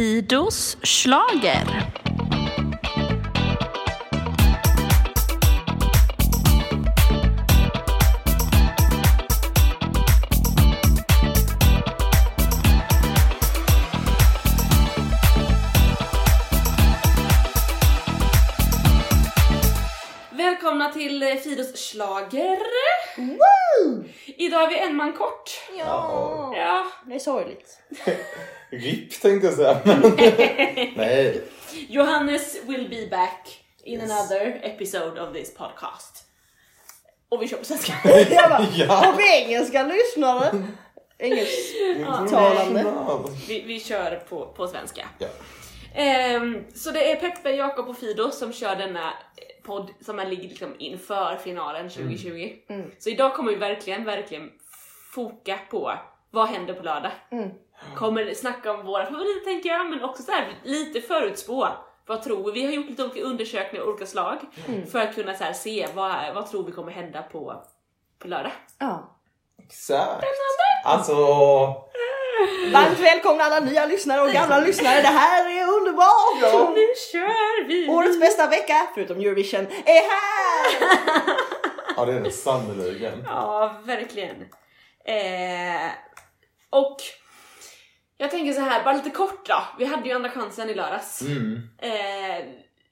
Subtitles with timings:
[0.00, 1.66] Fidos slager.
[20.30, 22.49] Välkomna till eh, Fidos slager.
[24.50, 25.50] Idag är vi en man kort.
[25.78, 26.86] Ja, Ja.
[27.06, 27.78] det är sorgligt.
[28.70, 29.80] RIP tänkte jag säga.
[30.96, 31.42] Nej.
[31.88, 36.24] Johannes will be back in another episode of this podcast.
[37.28, 37.92] Och vi kör på svenska.
[38.04, 39.12] Bara, Ja.
[39.14, 40.62] Och engelska lyssnare.
[41.18, 42.84] Engelsktalande.
[43.48, 45.08] Vi, vi kör på, på svenska.
[45.18, 45.28] Ja.
[45.94, 49.12] Ehm, så det är Peppe, Jakob och Fido som kör denna
[49.62, 52.52] podd som är ligger liksom inför finalen 2020.
[52.68, 52.90] Mm.
[52.98, 54.50] Så idag kommer vi verkligen, verkligen
[55.14, 55.92] foka på
[56.30, 57.10] vad händer på lördag.
[57.30, 57.50] Mm.
[57.96, 61.68] Kommer snacka om våra favoriter tänker jag, men också så här, lite förutspå.
[62.06, 62.60] Vad tror vi?
[62.60, 64.86] Vi har gjort lite olika undersökningar av olika slag Mm.
[64.86, 67.62] för att kunna så här, se vad, vad tror vi kommer hända på,
[68.18, 68.52] på lördag.
[68.78, 69.16] Ja.
[69.58, 70.24] Exakt.
[70.84, 71.12] Alltså,
[72.72, 75.02] Varmt välkomna alla nya lyssnare och gamla lyssnare.
[75.02, 76.38] Det här är underbart!
[76.42, 76.72] Ja.
[76.76, 77.88] Nu kör vi!
[77.88, 80.96] Årets bästa vecka, förutom Eurovision, är här!
[81.96, 83.24] ja det är det sannerligen.
[83.26, 84.36] Ja, verkligen.
[85.04, 85.90] Eh,
[86.70, 86.96] och
[88.16, 89.62] jag tänker så här, bara lite kort då.
[89.78, 91.22] Vi hade ju andra chansen i lördags.
[91.22, 91.62] Mm.
[91.82, 92.44] Eh,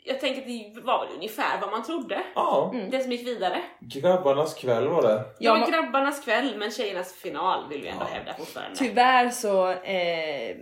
[0.09, 2.23] jag tänker att det var väl ungefär vad man trodde.
[2.35, 3.63] Ja, Den som gick vidare.
[3.81, 5.09] grabbarnas kväll var det.
[5.15, 8.15] Det Ja, var men- grabbarnas kväll, men tjejernas final vill vi ändå Ja.
[8.17, 8.77] hävda fortfarande.
[8.77, 10.57] Tyvärr så eh,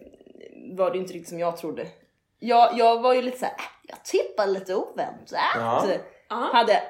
[0.77, 1.87] var det inte riktigt som jag trodde.
[2.39, 5.39] Jag, jag var ju lite såhär, äh, jag tippar lite oväntat.
[6.29, 6.51] Ja.
[6.53, 6.83] Hade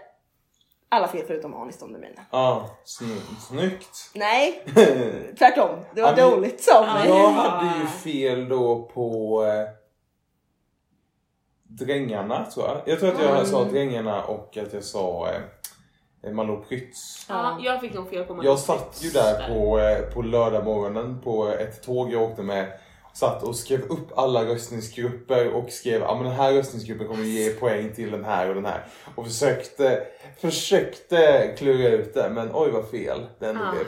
[0.89, 2.23] alla fel förutom Anis Don Demina.
[2.31, 4.11] Ja, sny- snyggt.
[4.15, 4.65] Nej,
[5.39, 5.71] tvärtom.
[5.95, 7.07] Det var dåligt som Ja.
[7.07, 9.69] Jag hade ju fel då på eh,
[11.79, 12.81] drängarna tror jag.
[12.87, 13.47] Jag tror att jag Mm.
[13.47, 15.29] sa drängarna och att jag sa
[16.25, 17.27] eh, Malou Prytz.
[17.29, 21.21] Ja, jag fick nog fel på Jag satt ju där på, eh, på lördag morgonen
[21.21, 22.73] på ett tåg jag åkte med.
[23.15, 27.51] Satt och skrev upp alla röstningsgrupper och skrev att ah, den här röstningsgruppen kommer ge
[27.51, 28.85] poäng till den här och den här.
[29.15, 30.07] Och försökte,
[30.41, 33.71] försökte klura ut det men oj vad fel det ändå Ja.
[33.71, 33.87] blev.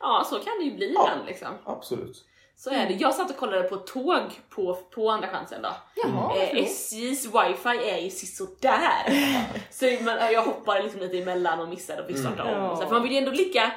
[0.00, 1.02] Ja, så kan det ju bli Ja.
[1.12, 1.48] ibland liksom.
[1.64, 2.24] Absolut.
[2.56, 2.94] Så är det.
[2.94, 5.68] Jag satt och kollade på tåg på, på andra chansen då.
[5.96, 6.66] Jaha, Eh, förlåt.
[6.66, 9.12] SJs wifi är ju sisådär.
[9.70, 12.62] så man, jag hoppade liksom lite emellan och missade och fick starta Mm.
[12.64, 12.70] om.
[12.70, 13.70] Och så, för man vill ju ändå ligga,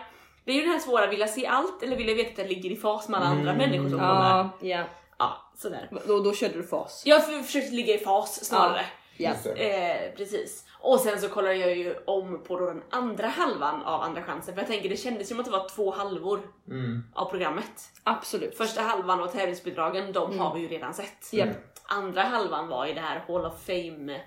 [0.46, 2.38] det är ju den här svåra, vill jag se allt eller vill jag veta att
[2.38, 3.58] jag ligger i fas med alla andra Mm.
[3.58, 4.14] människor som kommer?
[4.14, 4.84] Ja, ja.
[5.20, 5.90] Ja, sådär.
[6.08, 7.04] Då, då körde du fas.
[7.06, 8.82] Jag har försökt ligga i fas snarare.
[8.82, 8.86] Ja.
[9.18, 10.06] Det.
[10.08, 10.66] Eh, precis.
[10.80, 14.54] Och sen så kollade jag ju om på då den andra halvan av andra chansen
[14.54, 17.04] för jag tänker det kändes som att det var två halvor Mm.
[17.16, 17.90] av programmet.
[18.04, 18.58] Absolut.
[18.58, 21.34] Första halvan var tävlingsbidragen, de har vi ju redan sett.
[21.34, 21.50] Japp.
[21.90, 24.22] Andra halvan var i det här Hall of Fame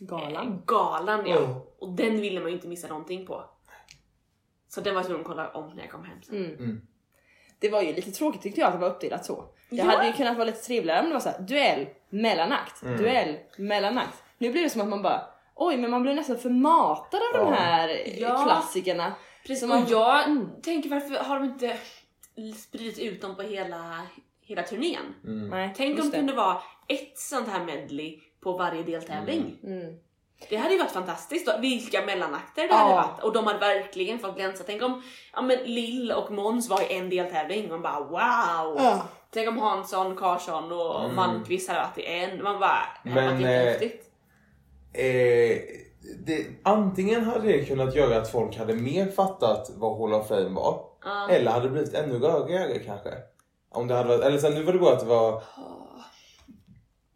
[0.00, 0.62] Galan.
[0.66, 1.38] galan ja.
[1.38, 1.56] Oh.
[1.78, 3.44] Och den ville man ju inte missa någonting på.
[4.68, 6.36] Så den var jag tvungen att kolla om när jag kom hem sen.
[6.36, 6.54] Mm.
[6.58, 6.80] Mm.
[7.60, 9.44] Det var ju lite tråkigt tyckte jag att det var uppdelat så.
[9.70, 9.84] Det Ja.
[9.84, 12.96] hade ju kunnat vara lite trevligare om det var så här, duell, mellanakt, Mm.
[12.96, 14.22] duell, mellanakt.
[14.38, 15.22] Nu blir det som att man bara
[15.60, 17.54] Oj, men man blir nästan för matad av de Ja.
[17.60, 18.44] här Ja.
[18.44, 19.12] klassikerna.
[19.42, 20.48] Precis, Så man- och jag Mm.
[20.62, 21.76] tänker varför har de inte
[22.56, 24.00] spridit ut dem på hela,
[24.42, 25.14] hela turnén?
[25.24, 25.48] Mm.
[25.48, 26.56] Nej, Tänk om det kunde vara
[26.88, 29.56] ett sånt här medley på varje deltävling.
[29.64, 29.96] Mm.
[30.48, 31.46] Det hade ju varit fantastiskt.
[31.46, 31.52] Då.
[31.60, 32.74] Vilka mellanakter det Ja.
[32.76, 33.24] hade varit.
[33.24, 34.64] Och de hade verkligen fått glänsa.
[34.66, 35.02] Tänk om
[35.34, 37.68] ja, men Lill och Måns var i en deltävling.
[37.68, 38.76] Man bara wow!
[38.82, 39.02] Ja.
[39.30, 41.16] Tänk om Hansson, Karlsson och Mm.
[41.16, 42.42] Malmqvist hade varit i en.
[42.42, 43.88] Man bara, det hade Men, varit eh.
[44.98, 45.58] Eh,
[46.26, 50.48] det, antingen hade det kunnat göra att folk hade mer fattat vad Hall of Fame
[50.48, 50.84] var.
[51.04, 51.28] Ja.
[51.30, 53.10] Eller hade det blivit ännu rörigare kanske.
[53.70, 55.42] Om det hade varit, eller sen nu var det bra att det var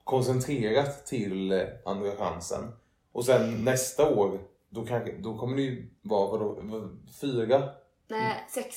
[0.04, 2.72] koncentrerat till eh, andra chansen.
[3.12, 4.38] Och sen nästa år,
[4.70, 7.68] då, kanske, då kommer det ju vara vadå, vad- fyra,
[8.08, 8.76] Nej, sex.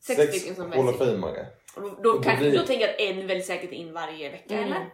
[0.00, 1.12] Sex, stycken som Hall of väljs.
[1.12, 1.46] Famare.
[1.76, 3.92] Och Då, då, Och då kanske, blir- då tänker jag att en väljs säkert in
[3.92, 4.64] varje vecka Mm.
[4.72, 4.86] eller?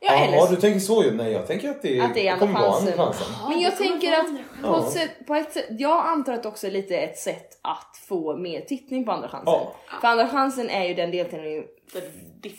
[0.00, 1.10] Ja, eller så- du tänker så ju.
[1.10, 2.92] Nej, jag tänker att det, Att det är andra kommer vara chansen.
[3.00, 3.26] andra chansen.
[3.48, 4.26] Men jag tänker att
[4.62, 4.86] på Ja.
[4.86, 7.96] ett, sätt, på ett sätt, jag antar att det också är lite ett sätt att
[8.08, 9.52] få mer tittning på andra chansen.
[9.54, 9.74] Ja.
[10.00, 11.64] För andra chansen är ju den deltävlingen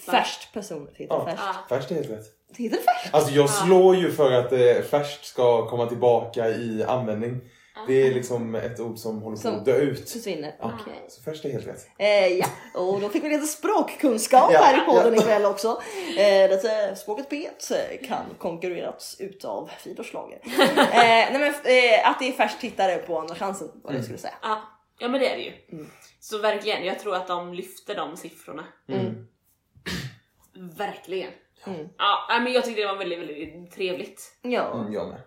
[0.06, 1.25] färst person heter Ja.
[1.25, 1.44] färst.
[1.46, 1.75] Ja.
[1.75, 2.25] Färskt är helt rätt.
[2.58, 3.13] Heter det färst?
[3.13, 7.42] Alltså jag slår ju för att eh, färskt ska komma tillbaka i användning.
[7.88, 10.10] Det är liksom ett ord som håller på Som- att dö ut.
[10.10, 10.56] Försvinner.
[10.60, 11.06] Ja, Okej.
[11.10, 11.88] Så färskt är helt rätt.
[11.98, 12.45] Eh, ja,
[12.75, 15.22] och då fick vi lite språkkunskap Ja, här i podden ja.
[15.22, 15.81] ikväll också.
[16.18, 20.39] Eh, det, språket P1 kan konkurreras utav Fidorslager.
[20.45, 20.51] eh,
[20.94, 23.95] nej men, eh, att det är färst tittare på Andra chansen var det Mm.
[23.95, 24.34] jag skulle säga.
[24.42, 24.62] Ja,
[25.00, 25.51] ja men det är det ju.
[25.72, 25.89] Mm.
[26.19, 28.63] Så verkligen, jag tror att de lyfter de siffrorna.
[28.89, 29.27] Mm.
[30.77, 31.31] Verkligen.
[31.68, 31.88] Mm.
[31.98, 34.22] Ja, nej, men jag tyckte det var väldigt, väldigt trevligt.
[34.42, 34.74] Ja.
[34.80, 35.22] Mm, jag med.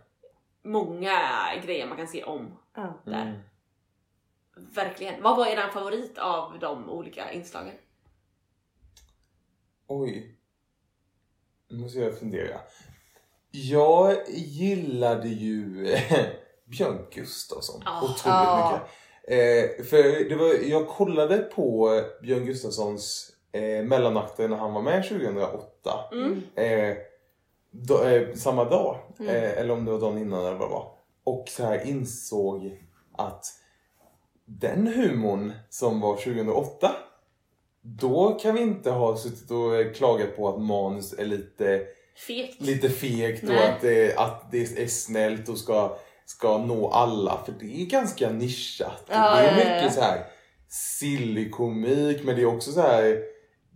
[0.64, 1.19] Många
[1.64, 3.00] grejer man kan se om ja.
[3.05, 3.22] där.
[3.22, 3.40] Mm.
[4.75, 5.22] Verkligen.
[5.22, 7.75] Vad var er favorit av de olika inslagen?
[9.87, 10.37] Oj.
[11.70, 12.61] Nu måste jag fundera.
[13.50, 15.75] Jag gillade ju
[16.64, 18.02] Björn Gustafsson Ah.
[18.02, 18.72] otroligt Ah.
[18.72, 18.88] mycket.
[19.28, 25.08] Eh, för det var, jag kollade på Björn Gustafssons eh, mellanakter när han var med
[25.08, 25.64] 2008.
[26.12, 26.43] Mm.
[26.55, 26.96] Eh,
[27.82, 29.34] då, eh, samma dag, Mm.
[29.34, 30.92] eh, eller om det var dagen innan eller vad det var.
[31.24, 32.80] Och så här insåg
[33.16, 33.46] att
[34.46, 36.92] den humorn som var 2008
[37.82, 41.82] då kan vi inte ha suttit och eh, klagat på att manus är lite,
[42.26, 42.60] Fegt.
[42.60, 47.38] lite fegt och att det, att det är snällt och ska, ska nå alla.
[47.44, 49.04] För det är ganska nischat.
[49.08, 49.90] Ja, det är ja, mycket ja.
[49.90, 50.24] så här
[50.68, 53.22] silly komik men det är också så här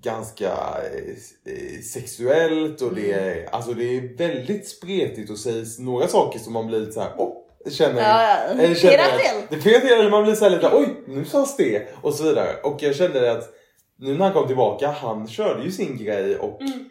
[0.03, 0.49] ganska
[0.95, 3.29] eh, eh, sexuellt och det, Mm.
[3.29, 7.01] är, alltså det är väldigt spretigt och sägs några saker som man blir lite så
[7.01, 7.35] här, oh,
[7.71, 8.63] känner, Ja, ja.
[8.63, 9.47] eller känner.
[9.51, 12.25] Det pirrar till eller man blir så här lite oj nu sades det och så
[12.25, 12.57] vidare.
[12.63, 13.55] Och jag kände att
[13.99, 16.85] nu när han kom tillbaka, han körde ju sin grej och Mm.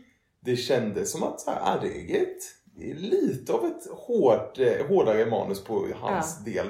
[0.46, 1.88] det kändes som att så här, ah, det,
[2.18, 2.38] är ett,
[2.78, 4.58] det är lite av ett hårt,
[4.90, 6.68] hårdare manus på hans del.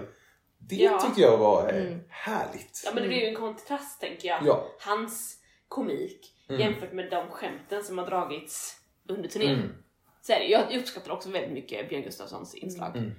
[0.69, 0.99] Det Ja.
[0.99, 1.99] tyckte jag var Mm.
[2.09, 2.81] härligt.
[2.85, 4.39] Ja men det blir ju en kontrast tänker jag.
[4.45, 4.67] Ja.
[4.79, 5.33] Hans
[5.67, 6.61] komik Mm.
[6.61, 8.77] jämfört med de skämten som har dragits
[9.09, 9.53] under turnén.
[9.55, 9.69] Mm.
[10.21, 10.45] Så är det.
[10.45, 12.97] Jag uppskattar också väldigt mycket Björn Gustafssons inslag.
[12.97, 13.11] Mm.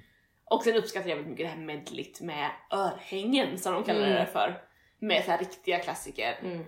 [0.44, 4.12] Och sen uppskattar jag väldigt mycket det här medligt med örhängen som de kallar Mm.
[4.14, 4.62] det för.
[4.98, 6.38] Med så här riktiga klassiker.
[6.42, 6.64] Mm.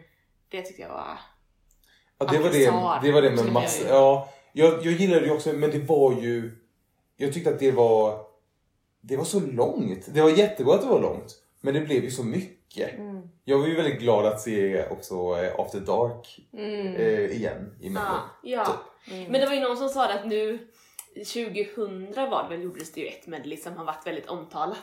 [0.49, 1.19] Det tyckte jag var...
[2.19, 2.65] Ja, det, var det,
[3.07, 6.51] det var det med ju- ja, jag, jag gillade det också men det var ju,
[7.17, 8.27] jag tyckte att det var,
[9.01, 10.15] det var så långt.
[10.15, 11.43] Det var jättebra att det var långt.
[11.61, 12.57] Men det blev ju så mycket.
[12.77, 13.23] Mm.
[13.45, 16.97] Jag var ju väldigt glad att se också eh, After Dark Mm.
[16.97, 18.07] eh, igen i Ja, Mello.
[18.43, 18.65] ja.
[18.65, 19.15] Typ.
[19.15, 19.33] Mm.
[19.33, 20.59] Men det var ju någon som sa det att nu
[21.35, 24.79] 2000 var det väl gjordes det ju ett medley som har varit väldigt omtalat.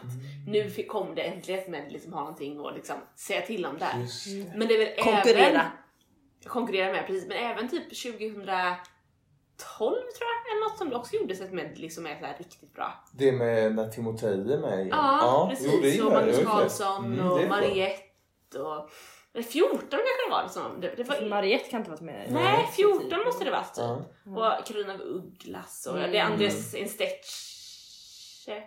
[0.47, 3.77] Nu fick- kom det äntligen ett medley som har någonting att liksom säga till om
[3.77, 3.93] där.
[4.57, 5.45] Men det är väl Konkurrera.
[5.47, 5.61] även...
[6.47, 7.27] Konkurrera med, precis.
[7.27, 7.95] Men även typ
[9.57, 12.35] 2012 tror jag, eller något som det också gjordes ett medley som är så här
[12.37, 13.03] riktigt bra.
[13.11, 14.87] Det med när Timotej är med igen.
[14.91, 15.93] Ja, jo, det precis.
[15.95, 16.19] gillar och jag.
[16.21, 17.49] Magnus Carlsson Mm, det och.
[17.49, 18.89] Mariette och...
[19.33, 20.43] eller 14 kanske det var.
[20.43, 20.81] Liksom.
[20.81, 22.27] Det, det var Mariette kan inte varit med.
[22.31, 24.07] nej, 14 måste det vara typ.
[24.25, 24.57] Ja.
[24.59, 26.11] Och Carolina Ugglas och Mm.
[26.11, 28.63] det är Andres Insteche.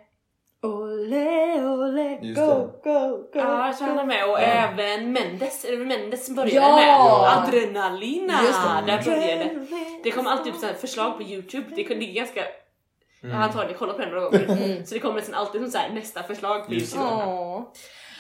[0.62, 2.46] Ole, ole, Just go,
[2.84, 2.90] det.
[2.90, 3.28] go, go.
[3.34, 4.38] Ja, jag tror han är med och Ja.
[4.38, 6.76] även Mendes, är det Mendes som började Ja.
[6.76, 7.44] med?
[7.44, 8.32] Adrenalina!
[8.42, 8.92] Just det.
[8.92, 9.66] Där började det.
[10.02, 12.40] Det kommer alltid upp här förslag på youtube, det det är ganska
[13.22, 14.44] Jag har antagligen kollat på den några gånger.
[14.64, 14.86] Mm.
[14.86, 17.64] Så det kommer nästan alltid som så här, nästa förslag på Just youtube.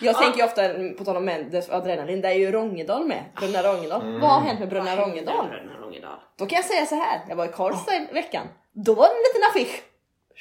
[0.02, 0.62] Jag tänker ju ofta,
[0.98, 3.24] på tal om Mendes och adrenalin, där är ju Rångedal med.
[3.36, 4.02] Bröderna Rångedal.
[4.02, 4.20] Mm.
[4.20, 5.46] Vad har hänt med Vad Bröderna Rångedal?
[5.82, 6.18] Rångedal?
[6.38, 7.20] Då kan jag säga så här.
[7.28, 8.46] jag var i Karlstad i veckan.
[8.72, 9.82] Då var det en liten affisch.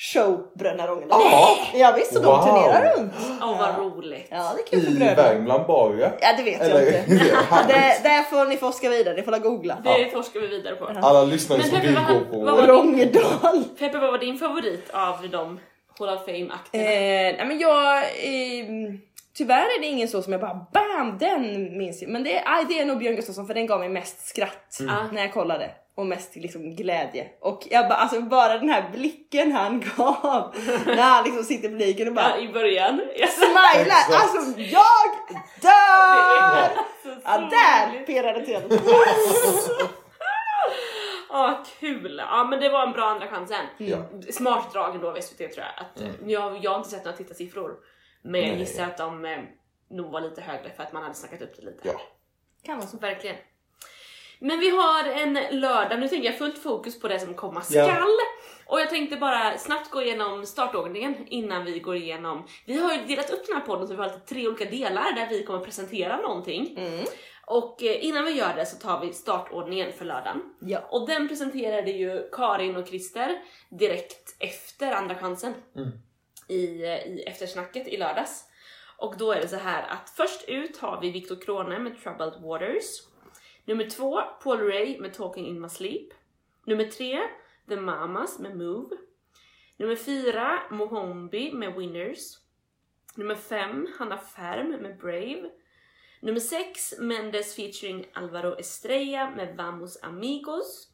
[0.01, 1.21] Show Bröderna Rångedal.
[1.31, 1.57] Ja.
[1.73, 2.43] Ja, visst, och de Wow.
[2.45, 3.13] turnerar runt.
[3.41, 4.27] Åh vad roligt!
[4.31, 5.15] Ja, det är kul för I.
[5.15, 5.99] Värmland bara.
[6.21, 7.15] Ja, det vet Eller, jag inte.
[7.67, 9.77] det där får ni forska vidare, ni får la googla.
[9.83, 10.85] Det forskar vi vidare på.
[11.01, 12.39] Alla lyssnare som vill vad- gå på...
[12.45, 13.63] vad var- Rångedal.
[13.79, 15.59] Peppe, vad var din favorit av de
[15.99, 16.83] Hall of Fame-akterna?
[16.83, 17.97] Eh, nej men jag...
[17.97, 18.65] Eh,
[19.37, 21.17] tyvärr är det ingen så som jag bara BAM!
[21.19, 22.11] Den minns jag.
[22.11, 24.79] Men det är, aj, det är nog Björn Gustafsson för den gav mig mest skratt
[24.89, 25.03] Ah.
[25.13, 25.71] när jag kollade.
[25.99, 27.27] Och mest liksom glädje.
[27.41, 31.71] Och jag bara, alltså bara den här blicken han gav när han liksom sitter i
[31.71, 32.99] publiken och bara Ja, i början.
[33.15, 33.35] Yes.
[33.35, 34.19] smilar.
[34.21, 36.69] Alltså jag dör!
[37.23, 38.79] Ja där pirrade det till.
[41.29, 42.17] Åh, kul!
[42.27, 43.65] Ja men det var en bra andra chansen.
[43.77, 43.97] Ja.
[44.31, 45.85] Smart drag ändå av SVT tror jag.
[45.85, 46.13] Att, Mm.
[46.23, 47.75] nu har, jag har inte sett några tittarsiffror.
[48.23, 49.37] Men jag gissar att de eh,
[49.89, 51.87] nog var lite högre för att man hade snackat upp det lite.
[51.87, 52.01] Ja.
[52.63, 52.97] Kan vara så.
[52.97, 53.35] Verkligen.
[54.41, 57.83] Men vi har en lördag, nu tänker jag fullt fokus på det som komma Ja.
[57.85, 58.07] skall.
[58.65, 62.47] Och jag tänkte bara snabbt gå igenom startordningen innan vi går igenom.
[62.65, 65.11] Vi har ju delat upp den här podden så vi har lite tre olika delar
[65.15, 66.77] där vi kommer presentera någonting.
[66.77, 67.05] Mm.
[67.45, 70.41] Och eh, innan vi gör det så tar vi startordningen för lördagen.
[70.59, 70.79] Ja.
[70.89, 73.37] Och den presenterade ju Karin och Christer
[73.69, 75.89] direkt efter Andra chansen Mm.
[76.47, 78.45] i, eh, i eftersnacket i lördags.
[78.97, 82.33] Och då är det så här att först ut har vi Viktor Krone med Troubled
[82.43, 82.85] Waters.
[83.65, 86.09] Nummer två, Paul Ray med Talking in My Sleep.
[86.65, 87.19] Nummer tre,
[87.67, 88.89] The Mamas med Move.
[89.77, 92.37] Nummer fyra, Mohombi med Winners.
[93.15, 95.51] Nummer fem, Hanna Färm med Brave.
[96.21, 100.89] Nummer sex, Mendes featuring Alvaro Estrella med Vamos Amigos.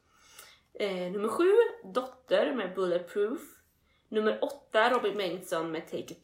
[0.79, 1.51] Eh, nummer sju,
[1.93, 3.39] Dotter med Bulletproof.
[4.09, 6.17] Nummer åtta, Robin Bengtsson med Take a,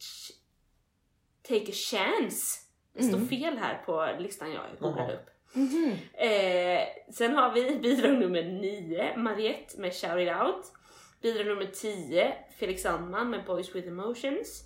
[1.43, 2.61] Take a Chance.
[2.93, 3.27] Det står Mm.
[3.27, 5.19] fel här på listan jag googlade
[5.53, 5.97] Upp.
[6.13, 6.79] Eh,
[7.13, 10.65] sen har vi bidrag nummer 9, Mariette med Shout It Out.
[11.21, 14.63] Bidrag nummer 10, Felix Sandman med Boys With Emotions.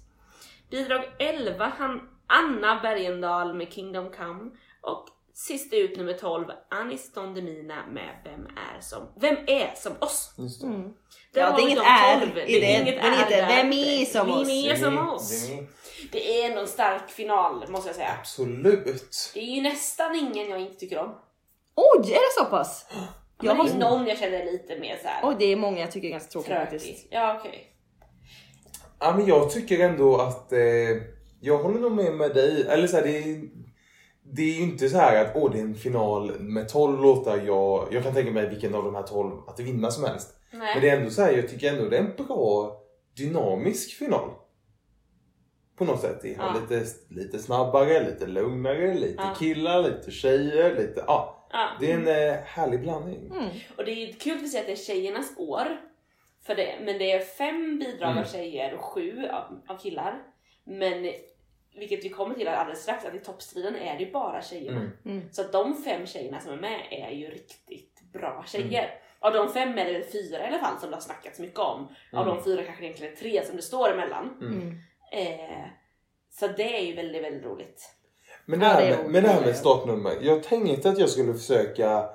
[0.72, 4.51] Bidrag 11, han, Anna Bergendahl med Kingdom Come.
[4.82, 9.92] Och sist ut nummer 12, Anis Don Demina med Vem är som, Vem är som
[10.00, 10.34] oss?
[10.38, 10.68] Just det.
[11.34, 12.38] Där Ja, det är inget de är 12.
[12.38, 12.82] i Det är det.
[12.92, 13.48] inget Den är där.
[13.48, 14.48] Vem är som oss?
[14.48, 15.50] Vem är som Vem är- oss?
[16.12, 18.15] Det är ändå en stark final måste jag säga.
[18.19, 19.31] Absolut.
[19.33, 21.15] Det är ju nästan ingen jag inte tycker om.
[21.75, 22.85] Oj, är det så pass?
[23.38, 23.79] Men Jag har...
[23.79, 26.59] någon jag känner lite mer såhär Oj, det är många jag tycker är ganska tråkiga
[26.59, 27.07] faktiskt.
[27.09, 27.71] Ja okej.
[29.00, 30.59] Ja, men jag tycker ändå att eh,
[31.41, 32.65] jag håller nog med med dig.
[32.69, 33.41] Eller så här, det, är,
[34.24, 37.38] det är ju inte så här att åh, det är en final med 12 låtar.
[37.45, 40.29] Jag, jag kan tänka mig vilken av de här 12 att vinna som helst.
[40.51, 40.75] Nej.
[40.75, 42.77] Men det är ändå så här, jag tycker ändå det är en bra
[43.17, 44.29] dynamisk final.
[45.77, 46.25] På något sätt.
[46.25, 46.55] Är Ja.
[46.62, 49.36] lite, lite snabbare, lite lugnare, lite Ja.
[49.39, 51.03] killar, lite tjejer, lite...
[51.08, 51.70] Ja, Ja.
[51.79, 53.32] det är en eh, härlig blandning.
[53.32, 53.50] Mm.
[53.77, 55.67] Och det är kul att säga att det är tjejernas år.
[56.46, 58.24] För det, men det är fem bidrag Mm.
[58.24, 60.24] av tjejer och sju av, av killar.
[60.63, 61.12] Men
[61.79, 64.79] vilket vi kommer till alldeles strax, att i toppstriden är det bara tjejerna.
[64.79, 64.91] Mm.
[65.05, 65.29] Mm.
[65.32, 68.84] Så att de fem tjejerna som är med är ju riktigt bra tjejer.
[68.84, 68.96] Mm.
[69.20, 71.88] Av de fem är det fyra i alla fall som det har snackats mycket om.
[72.13, 72.36] Av Mm.
[72.36, 74.38] de fyra kanske det egentligen är tre som det står emellan.
[74.41, 74.77] Mm.
[75.15, 75.65] Eh,
[76.39, 77.81] så det är ju väldigt, väldigt roligt.
[78.45, 80.13] Men det Ja, här, det är med, med det här med startnummer.
[80.22, 82.10] Jag tänkte att jag skulle försöka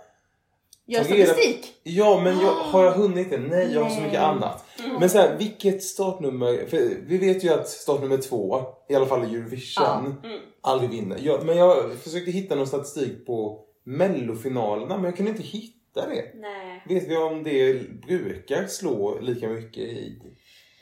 [0.87, 1.75] Gör statistik?
[1.83, 3.39] Ja, men jag, har jag hunnit det?
[3.39, 4.65] Nej, jag har så mycket annat.
[5.01, 6.67] Men så här, vilket startnummer?
[6.67, 10.41] För vi vet ju att startnummer två, i alla fall i Eurovision, Mm.
[10.61, 11.19] aldrig vinner.
[11.23, 16.25] Jag, men jag försökte hitta någon statistik på mellofinalerna, men jag kunde inte hitta det.
[16.35, 16.83] Nej.
[16.89, 17.75] Vet vi om det
[18.07, 20.23] brukar slå lika mycket i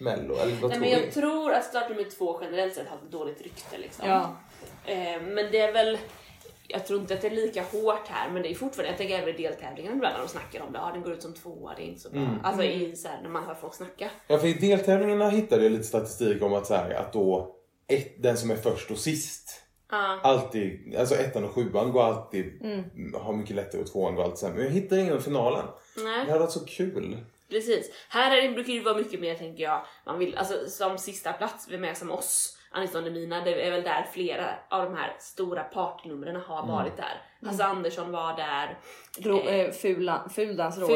[0.00, 0.34] mello?
[0.34, 1.12] Eller vad Nej, tror men jag vi?
[1.12, 3.78] tror att startnummer två generellt sett har ett dåligt rykte.
[3.78, 4.08] Liksom.
[4.08, 4.36] Ja.
[4.84, 5.98] Eh, men det är väl,
[6.68, 9.18] jag tror inte att det är lika hårt här, men det är fortfarande, jag tänker
[9.18, 11.74] även i deltävlingen ibland när de snackar om det, ja den går ut som tvåa,
[11.76, 12.20] det är inte så bra.
[12.20, 12.34] Mm.
[12.42, 14.10] Alltså i, så här, när man hör folk snacka.
[14.26, 17.54] Ja, för i deltävlingarna hittade jag lite statistik om att, så här, att då
[17.86, 20.20] ett, den som är först och sist Ja.
[20.22, 23.14] alltid, alltså ettan och sjuan går alltid, Mm.
[23.14, 24.56] har mycket lättare och tvåan går alltid sämre.
[24.56, 25.64] Men jag hittar ingen i finalen.
[25.96, 27.16] Det Nej, hade varit så kul.
[27.50, 27.90] Precis.
[28.08, 31.32] Här är det, brukar det vara mycket mer tänker jag, man vill, alltså som sista
[31.32, 32.54] plats, vem är som oss?
[32.70, 36.70] Aniston Demina, det är väl där flera av de här stora partynumren har Mm.
[36.70, 37.22] varit där.
[37.46, 38.78] Hasse Andersson var där,
[39.18, 40.88] Ro, eh, fula, fuldans, låg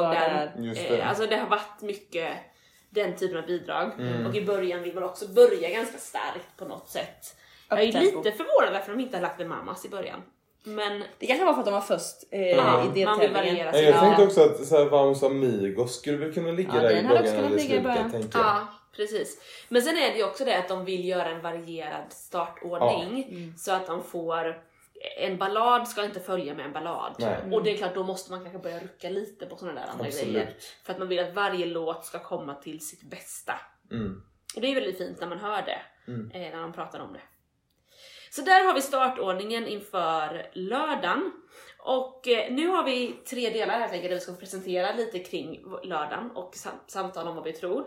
[0.00, 0.52] var där.
[0.56, 0.98] Det.
[0.98, 2.36] Eh, alltså det har varit mycket
[2.90, 3.92] den typen av bidrag.
[3.98, 4.26] Mm.
[4.26, 7.36] Och i början vill man också börja ganska starkt på något sätt.
[7.68, 10.22] Jag är lite förvånad varför de inte har lagt en Mamas i början.
[10.68, 13.56] Men Det kanske var för att de var först eh, ja, i deltävlingen.
[13.66, 14.00] jag Ja.
[14.00, 17.26] tänkte också att så här, Vamos Amigos skulle väl kunna ligga Ja, där i början
[17.44, 18.10] eller ligga i början.
[18.10, 18.46] slutet, tänker jag.
[18.46, 19.38] Ja, precis.
[19.68, 23.54] Men sen är det ju också det att de vill göra en varierad startordning Mm.
[23.56, 24.62] så att de får
[25.20, 27.14] en ballad ska inte följa med en ballad.
[27.18, 27.36] Nej.
[27.52, 30.04] Och det är klart, då måste man kanske börja rucka lite på sådana där andra
[30.06, 30.32] Absolut.
[30.34, 30.54] grejer.
[30.84, 33.54] För att man vill att varje låt ska komma till sitt bästa.
[33.90, 34.22] Mm.
[34.56, 35.78] Och det är väldigt fint när man hör det,
[36.12, 36.30] Mm.
[36.34, 37.20] eh, när de pratar om det.
[38.30, 41.32] Så där har vi startordningen inför lördagen.
[41.78, 45.60] Och eh, nu har vi tre delar helt enkelt där vi ska presentera lite kring
[45.82, 47.86] lördagen och sam- samtala om vad vi tror.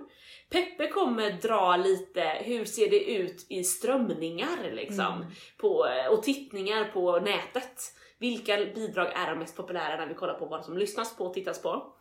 [0.50, 5.26] Peppe kommer dra lite, hur ser det ut i strömningar liksom?
[5.58, 7.82] På, eh, och tittningar på nätet.
[8.18, 11.34] Vilka bidrag är de mest populära när vi kollar på vad som lyssnas på och
[11.34, 11.94] tittas på?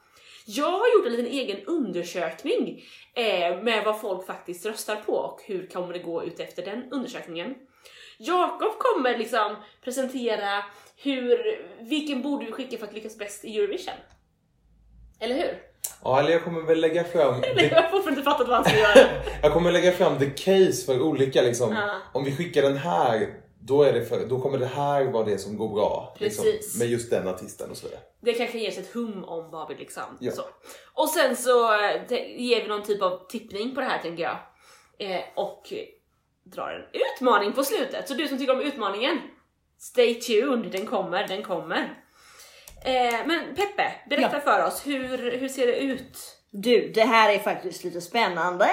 [0.47, 5.41] Jag har gjort en liten egen undersökning eh, med vad folk faktiskt röstar på och
[5.45, 7.55] hur kommer det gå ut efter den undersökningen.
[8.23, 10.65] Jakob kommer liksom presentera
[10.97, 11.39] hur,
[11.81, 13.95] vilken borde vi skicka för att lyckas bäst i Eurovision?
[15.21, 15.63] Eller hur?
[16.05, 18.79] Ja, eller jag kommer väl lägga fram Jag har fortfarande inte fattat vad han ska
[18.79, 19.09] göra.
[19.43, 21.73] jag kommer lägga fram the case för olika liksom.
[21.73, 21.97] Ja.
[22.13, 25.39] Om vi skickar den här, då, är det för, då kommer det här vara det
[25.39, 26.17] som går bra.
[26.19, 26.79] Liksom, Precis.
[26.79, 28.03] med just den artisten och så vidare.
[28.21, 30.19] Det kanske ger sig ett hum om vad vi liksom...
[30.21, 30.33] Ja.
[30.33, 30.43] Så.
[30.95, 32.03] Och sen så eh,
[32.37, 34.37] ger vi någon typ av tippning på det här tänker jag.
[34.99, 35.73] Eh, och
[36.51, 38.09] drar en utmaning på slutet.
[38.09, 39.19] Så du som tycker om utmaningen,
[39.79, 42.05] stay tuned, den kommer, den kommer.
[42.85, 46.37] Eh, men Peppe, berätta för oss, hur, hur ser det ut?
[46.53, 48.65] Du, det här är faktiskt lite spännande.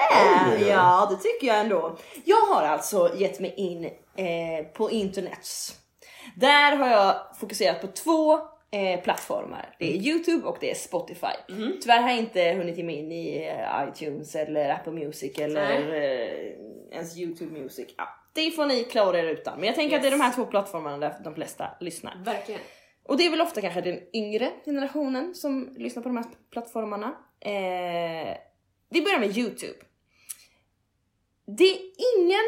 [0.51, 0.67] Oj.
[0.67, 1.97] Ja, det tycker jag ändå.
[2.25, 5.73] Jag har alltså gett mig in eh, på internets.
[6.35, 8.39] Där har jag fokuserat på två
[8.71, 9.75] eh, plattformar.
[9.79, 11.35] Det är Youtube och det är Spotify.
[11.81, 15.93] Tyvärr har jag inte hunnit ge mig in i eh, iTunes eller Apple Music eller
[15.93, 16.51] eh,
[16.91, 17.93] ens Youtube Music.
[17.97, 19.59] Ja, det får ni klara er utan.
[19.59, 22.23] Men jag tänker att det är de här två plattformarna där de flesta lyssnar.
[22.25, 22.61] Verkligen.
[23.03, 27.07] Och det är väl ofta kanske den yngre generationen som lyssnar på de här plattformarna.
[27.39, 28.37] Eh,
[28.89, 29.79] vi börjar med Youtube.
[31.45, 31.79] Det är
[32.17, 32.43] ingen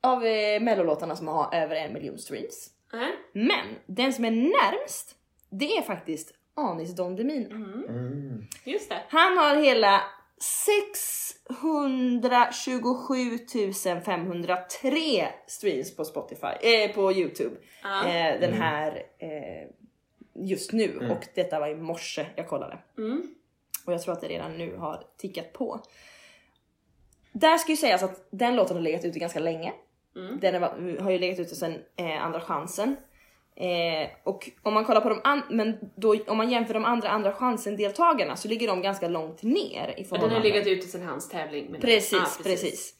[0.00, 2.70] av eh, mellolåtarna som har över en miljon streams.
[2.92, 3.12] Nej.
[3.32, 5.16] Men den som är närmst,
[5.50, 7.54] det är faktiskt Anis Don Demina.
[7.54, 8.46] Mm.
[8.64, 9.02] Just det.
[9.08, 10.02] Han har hela
[10.38, 13.38] 627
[14.04, 17.56] 503 streams på Spotify, eh, på Youtube.
[17.82, 18.08] Ja.
[18.08, 19.68] Eh, den här eh,
[20.34, 21.10] just nu Mm.
[21.10, 22.78] och detta var i morse jag kollade.
[22.98, 23.34] Mm.
[23.86, 25.80] Och jag tror att det redan nu har tickat på.
[27.32, 29.72] Där ska ju sägas att den låten har legat ute ganska länge.
[30.16, 30.38] Mm.
[30.40, 32.96] Den har, har ju legat ute sedan eh, andra chansen.
[33.60, 37.08] Eh, och om man kollar på de an- men då, om man jämför de andra
[37.08, 40.86] andra chansen deltagarna så ligger de ganska långt ner i Ja, den har legat ute
[40.86, 41.66] sedan hans tävling.
[41.70, 42.94] men- Precis, Ja, precis.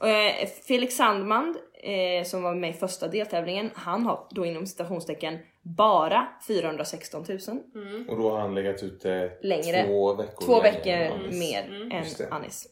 [0.00, 4.66] Och, eh, Felix Sandman eh, som var med i första deltävlingen, han har då inom
[4.66, 7.38] citationstecken bara 416 000.
[7.74, 8.08] Mm.
[8.08, 9.84] Och då har han legat ute Längre.
[9.86, 11.38] två veckor Två veckor än Anis.
[11.38, 11.90] mer Mm.
[11.92, 12.04] än.
[12.32, 12.66] Anis.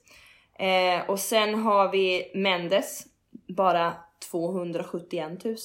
[0.58, 3.02] Eh, och sen har vi Mendes,
[3.48, 3.92] bara
[4.30, 5.56] 271 000.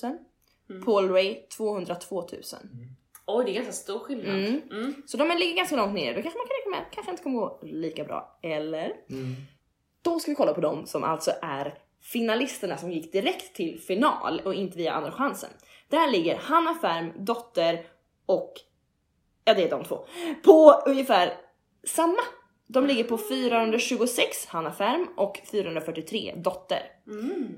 [0.69, 0.85] Mm.
[0.85, 2.29] Paul Ray 202 000.
[3.25, 4.35] Oj, det är ganska stor skillnad.
[4.35, 4.61] Mm.
[4.71, 5.03] Mm.
[5.05, 6.15] Så de ligger ganska långt ner.
[6.15, 8.39] Då kanske man kan räkna med att kanske inte kommer gå lika bra.
[8.43, 8.93] Eller?
[9.09, 9.35] Mm.
[10.01, 14.41] Då ska vi kolla på de som alltså är finalisterna som gick direkt till final
[14.45, 15.49] och inte via andra chansen.
[15.89, 17.85] Där ligger Hanna Färm, Dotter
[18.25, 18.53] och
[19.45, 20.07] ja det är de två
[20.43, 21.33] på ungefär
[21.83, 22.21] samma.
[22.67, 26.81] De ligger på 426 Hanna Färm och 443 Dotter.
[27.07, 27.55] Mm.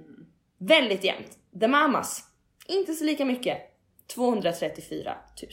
[0.58, 1.38] Väldigt jämnt.
[1.60, 2.29] The Mamas,
[2.70, 3.58] inte så lika mycket.
[4.16, 5.52] 234 000.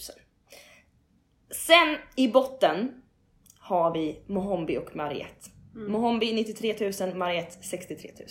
[1.51, 3.03] Sen i botten
[3.59, 5.51] har vi Mohombi och Mariette.
[5.75, 8.29] Mohombi 93 000, Mariette 63 000.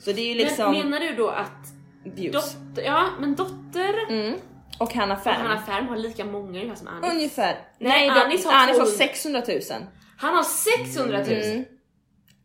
[0.00, 1.66] Så det är ju liksom Men menar du då att
[2.04, 2.32] views.
[2.32, 4.38] dotter, ja men dotter Mm.
[4.80, 5.46] Och Hanna och Färm.
[5.46, 7.12] Hanna Färm har lika många som Anis.
[7.12, 7.54] Ungefär.
[7.78, 8.86] Nej, Nej, Anis har Anis har 200.
[8.86, 9.86] 600 000.
[10.18, 11.28] Han har 600 000!
[11.32, 11.64] Mm.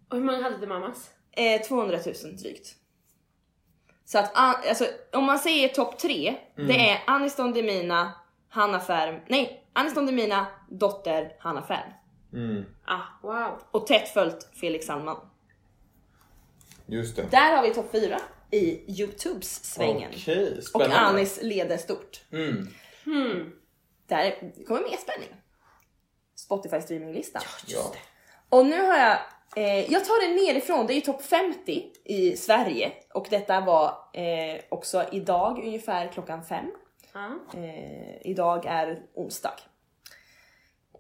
[0.10, 1.10] Och hur många hade The Mamas?
[1.32, 2.76] Eh, 200 000 drygt.
[4.06, 8.12] Så att an- alltså, om man säger topp tre, det är Anis Don Demina,
[8.50, 11.92] Hanna Färm, nej Anis Don Demina, Dotter, Hanna Färm.
[12.34, 12.66] Mm.
[12.86, 13.62] Ah, wow.
[13.72, 15.18] Och tätt följt Felix Sandman.
[16.86, 17.24] Just det.
[17.32, 18.20] Där har vi topp fyra
[18.52, 20.12] i Youtubes svängen.
[20.14, 20.82] Okej, Och.
[20.92, 22.22] Anis leder stort.
[22.32, 22.68] Mm.
[23.06, 23.52] Hmm.
[24.08, 25.30] Där kommer mer spänning.
[26.36, 27.42] Spotify streaminglistan.
[27.66, 27.94] Ja.
[28.50, 29.18] Och nu har jag,
[29.56, 33.88] eh, jag tar det nerifrån, det är ju topp 50 i Sverige och detta var
[34.14, 36.72] eh, också idag ungefär klockan fem.
[37.14, 37.60] Ja.
[37.60, 39.54] Eh, idag är onsdag.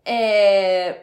[0.03, 0.95] Eh,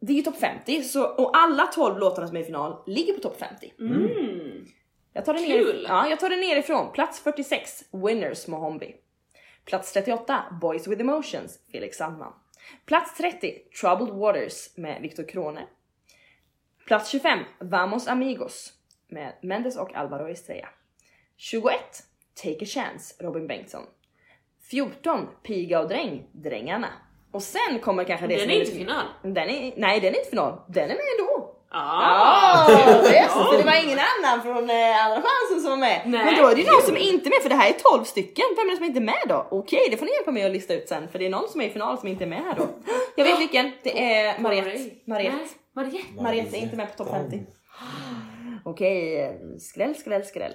[0.00, 3.12] det är ju topp 50 så, och alla 12 låtarna som är i final ligger
[3.12, 3.72] på topp 50.
[3.78, 4.66] Mm.
[5.12, 6.92] Jag tar, det ner, ja, jag tar det nerifrån.
[6.92, 8.94] Plats 46, Winners Mohombi.
[9.64, 12.32] Plats 38, Boys with Emotions, Felix Sandman.
[12.86, 15.66] Plats 30, Troubled Waters med Viktor Krone.
[16.88, 18.72] Plats 25, Vamos Amigos
[19.08, 20.68] med Mendes och Alvaro Estrella.
[21.36, 21.74] 21,
[22.42, 23.82] Take a Chance, Robin Bengtsson.
[24.70, 26.88] 14, Piga och Dräng, Drängarna.
[27.32, 29.04] Och sen kommer kanske det Den som är inte final.
[29.22, 30.60] Den är, nej, den är inte final.
[30.68, 31.54] Den är med ändå.
[31.70, 32.70] Ah.
[32.70, 36.02] Ja, yes, så det var ingen annan från eh, andra chansen som var med.
[36.06, 36.24] Nej.
[36.24, 38.04] Men då är det ju någon som är inte med för det här är 12
[38.04, 38.44] stycken.
[38.56, 39.48] Vem är det som inte är med då?
[39.50, 41.60] Okej, det får ni hjälpa mig att lista ut sen för det är någon som
[41.60, 42.66] är i final som inte är med här då.
[43.16, 43.72] Jag vet vilken.
[43.82, 44.78] Det är Mariette.
[45.04, 45.48] Mariette.
[45.78, 46.22] Mariette.
[46.22, 47.46] Mariette är inte med på topp 50.
[48.64, 50.54] Okej, eh, skräll, skräll, skräll.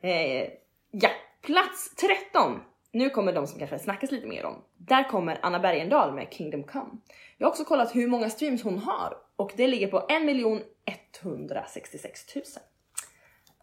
[0.00, 0.48] Eh,
[0.90, 1.10] ja,
[1.42, 2.60] plats 13.
[2.92, 4.64] Nu kommer de som kanske snackas lite mer om.
[4.76, 6.90] Där kommer Anna Bergendahl med Kingdom Come.
[7.38, 12.34] Jag har också kollat hur många streams hon har och det ligger på 1 166
[12.36, 12.44] 000.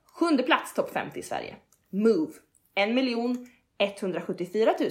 [0.06, 1.56] Sjunde plats topp 50 i Sverige.
[1.90, 2.34] Move
[2.76, 4.90] 1 174 000.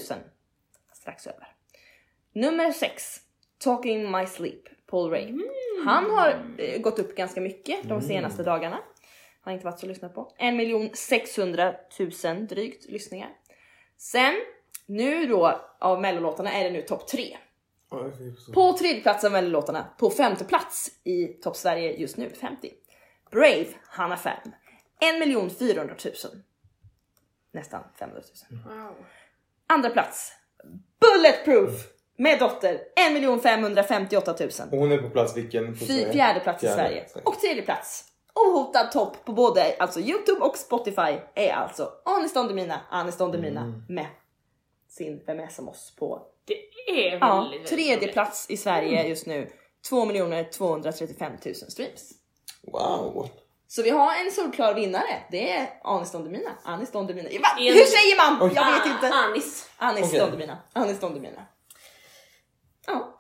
[0.93, 1.49] Strax över.
[2.33, 3.21] Nummer 6.
[3.59, 4.63] Talking in my sleep.
[4.95, 5.33] Paul Ray.
[5.85, 8.79] Han har eh, gått upp ganska mycket de senaste dagarna.
[9.41, 10.33] Har inte varit så lyssnat på.
[10.39, 11.75] 1 600
[12.25, 13.29] 000 drygt lyssningar.
[13.97, 14.35] Sen,
[14.87, 17.37] nu då av mellolåtarna är det nu topp 3.
[18.55, 22.73] På tredje plats av mellolåtarna, på femte plats i topp Sverige just nu, 50.
[23.31, 24.53] Brave, Hanna Färm.
[25.47, 26.15] 1 400 000.
[27.53, 28.77] Nästan 500 000.
[28.77, 28.97] Wow.
[29.67, 30.33] Andra plats,
[31.01, 32.81] Bulletproof med Dotter.
[33.35, 34.51] 1 558 000.
[34.71, 35.79] Hon är på plats vilken?
[35.79, 36.83] På Fy, fjärde plats i Fjärde.
[36.83, 37.07] Sverige.
[37.25, 42.49] Och tredje plats, ohotad topp på både alltså Youtube och Spotify är alltså Anis Don
[42.49, 43.83] Demina, Anis Don Demina Mm.
[43.89, 44.07] med
[44.89, 48.13] sin Vem är som oss på Det är väldigt, ja, väldigt tredje roligt.
[48.13, 49.51] plats i Sverige just nu.
[49.89, 50.07] 2
[50.53, 52.11] 235 000 streams.
[52.63, 53.29] Wow.
[53.69, 55.23] Så vi har en solklar vinnare.
[55.31, 56.51] Det är Anis Don Demina.
[56.65, 57.29] Anis Don Demina.
[57.29, 58.51] Hur säger man?
[58.55, 59.17] Jag vet Ah, inte.
[59.17, 59.71] Anis.
[59.77, 60.21] Anis Okej.
[60.21, 60.59] Don Demina.
[60.73, 61.47] Anis Don Demina.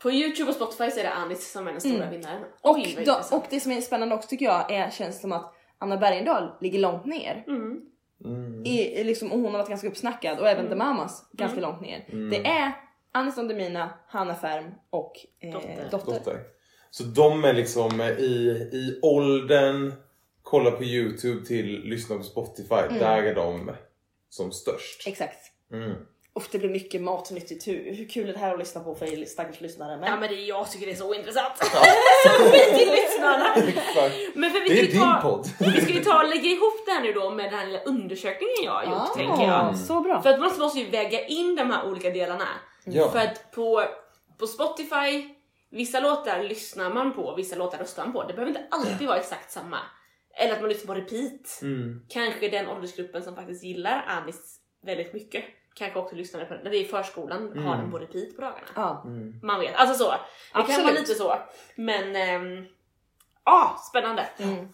[0.05, 2.11] På Youtube och Spotify så är det Anis som är den stora Mm.
[2.11, 2.43] vinnaren.
[2.61, 5.55] Och, Oj, då, och det som är spännande också tycker jag är känns som att
[5.79, 7.45] Anna Bergendahl ligger långt ner.
[7.47, 7.81] Mm.
[8.25, 8.65] Mm.
[8.67, 12.05] I, liksom, och hon har varit ganska uppsnackad och även The Mamas ganska långt ner.
[12.31, 12.73] Det är
[13.13, 15.89] Anis Don Demina, Hanna Färm och eh, Dotter.
[15.91, 16.13] dotter.
[16.13, 16.41] Dotter.
[16.91, 18.25] Så de är liksom i,
[18.73, 19.93] i åldern,
[20.43, 22.99] kolla på Youtube till lyssna på Spotify.
[22.99, 23.71] Där är de
[24.29, 25.07] som störst.
[25.07, 25.53] Exakt.
[26.37, 26.43] Mm.
[26.43, 27.67] Uff, det blir mycket matnyttigt.
[27.69, 29.97] Hur, hur kul är det här att lyssna på för stackars lyssnare?
[29.97, 30.11] Men...
[30.11, 31.53] Ja men det, jag tycker det är så intressant.
[31.59, 33.55] så skit i lyssnarna.
[34.35, 35.49] Men för vi Det ska är ju din ta, podd.
[35.75, 38.65] Vi ska ju ta lägga ihop det här nu då med den här lilla undersökningen
[38.65, 39.79] jag har gjort Ah, tänker jag.
[39.79, 40.23] Så bra.
[40.23, 42.49] För att man måste ju väga in de här olika delarna.
[42.85, 43.11] Ja.
[43.11, 43.85] För att på,
[44.39, 45.29] på Spotify,
[45.71, 48.23] vissa låtar lyssnar man på, vissa låtar röstar man på.
[48.23, 49.79] Det behöver inte alltid vara exakt samma.
[50.37, 51.63] Eller att man lyssnar på repeat.
[51.63, 52.01] Mm.
[52.09, 55.45] Kanske den åldersgruppen som faktiskt gillar Anis väldigt mycket
[55.75, 56.65] kanske också lyssnar på den.
[56.65, 58.67] När det är i förskolan har den på repeat på dagarna.
[58.75, 59.05] Ja.
[59.43, 60.11] Man vet, alltså så.
[60.11, 60.17] Det
[60.53, 60.85] kan Absolut.
[60.85, 61.37] vara lite så.
[61.77, 62.67] Men, ehm,
[63.45, 64.27] ah, spännande.
[64.39, 64.69] Mm.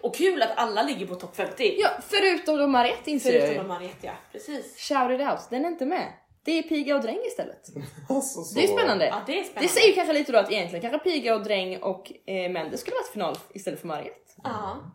[0.00, 1.74] Och kul att alla ligger på topp 50.
[1.78, 4.78] ja, förutom de har rätt inser Förutom de Mariette ja, precis.
[4.78, 6.12] Shout it out, den är inte med.
[6.44, 7.66] Det är Piga och Dräng istället.
[8.08, 8.54] Alltså, så...
[8.54, 9.06] Det är spännande.
[9.06, 9.68] Ja det är Det spännande.
[9.68, 12.96] säger ju kanske lite då att egentligen kanske Piga och Dräng och eh, Mendes skulle
[12.96, 14.32] varit final istället för Mariette.
[14.44, 14.94] Ja,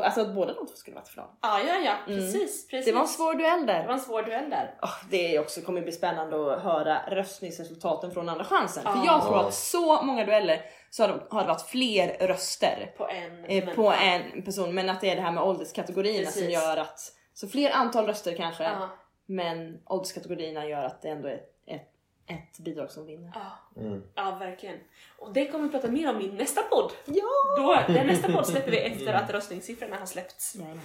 [0.00, 1.28] Alltså att båda de två skulle varit i final.
[1.42, 1.94] ja, ja, ja.
[2.06, 2.32] precis.
[2.68, 2.72] precis.
[2.72, 2.84] Mm.
[2.84, 3.86] Det var en svår duell det där.
[3.86, 4.74] var en svår duell där.
[4.82, 8.82] Åh, det är också kommer bli spännande att höra röstningsresultaten från andra chansen.
[8.82, 9.02] För Ja.
[9.06, 13.08] jag tror att så många dueller så har det, har det varit fler röster På
[13.08, 13.44] en.
[13.44, 14.74] eh, på en person.
[14.74, 16.54] Men att det är det här med ålderskategorierna som Precis.
[16.62, 17.00] gör att
[17.34, 18.70] så fler antal röster kanske.
[19.26, 21.40] Men ålderskategorierna gör att det ändå är
[22.26, 23.32] ett, bidrag som vinner.
[23.34, 24.02] ja, Mm.
[24.14, 24.78] ja, verkligen.
[25.18, 26.92] Och det kommer vi prata mer om i nästa podd.
[27.04, 27.56] Ja!
[27.56, 30.54] Då, den nästa podd släpper vi efter att röstningssiffrorna har släppts.
[30.54, 30.80] Jajamän.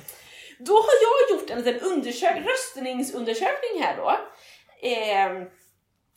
[0.59, 0.93] Då har
[1.29, 4.09] jag gjort en liten undersök röstningsundersökning här då.
[4.87, 5.47] Eh,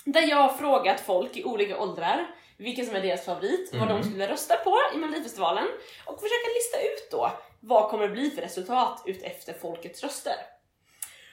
[0.05, 4.03] där jag har frågat folk i olika åldrar vilken som är deras favorit, vad de
[4.03, 5.67] skulle rösta på i Melodifestivalen
[6.07, 10.35] och försöka lista ut då vad kommer det bli för resultat ut efter folkets röster.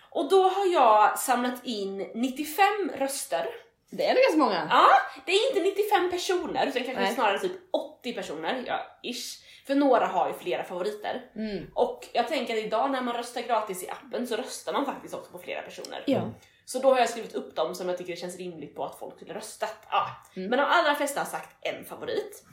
[0.10, 2.64] Och då har jag samlat in 95
[2.98, 3.48] röster.
[3.90, 4.68] Det är väl ganska många?
[4.70, 4.88] Ja,
[5.26, 7.14] det är inte 95 personer utan kanske Nej.
[7.14, 7.52] snarare typ
[8.00, 9.44] 80 personer, ja ish.
[9.68, 11.22] För några har ju flera favoriter.
[11.36, 11.66] Mm.
[11.74, 15.14] Och jag tänker att idag när man röstar gratis i appen så röstar man faktiskt
[15.14, 16.04] också på flera personer.
[16.08, 16.30] Ja.
[16.66, 19.00] Så då har jag skrivit upp dem som jag tycker det känns rimligt på att
[19.00, 19.88] folk skulle röstat.
[19.90, 20.08] Ja.
[20.36, 20.50] Mm.
[20.50, 22.44] Men de allra flesta har sagt en favorit.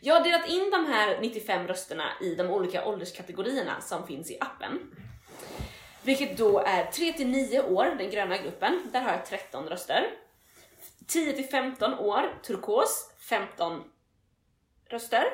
[0.00, 4.36] Jag har delat in de här 95 rösterna i de olika ålderskategorierna som finns i
[4.40, 4.78] appen.
[6.02, 10.10] Vilket då är 3 till 9 år, den gröna gruppen, där har jag 13 röster.
[11.06, 13.84] 10 till 15 år, turkos, 15
[14.88, 15.24] röster.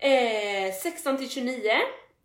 [0.00, 1.72] Eh, 16 till 29,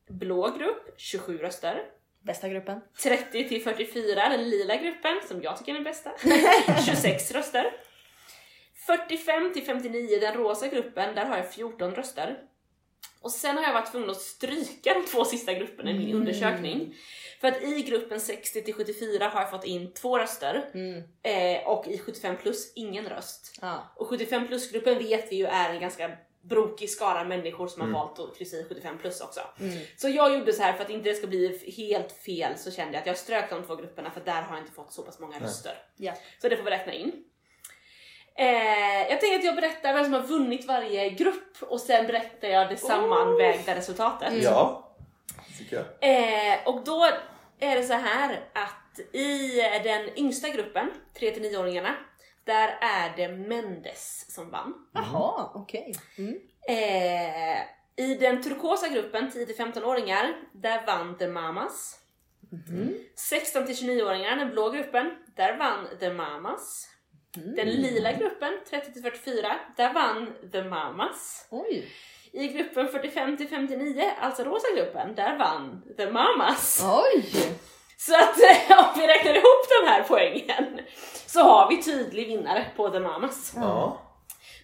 [0.09, 1.85] blå grupp, 27 röster.
[2.21, 2.81] Bästa gruppen.
[3.03, 6.11] 30 till 44, den lila gruppen, som jag tycker är den bästa,
[6.85, 7.73] 26 röster.
[8.87, 12.37] 45 till 59, den rosa gruppen, där har jag 14 röster.
[13.23, 16.95] Och sen har jag varit tvungen att stryka de två sista grupperna i min undersökning.
[17.41, 21.03] För att i gruppen 60 till 74 har jag fått in två röster Mm.
[21.23, 23.57] eh, och i 75 plus ingen röst.
[23.61, 23.93] Ja.
[23.95, 28.19] Och 75 plus-gruppen vet vi ju är en ganska brokig skara människor som har valt
[28.19, 29.39] att kryssa i 75 plus också.
[29.97, 32.93] Så jag gjorde så här för att inte det ska bli helt fel så kände
[32.93, 35.19] jag att jag strök de två grupperna för där har jag inte fått så pass
[35.19, 35.73] många röster.
[35.97, 36.13] Ja.
[36.41, 37.11] Så det får vi räkna in.
[38.35, 42.47] Eh, jag tänker att jag berättar vem som har vunnit varje grupp och sen berättar
[42.47, 44.33] jag det sammanvägda resultatet.
[44.43, 44.89] Ja,
[45.57, 45.85] tycker jag.
[46.01, 47.09] Eh, och då
[47.59, 51.95] är det så här att i den yngsta gruppen, 3-9-åringarna,
[52.43, 54.73] där är det Mendes som vann.
[54.93, 55.95] Jaha, okej.
[56.17, 56.39] Mm.
[56.67, 57.57] Eh,
[57.95, 61.99] I den turkosa gruppen, 10-15-åringar, där vann The Mamas.
[63.31, 66.89] 16-29-åringar, den blå gruppen, där vann The Mamas.
[67.35, 71.47] Den lila gruppen, 30-44, där vann The Mamas.
[71.49, 71.87] Oj.
[72.31, 76.83] I gruppen 45-59, alltså rosa gruppen, där vann The Mamas.
[77.03, 77.25] Oj!
[77.97, 78.29] Så att
[78.79, 80.79] om vi räknar ihop de här poängen
[81.27, 83.53] så har vi tydlig vinnare på The Mamas.
[83.55, 83.99] Ja.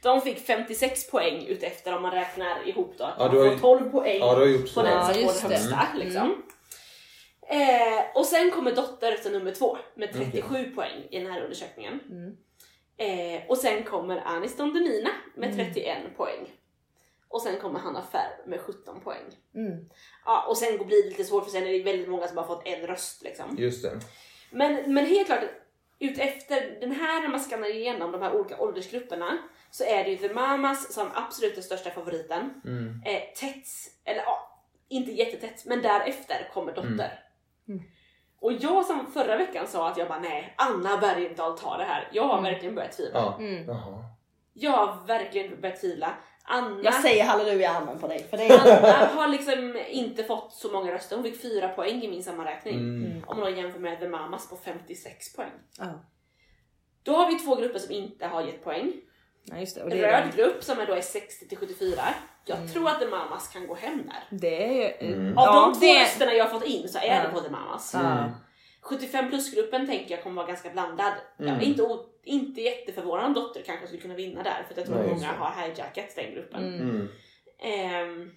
[0.01, 3.03] De fick 56 poäng utefter om man räknar ihop då.
[3.03, 4.33] Att Ja, man får ju- 12 poäng ja,
[4.75, 5.55] på den Ja, som får just det det.
[5.55, 5.87] högsta.
[5.97, 6.43] Liksom.
[7.49, 11.99] Eh, och sen kommer Dotter som nummer två med 37 poäng i den här undersökningen.
[12.99, 16.51] Eh, och sen kommer Anis Don Demina med 31 poäng.
[17.27, 19.25] Och sen kommer Hanna Färm med 17 poäng.
[19.55, 19.85] Mm.
[20.25, 22.43] Ja, och sen blir det lite svårt för sen är det väldigt många som har
[22.43, 23.23] fått en röst.
[23.23, 23.55] Liksom.
[23.57, 23.99] Just det.
[24.51, 25.43] Men, men helt klart,
[25.99, 29.37] utefter den här, när man skannar igenom de här olika åldersgrupperna,
[29.71, 32.61] så är det ju The Mamas som absolut den största favoriten.
[32.65, 33.01] Mm.
[33.05, 33.67] Eh, tätt,
[34.05, 37.23] eller ja, inte jättetätt, men därefter kommer Dotter.
[37.67, 37.83] Mm.
[38.41, 42.09] Och jag som förra veckan sa att jag bara nej, Anna Bergendahl tar det här.
[42.11, 43.19] Jag har verkligen börjat tvivla.
[43.19, 43.37] Ja.
[43.39, 43.75] Mm.
[44.53, 46.13] Jag har verkligen börjat tvivla.
[46.43, 48.27] Anna, Jag säger halleluja amen på dig.
[48.29, 48.77] För det är...
[48.77, 51.15] Anna har liksom inte fått så många röster.
[51.15, 52.75] Hon fick fyra poäng i min sammanräkning.
[52.75, 53.23] Mm.
[53.27, 55.51] Om man jämför med The Mamas på 56 poäng.
[55.77, 55.85] Ja.
[57.03, 58.93] Då har vi två grupper som inte har gett poäng.
[59.43, 59.83] Ja, just det.
[59.83, 62.01] Och det, Röd grupp som är då är 60 till 74.
[62.45, 64.37] Jag tror att The Mamas kan gå hem där.
[64.39, 65.13] det är ju...
[65.15, 65.37] Mm.
[65.37, 67.23] Av Ja, de två det- rösterna jag har fått in så är Ja.
[67.23, 67.91] det på The Mamas.
[67.93, 68.31] Ja.
[68.81, 71.13] 75 plus-gruppen tänker jag kommer vara ganska blandad.
[71.37, 74.85] Jag är inte, o- inte jätteförvånad om Dotter kanske skulle kunna vinna där för jag
[74.85, 76.63] tror Nej, många har hijackat den gruppen.
[76.73, 76.89] Mm.
[76.89, 77.07] Mm.
[77.59, 78.31] Ehm,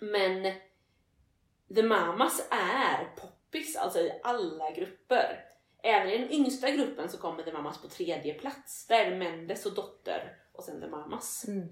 [0.00, 0.52] men
[1.74, 5.40] The Mamas är poppis alltså i alla grupper.
[5.86, 8.86] Även i den yngsta gruppen så kommer The Mamas på tredje plats.
[8.86, 11.44] Där är det Mendes och Dotter och sen The Mamas.
[11.48, 11.68] Mm.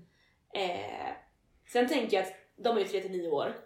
[0.55, 1.13] Eh,
[1.67, 3.57] sen tänker jag att de är ju 39 år.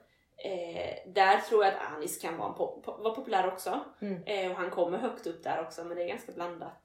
[0.45, 3.85] Eh, där tror jag att Anis kan vara, po- po- vara populär också.
[4.01, 4.23] Mm.
[4.27, 6.83] Eh, och han kommer högt upp där också men det är ganska blandat.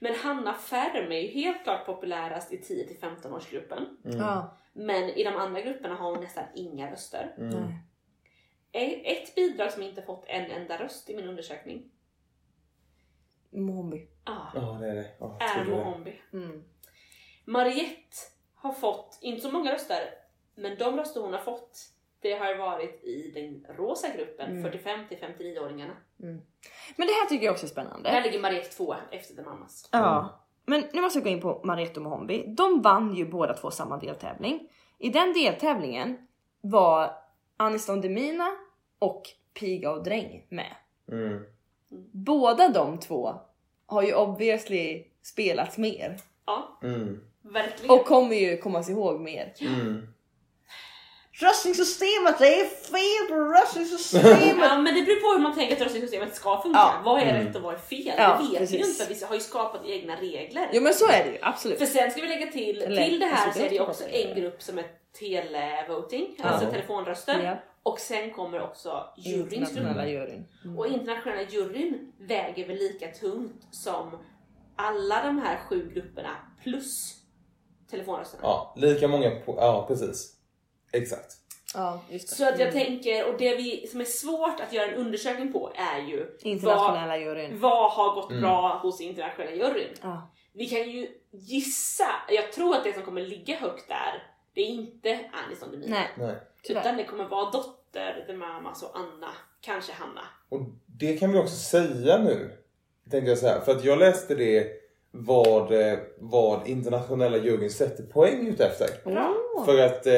[0.00, 2.56] Men Hanna Färm är ju helt klart populärast i
[3.00, 3.96] 10-15 årsgruppen.
[4.04, 4.18] Mm.
[4.18, 4.56] Ja.
[4.72, 7.34] Men i de andra grupperna har hon nästan inga röster.
[7.38, 7.48] Mm.
[7.60, 7.74] Nej.
[8.72, 11.90] E- Ett bidrag som inte fått en enda röst i min undersökning
[13.50, 14.08] Mohombi.
[14.24, 15.10] ah, Ja, det är det.
[15.18, 15.64] Jag är.
[15.64, 16.20] Mohombi.
[16.32, 16.64] Mm.
[17.44, 18.16] Mariette
[18.54, 20.10] har fått, inte så många röster,
[20.54, 21.78] men de röster hon har fått
[22.22, 24.62] det har varit i den rosa gruppen, Mm.
[24.62, 25.96] 45 till 59-åringarna.
[26.96, 28.20] Men det här tycker jag också är spännande.
[28.20, 29.88] ligger Mariette två efter The Mamas.
[29.92, 30.40] Ja.
[30.66, 32.44] Men nu måste jag gå in på Mariette och Mohombi.
[32.56, 34.68] De vann ju båda två samma deltävling.
[34.98, 36.26] I den deltävlingen
[36.60, 37.10] var
[37.56, 38.50] Aniston Demina
[38.98, 39.22] och
[39.60, 40.76] Piga och Dräng med.
[41.12, 41.44] Mm.
[42.12, 43.34] Båda de två
[43.86, 47.20] har ju obviously spelats mer Ja, Mm.
[47.42, 47.90] verkligen.
[47.90, 49.52] och kommer ju komma sig ihåg mer.
[49.60, 50.06] Mm.
[51.32, 54.56] Röstningssystemet, det är fel på röstningssystemet!
[54.60, 56.78] Ja men det beror på hur man tänker att röstningssystemet ska funka.
[56.78, 57.02] Ja.
[57.04, 57.46] Vad är Mm.
[57.46, 58.14] rätt och vad är fel?
[58.18, 58.74] Ja, det vet precis.
[58.74, 59.06] vi ju inte.
[59.14, 60.68] Vi har ju skapat egna regler.
[60.72, 61.78] jo men så är det ju absolut.
[61.78, 64.34] För sen ska vi lägga till, till det här så är det ju också en
[64.40, 64.84] grupp som är
[65.18, 66.44] televoting, Ja.
[66.44, 67.42] alltså telefonröster.
[67.44, 67.56] Ja.
[67.82, 70.46] Och sen kommer också juryns Internationella juryn.
[70.64, 70.78] Mm.
[70.78, 74.18] Och internationella juryn väger väl lika tungt som
[74.76, 77.16] alla de här sju grupperna plus
[77.90, 78.42] telefonrösterna.
[78.42, 79.54] Ja, lika många på...
[79.56, 80.36] Ja, precis.
[80.92, 81.32] Exakt.
[81.74, 82.34] Ja, just det.
[82.36, 85.72] Så att jag tänker, och det vi, som är svårt att göra en undersökning på
[85.74, 87.60] är ju Internationella juryn.
[87.60, 88.42] vad, vad har gått Mm.
[88.42, 89.94] bra hos internationella juryn?
[90.02, 90.30] Ja.
[90.52, 94.22] Vi kan ju gissa, jag tror att det som kommer ligga högt där,
[94.54, 95.96] det är inte Anis Don Demina.
[95.96, 96.36] Nej, Nej.
[96.62, 96.80] Tyvärr.
[96.80, 100.20] Utan det kommer vara Dotter, The Mamas och Anna, kanske Hanna.
[100.48, 102.50] Och det kan vi också säga nu.
[103.10, 103.60] Tänkte jag säga.
[103.60, 104.66] För att jag läste det
[105.10, 108.88] vad, eh, vad internationella juryn sätter poäng ut efter.
[109.04, 109.64] Åh.
[109.64, 110.14] För att eh,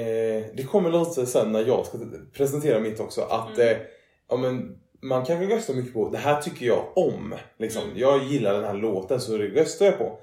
[0.00, 1.98] eh, det kommer lite sen när jag ska
[2.36, 3.20] presentera mitt också.
[3.20, 3.68] Att Mm.
[3.68, 3.76] eh,
[4.28, 7.34] ja, men, man kan rösta mycket på det här tycker jag om.
[7.56, 7.82] Liksom.
[7.84, 7.98] Mm.
[7.98, 10.18] Jag gillar den här låten så det röstar jag på.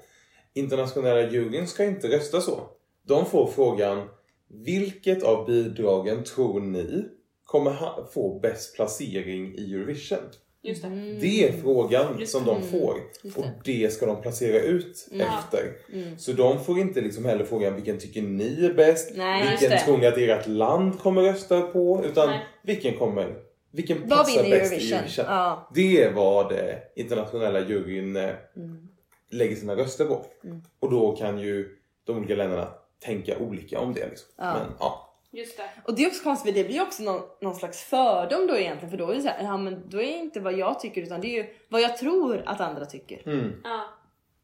[0.54, 2.60] Internationella juryn ska inte rösta så.
[3.02, 4.08] De får frågan
[4.50, 7.04] vilket av bidragen tror ni
[7.44, 7.76] kommer
[8.12, 10.18] få bäst placering i Eurovision?
[10.62, 10.88] Just det.
[10.88, 11.20] Mm.
[11.20, 12.50] Det är frågan Just som det.
[12.50, 12.94] de får.
[13.22, 13.72] Just Och det.
[13.82, 15.26] det ska de placera ut Mm.
[15.26, 15.72] efter.
[15.92, 16.18] Mm.
[16.18, 19.12] Så de får inte liksom heller frågan vilken tycker ni är bäst?
[19.16, 19.78] Nej, vilken det.
[19.78, 22.04] tror ni att ert land kommer rösta på?
[22.04, 22.40] Utan Nej.
[22.62, 23.34] vilken kommer,
[23.72, 24.98] vilken Vad passar bäst i Eurovision?
[24.98, 25.24] Eurovision?
[25.28, 25.70] Ja.
[25.74, 28.88] Det är vad eh, internationella juryn eh, Mm.
[29.30, 30.24] lägger sina röster på.
[30.44, 30.62] Mm.
[30.80, 31.68] Och då kan ju
[32.06, 32.68] de olika länderna
[33.00, 34.08] tänka olika om det.
[34.08, 34.28] Liksom.
[34.36, 34.54] Ja.
[34.54, 35.06] Men ja.
[35.32, 35.70] Just det.
[35.84, 38.90] Och det är också konstigt det blir ju också någon, någon slags fördom då egentligen
[38.90, 41.02] för då är det så här, ja men då är det inte vad jag tycker
[41.02, 43.28] utan det är ju vad jag tror att andra tycker.
[43.28, 43.60] Mm.
[43.64, 43.84] Ja,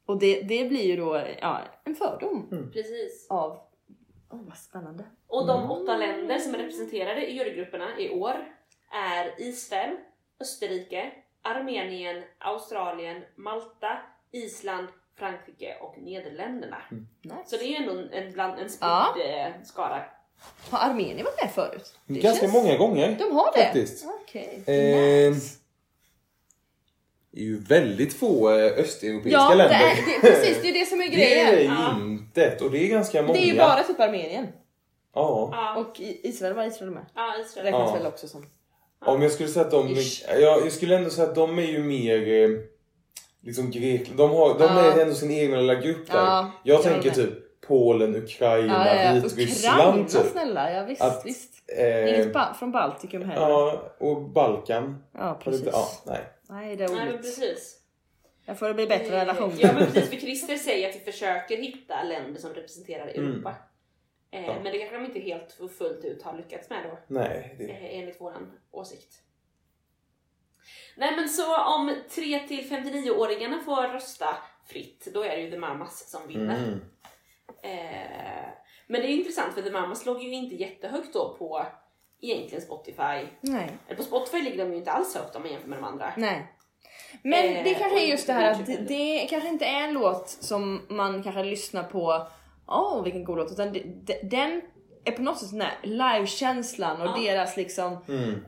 [0.07, 3.27] Och det, det blir ju då ja, en fördom precis.
[3.31, 3.59] av...
[4.31, 5.05] Åh vad spännande.
[5.27, 8.35] Och de åtta länder som är representerade i jurygrupperna i år
[8.93, 9.97] är Israel,
[10.41, 13.99] Österrike, Armenien, Australien, Malta,
[14.33, 14.89] Island,
[15.19, 16.77] Frankrike och Nederländerna.
[17.23, 17.37] Nice.
[17.47, 19.15] Så det är ju ändå en, en, bland, en spridd Ja.
[19.25, 20.03] eh, skara.
[20.71, 21.99] Har Armenien varit med förut?
[22.07, 23.17] Det Ganska känns- många gånger.
[23.19, 23.65] De har det?
[23.65, 24.05] Faktiskt.
[24.23, 24.63] Okej.
[24.67, 25.57] Eh, Nice.
[27.31, 29.79] Det är ju väldigt få eh, östeuropeiska Ja, länder.
[30.07, 31.73] det, precis det är det som är Det är grejen.
[31.75, 31.97] Ja.
[32.03, 33.33] inte och det är ganska många.
[33.35, 34.47] Det är ju bara typ Armenien.
[35.15, 35.49] Ja.
[35.53, 37.07] Ja, Och i- Israel var Israel med.
[37.15, 37.65] ja Israel.
[37.67, 37.97] räknas Ja.
[37.99, 38.47] väl också som.
[38.99, 39.89] Om jag skulle säga att de...
[39.89, 40.25] Ish.
[40.29, 42.76] Ja, jag skulle ändå säga att de är ju mer...
[43.47, 44.19] eh, Liksom Grekland.
[44.19, 44.93] De, har, de Ja.
[44.93, 46.15] är ändå sin egen lilla grupp där.
[46.19, 47.15] Ja, jag jag tänker med.
[47.15, 49.13] typ Polen, Ukraina, Ja, ja, ja.
[49.15, 50.33] Vitryssland Ukraina typ.
[50.33, 51.03] snälla, ja visst.
[51.03, 51.53] Att, visst.
[51.79, 53.49] Eh, Inget ba- från Baltikum heller.
[53.49, 55.03] ja, och Balkan.
[55.13, 55.69] Ja, precis.
[55.73, 56.21] Ja, nej.
[56.49, 57.81] Nej, det är Nej men precis.
[58.45, 59.53] Jag får det bli bättre relation.
[59.59, 63.33] Ja men precis, för Christer säger att vi försöker hitta länder som representerar Mm.
[63.33, 63.55] Europa.
[64.31, 64.55] Eh, Ja.
[64.63, 66.99] Men det kanske de inte helt och fullt ut har lyckats med då.
[67.15, 67.55] Nej.
[67.59, 69.15] Det, eh, enligt våran åsikt.
[70.97, 74.37] Nej men så om 3 till 59-åringarna får rösta
[74.69, 76.59] fritt, då är det ju The Mamas som vinner.
[76.59, 76.81] mm.
[77.63, 78.49] Eh,
[78.87, 81.67] men det är intressant för The Mamas låg ju inte jättehögt då på
[82.21, 83.27] egentligen Spotify.
[83.41, 83.79] Nej.
[83.87, 86.13] Eller på Spotify ligger de ju inte alls högt om man jämför med de andra.
[86.17, 86.53] Nej.
[87.23, 89.93] Men Eh, det kanske är just det här att det, det kanske inte är en
[89.93, 92.27] låt som man kanske lyssnar på,
[92.69, 94.63] åh vilken god låt, utan det, det, den
[95.07, 97.23] är på något sätt den här livekänslan och Ja.
[97.33, 97.97] deras liksom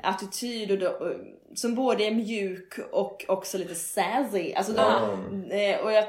[0.02, 1.12] attityd och, då- och,
[1.54, 4.52] som både är mjuk och också lite sassy.
[4.52, 6.04] Alltså de, eh, och jag,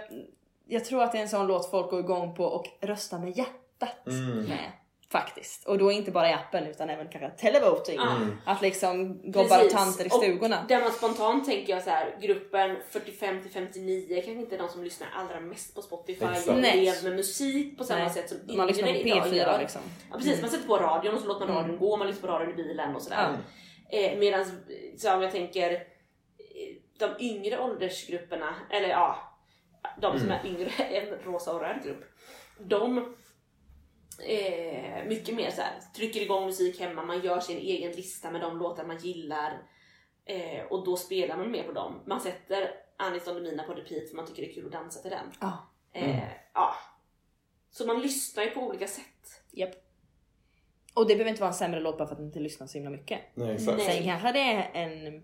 [0.67, 3.37] jag tror att det är en sån låt folk går igång på och röstar med
[3.37, 4.05] hjärtat
[4.47, 4.71] med.
[5.11, 5.67] Faktiskt.
[5.67, 7.95] Och då inte bara i appen utan även kanske televoting.
[7.95, 8.17] Ja.
[8.45, 10.65] Att liksom gobbar och tanter i Och stugorna.
[10.69, 14.69] där man spontant tänker jag så här, gruppen 45 till 59 kanske inte är de
[14.69, 16.47] som lyssnar allra mest på Spotify Exakt.
[16.47, 19.35] och lever med musik på samma Nej, sätt som man lyssnar på yngre idag P4
[19.35, 19.59] gör.
[19.59, 19.81] liksom.
[20.11, 22.33] Ja precis, man sätter på radion och så låter man radion gå, man lyssnar på
[22.33, 23.37] radion i bilen och sådär.
[23.91, 24.45] Eh, Medan
[25.15, 25.79] om jag tänker eh,
[26.99, 29.37] de yngre åldersgrupperna, eller ja,
[30.01, 32.03] de som är yngre än rosa och röd grupp.
[32.59, 33.15] De
[34.21, 38.41] eh, mycket mer så här, trycker igång musik hemma, man gör sin egen lista med
[38.41, 39.61] de låtar man gillar.
[40.25, 42.03] Eh, och då spelar man mer på dem.
[42.05, 45.01] Man sätter Anis Don Demina på repeat för man tycker det är kul att dansa
[45.01, 45.31] till den.
[45.41, 45.69] Ja.
[45.93, 46.75] Eh, ja.
[47.71, 49.43] Så man lyssnar ju på olika sätt.
[49.51, 49.75] Japp.
[50.93, 52.77] Och det behöver inte vara en sämre låt bara för att man inte lyssnar så
[52.77, 53.19] himla mycket.
[53.33, 53.77] Nej, exakt.
[53.77, 53.95] Nej.
[53.95, 55.15] Sen kanske det är en...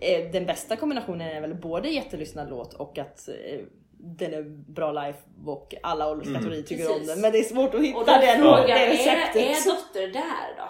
[0.00, 3.60] eh, Den bästa kombinationen är väl både jättelyssnad låt och att eh,
[4.04, 5.14] den är bra live
[5.46, 7.08] och alla ålderskategorier tycker om Precis.
[7.08, 7.20] den.
[7.20, 9.36] Men det är svårt att hitta Och den, frågar det jag, är, receptet.
[9.36, 10.68] är Dotter där då?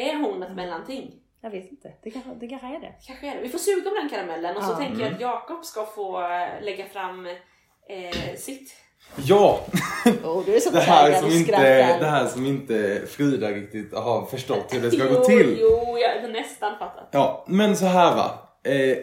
[0.00, 1.14] Är hon ett mellanting?
[1.40, 2.94] Jag vet inte, det kanske, det kanske är det.
[3.06, 3.40] Kanske är det.
[3.42, 4.76] Vi får suga på den karamellen och så Ja.
[4.76, 8.74] tänker jag att Jakob ska få eh, lägga fram eh, sitt.
[9.16, 9.60] Ja!
[10.24, 11.52] Oh, du är så Det här, som inte,
[11.98, 15.56] det här som inte Frida riktigt har förstått hur det ska jo, gå till.
[15.60, 17.08] Jo, jag har nästan fattat.
[17.12, 18.30] Ja, men så här va.
[18.64, 18.98] Eh,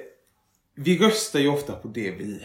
[0.75, 2.41] vi röstar ju ofta på det vi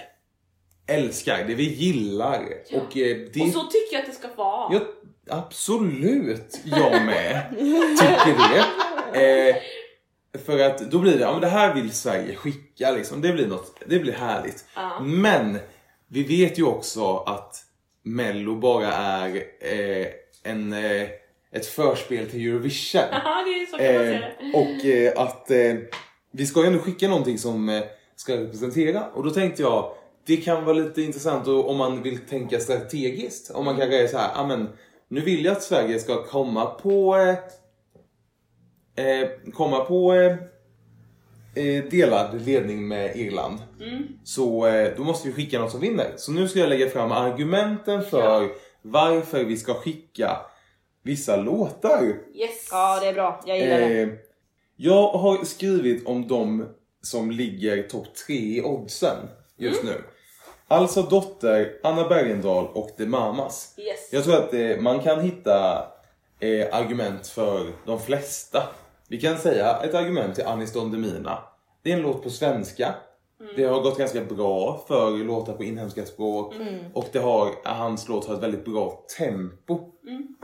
[0.88, 2.42] älskar, det vi gillar.
[2.72, 3.40] Och eh, det...
[3.40, 4.72] Och så tycker jag att det ska vara.
[4.74, 4.80] Ja,
[5.36, 7.44] absolut, jag med.
[7.98, 9.48] Tycker det.
[9.50, 9.56] Eh,
[10.46, 13.20] för att då blir det, ja men det här vill Sverige skicka liksom.
[13.20, 14.64] Det blir något, det blir härligt.
[14.74, 15.00] Ja.
[15.00, 15.58] Men
[16.08, 17.64] vi vet ju också att
[18.02, 20.06] Mello bara är eh,
[20.42, 21.08] en, eh,
[21.52, 23.02] ett förspel till Eurovision.
[23.12, 24.58] Ja, det är så kan man säga Eh, det.
[24.58, 25.50] och eh, att
[26.32, 27.82] vi ska ju ändå skicka någonting som
[28.16, 29.04] ska representera.
[29.14, 29.92] Och då tänkte jag,
[30.28, 33.50] det kan vara lite intressant och, om man vill tänka strategiskt.
[33.50, 34.68] Om man kanske är så här, ah, men
[35.08, 37.30] nu vill jag att Sverige ska komma på eh,
[39.06, 40.32] eh, komma på eh,
[41.64, 43.58] eh, delad ledning med Irland.
[44.24, 46.12] Så eh, då måste vi skicka något som vinner.
[46.16, 48.48] Så nu ska jag lägga fram argumenten för Ja.
[48.82, 50.36] varför vi ska skicka
[51.02, 52.02] vissa låtar.
[52.34, 52.68] Yes.
[52.70, 53.42] Ja, det är bra.
[53.46, 54.02] Jag gillar det.
[54.02, 54.08] Eh,
[54.76, 56.68] jag har skrivit om de
[57.02, 59.16] som ligger topp tre i oddsen
[59.56, 60.02] just nu.
[60.70, 63.74] Alltså Dotter, Anna Bergendahl och The Mamas.
[63.78, 64.08] Yes.
[64.12, 65.86] Jag tror att eh, man kan hitta
[66.40, 68.62] eh, argument för de flesta.
[69.08, 71.38] Vi kan säga ett argument till Anis Don Demina.
[71.82, 72.94] Det är en låt på svenska.
[73.56, 76.54] Det har gått ganska bra för låtar på inhemska språk.
[76.94, 79.80] Och det har, hans låt har ett väldigt bra tempo.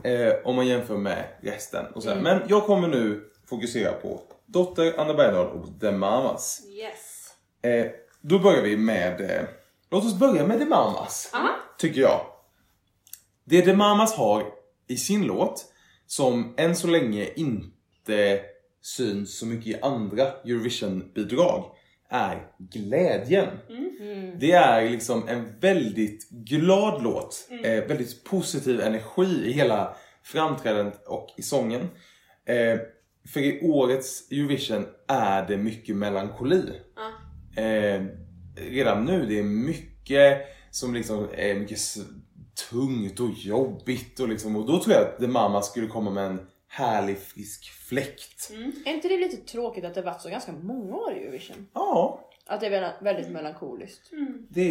[0.03, 1.85] Eh, om man jämför med resten.
[1.95, 2.21] Och så här.
[2.21, 6.61] Men jag kommer nu fokusera på Dotter, Anna Bergendahl och The Mamas.
[6.67, 7.27] Yes.
[7.61, 9.47] Eh, då börjar vi med...
[9.91, 11.31] Låt oss börja med The Mamas.
[11.33, 11.49] Aha.
[11.77, 12.21] Tycker jag.
[13.43, 14.45] Det The Mamas har
[14.87, 15.65] i sin låt,
[16.07, 18.39] som än så länge inte
[18.81, 21.71] syns så mycket i andra Eurovision-bidrag,
[22.09, 23.47] är glädjen.
[24.39, 27.47] Det är liksom en väldigt glad låt.
[27.63, 31.81] Eh, väldigt positiv energi i hela framträdandet och i sången.
[32.45, 32.79] Eh,
[33.33, 36.71] för i årets Eurovision är det mycket melankoli.
[36.95, 37.61] Ja.
[37.63, 38.03] Eh,
[38.55, 40.41] redan nu, det är mycket
[40.71, 41.79] som liksom är mycket
[42.69, 46.25] tungt och jobbigt och liksom, och då tror jag att The Mama skulle komma med
[46.25, 48.51] en härlig frisk fläkt.
[48.85, 51.67] Är inte det lite tråkigt att det varit så ganska många år i Eurovision?
[51.73, 54.11] Ja, Att det är väldigt, melankoliskt.
[54.49, 54.61] det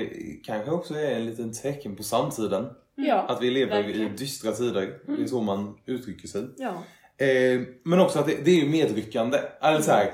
[0.00, 0.08] är,
[0.44, 2.66] kanske också är en liten tecken på samtiden.
[2.94, 3.14] Ja.
[3.14, 4.14] Att vi lever Verkligen.
[4.14, 4.98] i dystra tider.
[5.06, 6.44] Det är så man uttrycker sig.
[6.56, 6.82] ja.
[7.24, 9.38] Eh, men också att det, det är ju medryckande.
[9.60, 10.10] Alltså så här,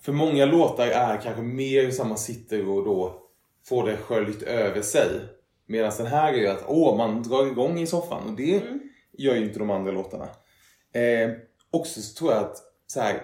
[0.00, 3.22] för många låtar är kanske mer som man sitter och då
[3.64, 5.08] får det sköljt över sig.
[5.66, 8.62] Medan den här är ju att åh, man drar igång i soffan och det
[9.18, 10.28] gör ju inte de andra låtarna.
[10.92, 11.30] Eh,
[11.70, 13.22] också så tror jag att så här,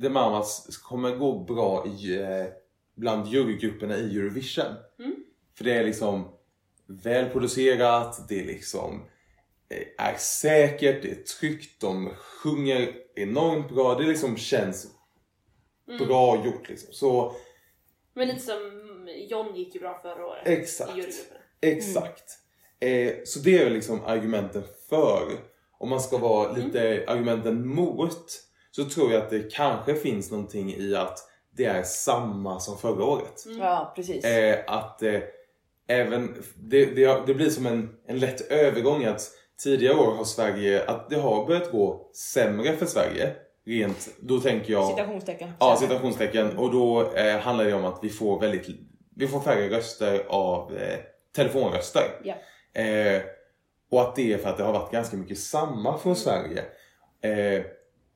[0.00, 2.46] The Mamas kommer gå bra i, eh,
[2.96, 4.74] bland jurygrupperna i Eurovision.
[5.56, 6.28] För det är liksom
[6.86, 9.02] välproducerat, det är liksom
[9.68, 13.94] eh, är säkert, det är tryggt, de sjunger enormt bra.
[13.94, 14.86] Det liksom känns
[15.98, 16.92] bra gjort liksom.
[16.92, 17.34] Så
[18.14, 18.56] Men lite som
[19.28, 20.42] John gick ju bra förra året.
[20.46, 20.90] Exakt.
[20.90, 21.40] I jurygrupperna.
[21.60, 22.38] exakt.
[22.80, 25.24] Eh, så det är liksom argumenten för.
[25.80, 28.26] Om man ska vara lite argumenten mot
[28.70, 31.18] så tror jag att det kanske finns någonting i att
[31.50, 33.44] det är samma som förra året.
[33.58, 34.24] Ja, precis.
[34.24, 35.20] Eh, att eh,
[35.86, 39.30] även, det, det, det blir som en, en lätt övergång att
[39.62, 43.36] tidigare år har Sverige, att det har börjat gå sämre för Sverige.
[43.68, 44.88] Rent, då tänker jag...
[44.88, 45.52] Citationstecken.
[45.58, 46.58] Ja, citationstecken.
[46.58, 48.66] Och då eh, handlar det om att vi får väldigt,
[49.16, 50.98] vi får färre röster av eh,
[51.36, 52.02] telefonröster.
[52.24, 52.34] Ja.
[52.82, 53.22] Eh,
[53.90, 56.64] och att det är för att det har varit ganska mycket samma från Sverige.
[57.22, 57.64] Eh,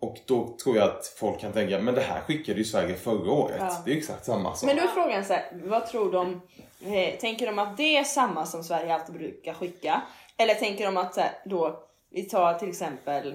[0.01, 3.33] och då tror jag att folk kan tänka, men det här skickade ju Sverige förra
[3.33, 3.57] året.
[3.59, 3.83] Ja.
[3.85, 4.67] Det är ju exakt samma sak.
[4.67, 6.41] Men då är frågan så här, vad tror de?
[6.85, 10.03] Eh, tänker de att det är samma som Sverige alltid brukar skicka?
[10.37, 13.35] Eller tänker de att så här, då, vi tar till exempel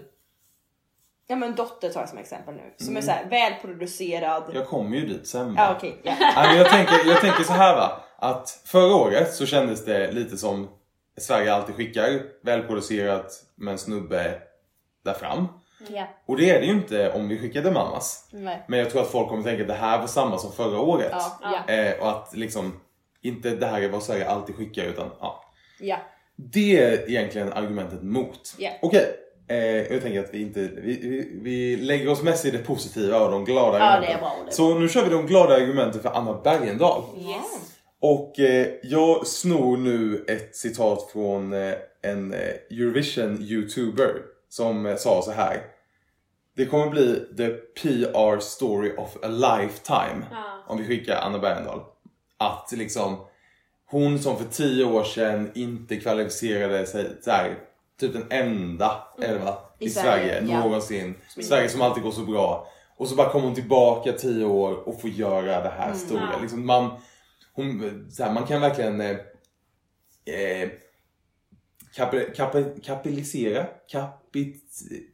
[1.30, 2.74] Ja men Dotter tar jag som exempel nu.
[2.86, 4.44] Som är så här, välproducerad.
[4.54, 5.56] Jag kommer ju dit sen.
[5.58, 5.78] Ja.
[5.82, 5.94] Nej,
[6.36, 8.04] men jag, tänker, jag tänker så här va.
[8.18, 10.70] Att förra året så kändes det lite som
[11.18, 14.42] Sverige alltid skickar välproducerat med en snubbe
[15.04, 15.48] där fram.
[15.90, 16.08] ja.
[16.26, 18.30] Och det är det ju inte om vi skickade Mamas.
[18.32, 18.66] Nej.
[18.68, 21.12] Men jag tror att folk kommer tänka att det här var samma som förra året.
[21.12, 21.74] Ja, Ja.
[21.74, 22.80] Eh, och att liksom
[23.22, 25.44] inte det här är vad Sverige alltid skickar utan ja.
[25.80, 25.98] ja.
[26.36, 28.56] Det är egentligen argumentet mot.
[28.58, 28.70] Ja.
[28.82, 29.16] Okej,
[29.48, 29.58] eh,
[29.94, 33.32] jag tänker att vi inte vi, vi, vi lägger oss mest i det positiva och
[33.32, 34.20] de glada Ja, argumenten.
[34.20, 37.04] bra, Så nu kör vi de glada argumenten för Anna Bergendahl.
[37.18, 37.74] Yes.
[38.00, 42.40] Och eh, jag snor nu ett citat från eh, en eh,
[42.72, 44.12] Eurovision YouTuber
[44.50, 45.62] som eh, sa så här.
[46.56, 47.48] Det kommer bli the
[47.82, 50.64] PR story of a lifetime Ja.
[50.68, 51.82] om vi skickar Anna Bergendahl.
[52.38, 53.18] Att liksom
[53.90, 57.56] hon som för tio år sedan inte kvalificerade sig här,
[58.00, 60.60] typ den enda eller va, i, I Sverige, Sverige, ja.
[60.60, 61.16] någonsin.
[61.44, 62.68] Sverige som alltid går så bra.
[62.98, 66.30] Och så bara kommer hon tillbaka tio år och får göra det här stora.
[66.34, 66.40] Ja.
[66.42, 66.92] Liksom man,
[67.54, 69.10] hon, så här, man kan verkligen eh,
[70.26, 70.70] eh,
[71.96, 74.64] kapi, kapi, kapitalisera, kapit,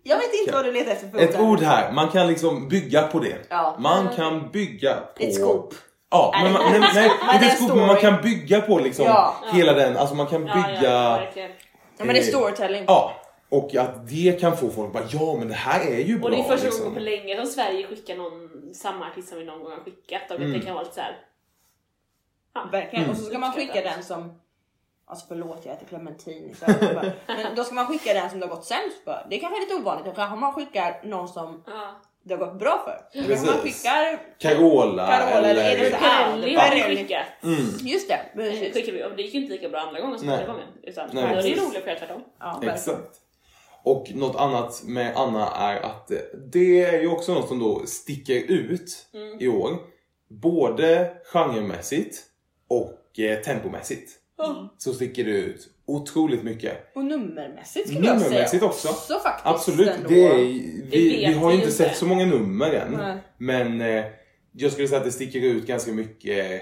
[0.03, 1.41] Jag vet inte vad du letar efter för ett där.
[1.41, 1.91] ord här.
[1.91, 3.37] Man kan liksom bygga på det.
[3.49, 3.75] Ja.
[3.79, 5.23] Man kan bygga på...
[5.23, 5.73] Ett scoop.
[6.09, 6.79] Ja, men man, nej,
[7.25, 9.35] nej, ett men man kan bygga på liksom Ja.
[9.53, 9.97] hela den.
[9.97, 11.19] Alltså man kan Ja, bygga...
[11.97, 12.83] ja, men det är eh, storytelling.
[12.87, 16.25] Ja, och att det kan få folk bara ja men det här är ju bra.
[16.25, 16.83] Och det är första liksom.
[16.83, 20.31] gången på länge som Sverige skickar någon, samma artist som vi någon gång har skickat.
[20.31, 20.51] Och Mm.
[20.53, 21.17] det kan vara lite såhär...
[22.53, 22.67] Ja.
[22.71, 23.09] Verkligen.
[23.09, 24.39] Och så ska man skicka den som
[25.05, 26.55] Alltså förlåt jag heter Clementine.
[26.55, 29.25] Så jag bara, men då ska man skicka den som det har gått sämst för.
[29.29, 30.05] Det är kanske är lite ovanligt.
[30.05, 32.01] Då kanske man skickar någon som Ja.
[32.23, 33.19] Det har gått bra för.
[33.21, 33.81] Kanske man Precis.
[33.81, 34.19] skickar...
[34.39, 35.75] Carola, Carola eller eller...
[35.75, 37.25] Pirelli Ja, har skickat.
[37.43, 38.19] Mm, Just det.
[38.35, 38.73] Precis.
[38.73, 40.67] Skickade vi, och det gick ju inte lika bra andra gången som förra gången.
[40.83, 41.63] Utan Nej, då är det precis.
[41.63, 42.21] roligt att göra tvärtom.
[42.39, 43.19] Ja, exakt.
[43.85, 46.17] Och något annat med Anna är att eh,
[46.51, 49.37] det är ju också något som då sticker ut Mm.
[49.41, 49.77] i år.
[50.29, 52.17] Både genremässigt
[52.67, 54.11] och eh, tempomässigt.
[54.45, 54.67] Mm.
[54.77, 56.91] Så sticker det ut otroligt mycket.
[56.95, 58.29] Och nummermässigt skulle jag säga.
[58.29, 58.87] Nummermässigt också.
[58.87, 60.09] Så faktiskt Absolut, ändå.
[60.09, 60.35] det är,
[60.91, 62.91] vi, vi har ju inte sett så många nummer än.
[62.91, 63.17] Nej.
[63.37, 64.03] Men eh,
[64.51, 66.61] jag skulle säga att det sticker ut ganska mycket.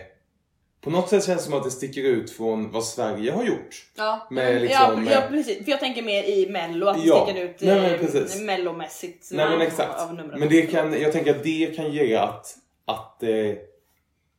[0.82, 3.86] På något sätt känns det som att det sticker ut från vad Sverige har gjort.
[3.97, 5.63] Ja, Med ja, liksom, ja, eh, precis.
[5.65, 8.41] För jag tänker mer i mello, att det Ja, sticker ut nej, men eh, precis.
[8.41, 9.29] mellomässigt.
[9.32, 9.99] Nej men av- exakt.
[10.01, 10.39] av numren.
[10.39, 12.55] Men det kan, jag tänker att det kan göra att,
[12.86, 13.29] att eh,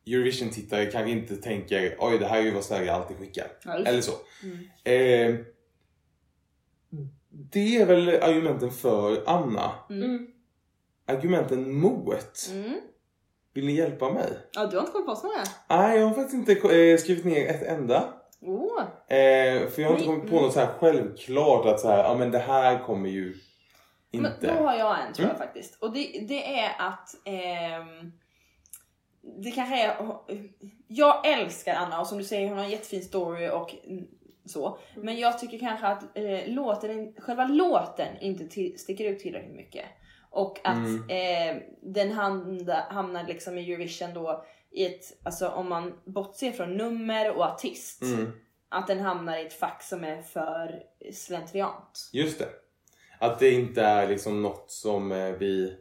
[0.07, 3.47] Eurovision-tittare kanske inte tänker oj det här är ju vad Sverige alltid skickar.
[3.65, 3.71] Det.
[3.71, 4.13] Eller så.
[4.43, 4.59] Mm.
[4.85, 5.41] Eh,
[7.31, 9.71] det är väl argumenten för Anna.
[9.91, 10.27] Mm.
[11.07, 12.49] Argumenten mot.
[12.53, 12.81] Mm.
[13.55, 14.33] Vill ni hjälpa mig?
[14.53, 15.43] Ja, du har inte kommit på så många?
[15.69, 18.15] Nej, jag har faktiskt inte eh, skrivit ner ett enda.
[18.41, 18.81] Oh.
[19.17, 22.15] Eh, för jag har inte kommit på något så här självklart att så här, ja
[22.19, 23.35] men det här kommer ju
[24.13, 24.47] Men inte.
[24.47, 25.47] då har jag en tror jag Mm.
[25.47, 25.83] faktiskt.
[25.83, 28.13] Och det, det är att ehm,
[29.23, 29.97] det kanske är...
[30.89, 34.07] Jag älskar Anna och som du säger hon har en jättefin story och mm,
[34.45, 34.79] så.
[34.97, 39.85] Men jag tycker kanske att eh, låten, själva låten inte till, sticker ut tillräckligt mycket.
[40.31, 41.09] Och att Mm.
[41.11, 46.77] eh, den hamnar, hamnar liksom i Eurovision då i ett, alltså om man bortser från
[46.77, 48.03] nummer och artist.
[48.03, 48.33] Mm,
[48.69, 52.11] Att den hamnar i ett fack som är för slentriant.
[52.13, 52.49] just det.
[53.19, 55.77] Att det inte är liksom något som eh, vi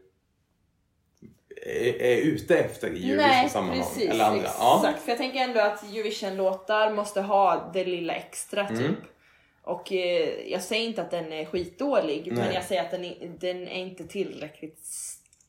[1.66, 3.84] är, är ute efter i Eurovision-sammanhang.
[3.84, 4.09] precis.
[4.09, 4.41] Eller andra.
[4.41, 4.59] Exakt.
[4.59, 4.93] Ja.
[5.03, 8.80] För jag tänker ändå att Eurovision-låtar måste ha det lilla extra typ.
[8.80, 8.95] Mm.
[9.64, 12.53] Och eh, jag säger inte att den är skitdålig, men Nej.
[12.53, 14.80] jag säger att den är, den är inte tillräckligt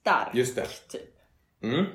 [0.01, 0.35] stark.
[0.35, 0.67] Just det.
[0.89, 1.15] Typ.
[1.63, 1.87] Mm.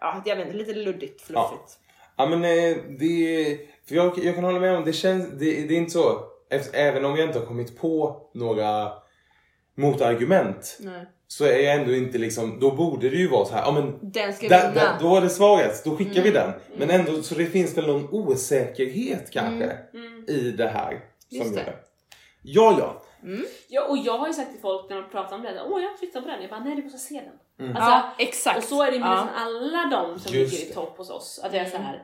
[0.00, 1.78] Ja, jag vet inte, lite luddigt, fluffigt.
[2.16, 3.58] Ja men eh, det...
[3.88, 5.28] För jag, jag kan hålla med om, det känns...
[5.30, 6.24] Det, det är inte så...
[6.72, 8.92] Även om jag inte har kommit på några
[9.74, 11.06] motargument Nej.
[11.32, 12.60] Så är jag ändå inte liksom...
[12.60, 14.84] Då borde det ju vara så här, ja men Den ska Där, vinna.
[14.84, 16.32] där, då är det svaret, då skickar vi Mm.
[16.34, 16.52] den.
[16.78, 19.64] Men ändå, så det finns väl någon osäkerhet kanske
[19.94, 20.24] Mm.
[20.28, 21.00] i det här.
[21.28, 21.60] Just som det.
[21.60, 21.76] gör det.
[22.42, 23.02] Ja, ja.
[23.68, 25.98] Ja, och jag har ju sagt till folk när de pratar om det, åh jag
[25.98, 27.66] tittar på den, jag bara nej du måste se den.
[27.66, 27.76] Mm.
[27.76, 28.58] Alltså, ja, exakt.
[28.58, 29.14] Och så är det med ja.
[29.14, 31.40] nästan alla de som Just ligger i topp hos oss.
[31.44, 31.86] Att jag är så Mm.
[31.86, 32.02] här,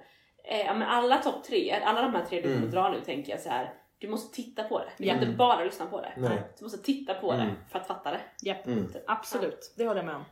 [0.51, 2.61] eh, ja, men alla topp tre, alla de här tre du Mm.
[2.61, 3.73] kommer dra nu tänker jag så här.
[3.99, 4.91] Du måste titta på det.
[4.99, 6.13] Du kan inte bara lyssna på det.
[6.17, 6.43] Nej.
[6.59, 7.55] Du måste titta på det Mm.
[7.71, 8.21] för att fatta det.
[8.43, 8.87] Japp, Mm.
[9.07, 9.75] absolut.
[9.77, 10.25] Det håller jag med om.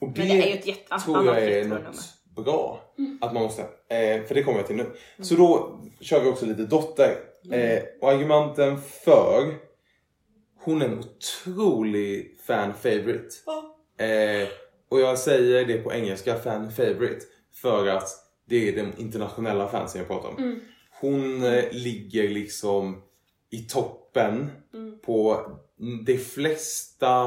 [0.00, 0.98] Och Men det är ju ett jätte...
[0.98, 2.14] tror annat jag är något
[2.44, 2.80] bra.
[3.20, 3.62] Att man måste.
[3.62, 4.82] Eh, för det kommer jag till nu.
[4.82, 4.94] Mm.
[5.20, 7.16] Så då kör vi också lite dotter.
[7.52, 9.54] Eh, och argumenten för.
[10.62, 13.28] Hon är en otrolig fan favorite.
[13.98, 14.48] Eh,
[14.88, 17.26] och jag säger det på engelska, fan favorite.
[17.52, 18.08] För att
[18.44, 20.60] det är de internationella fansen jag pratar om.
[21.02, 21.20] Mm.
[21.20, 23.02] Hon eh, ligger liksom
[23.50, 24.98] i toppen Mm.
[25.06, 25.40] på
[26.06, 27.24] de flesta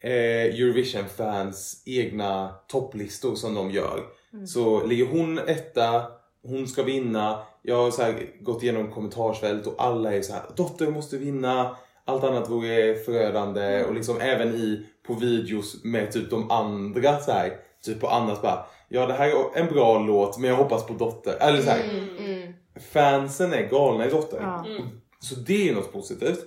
[0.00, 4.00] eh, Eurovision-fans egna topplistor som de gör.
[4.46, 6.02] Så ligger hon etta,
[6.42, 7.42] hon ska vinna.
[7.62, 8.02] Jag har så
[8.40, 11.76] gått igenom kommentarsfält och alla är så här: Dotter måste vinna.
[12.04, 13.84] Allt annat vore förödande.
[13.84, 18.42] Och liksom även i på videos med typ de andra så här, typ på annat
[18.42, 21.36] bara Ja det här är en bra låt men jag hoppas på Dotter.
[21.40, 22.52] Eller så här, Mm, mm.
[22.92, 24.38] Fansen är galna i Dotter.
[24.40, 24.66] Ja.
[24.66, 24.82] Mm.
[25.20, 26.38] Så det är något positivt.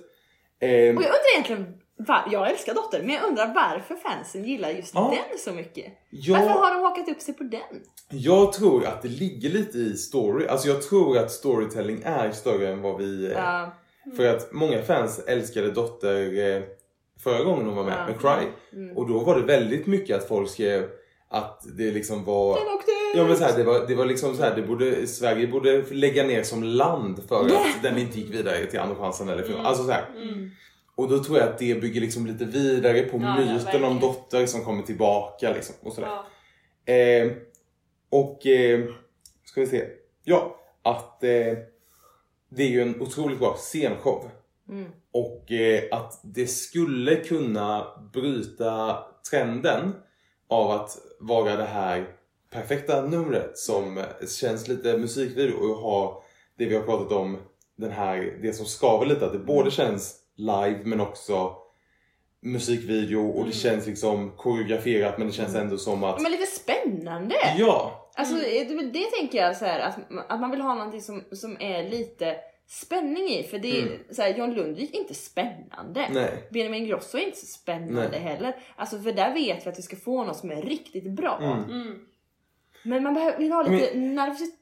[0.60, 4.70] Ehm, Och jag undrar egentligen, var, jag älskar Dotter, men jag undrar varför fansen gillar
[4.70, 5.14] just Ja.
[5.30, 5.92] den så mycket.
[6.10, 7.60] jag, Varför har de hakat upp sig på den?
[8.10, 10.46] jag tror att det ligger lite i story.
[10.46, 13.26] Alltså jag tror att storytelling är större än vad vi...
[13.26, 13.74] eh, Ja.
[14.16, 16.62] För att många fans älskade Dotter eh,
[17.22, 18.06] förra gången hon var med, Ja.
[18.06, 18.48] med Cry.
[18.78, 18.96] Mm.
[18.96, 20.88] Och då var det väldigt mycket att folk skrev
[21.28, 22.54] att det liksom var...
[22.58, 23.05] Den åkte ut!
[23.16, 25.82] Ja men så här, det, var, det var liksom så här, det borde, Sverige borde
[25.90, 29.66] lägga ner som land för att den inte gick vidare till andra chansen eller final.
[29.66, 30.04] Alltså så här.
[30.16, 30.50] Mm.
[30.94, 34.46] Och då tror jag att det bygger liksom lite vidare på Ja, myten om Dotter
[34.46, 35.74] som kommer tillbaka liksom.
[35.82, 36.08] Och sådär.
[36.84, 36.92] Ja.
[36.92, 37.32] Eh,
[38.10, 38.84] och eh,
[39.44, 39.84] ska vi se.
[40.24, 41.58] Ja, att eh,
[42.48, 44.30] det är ju en otroligt bra scenshow.
[44.68, 44.90] Mm.
[45.12, 48.98] Och eh, att det skulle kunna bryta
[49.30, 49.94] trenden
[50.48, 52.06] av att vara det här
[52.50, 54.02] perfekta numret som
[54.40, 56.22] känns lite musikvideo och ha
[56.58, 57.38] det vi har pratat om,
[57.76, 61.56] den här, det som skaver lite, att det både känns live men också
[62.42, 67.34] musikvideo och det känns liksom koreograferat men det känns ändå som att Men lite spännande!
[67.58, 68.02] Ja!
[68.14, 71.56] Alltså det, det tänker jag så här att, att man vill ha någonting som, som
[71.60, 72.36] är lite
[72.68, 73.42] spänning i.
[73.42, 73.98] För det är Mm.
[74.10, 76.08] så här, John Lundvik är inte spännande.
[76.10, 76.48] Nej.
[76.50, 78.20] Benjamin Ingrosso är inte så spännande Nej.
[78.20, 78.56] heller.
[78.76, 81.38] Alltså för där vet vi att vi ska få något som är riktigt bra.
[81.42, 81.80] Mm.
[81.82, 81.98] Mm.
[82.86, 84.54] Men man behöver, vill ha lite nervositet.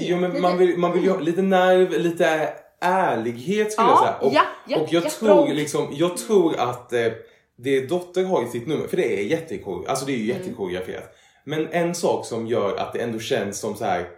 [0.00, 2.48] Jo men lite, man vill, man vill ju ha lite nerv, lite
[2.80, 4.16] ärlighet skulle Ja, jag säga.
[4.28, 7.06] Och, ja, ja, och jag, ja, tror, liksom, jag tror att eh,
[7.56, 10.36] det Dotter har i sitt nummer, för det är jättekoreograferat, alltså det är ju Mm.
[10.42, 11.14] jättekoreograferat.
[11.44, 14.08] Men en sak som gör att det ändå känns som så här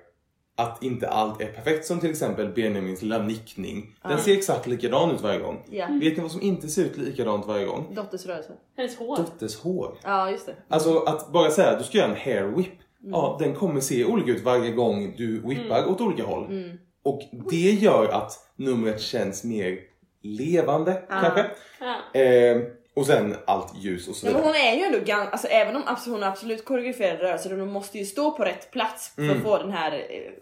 [0.56, 3.96] att inte allt är perfekt som till exempel Benjamins lilla nickning.
[4.08, 5.62] Den ser exakt likadan ut varje gång.
[5.70, 5.86] Ja.
[5.86, 7.94] Vet ni vad som inte ser ut likadant varje gång?
[7.94, 8.52] Dotters rörelse.
[8.76, 9.16] Hennes hår.
[9.16, 9.98] Dotters hår.
[10.02, 10.54] Ja just det.
[10.68, 12.68] Alltså att bara säga att du ska göra en hair whip.
[13.04, 13.12] Mm.
[13.12, 16.44] Ja, den kommer se olika ut varje gång du whippar åt olika håll.
[16.46, 16.78] Mm.
[17.04, 19.78] Och det gör att numret känns mer
[20.22, 21.46] levande kanske.
[21.80, 22.20] Ja.
[22.20, 22.62] Eh,
[22.96, 24.52] och sen allt ljus och så Ja, men vidare.
[24.52, 27.98] hon är ju ändå ganska, alltså även om hon har absolut koreograferade rörelser hon måste
[27.98, 29.36] ju stå på rätt plats för Mm.
[29.36, 30.32] att få den här eh,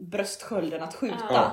[0.00, 1.16] bröstskölden att skjuta.
[1.30, 1.52] Ja.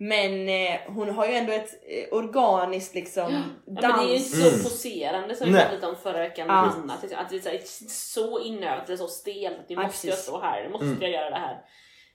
[0.00, 3.96] Men eh, hon har ju ändå ett eh, organiskt liksom Ja, dans.
[3.96, 4.50] men det är ju inte Mm.
[4.50, 6.94] så poserande som vi pratade lite om förra veckan med Lina.
[6.94, 10.24] Att, det är så, här, så inövat eller så stelt att nu måste jag precis.
[10.26, 10.98] stå här, nu måste Mm.
[11.02, 11.64] jag göra det här.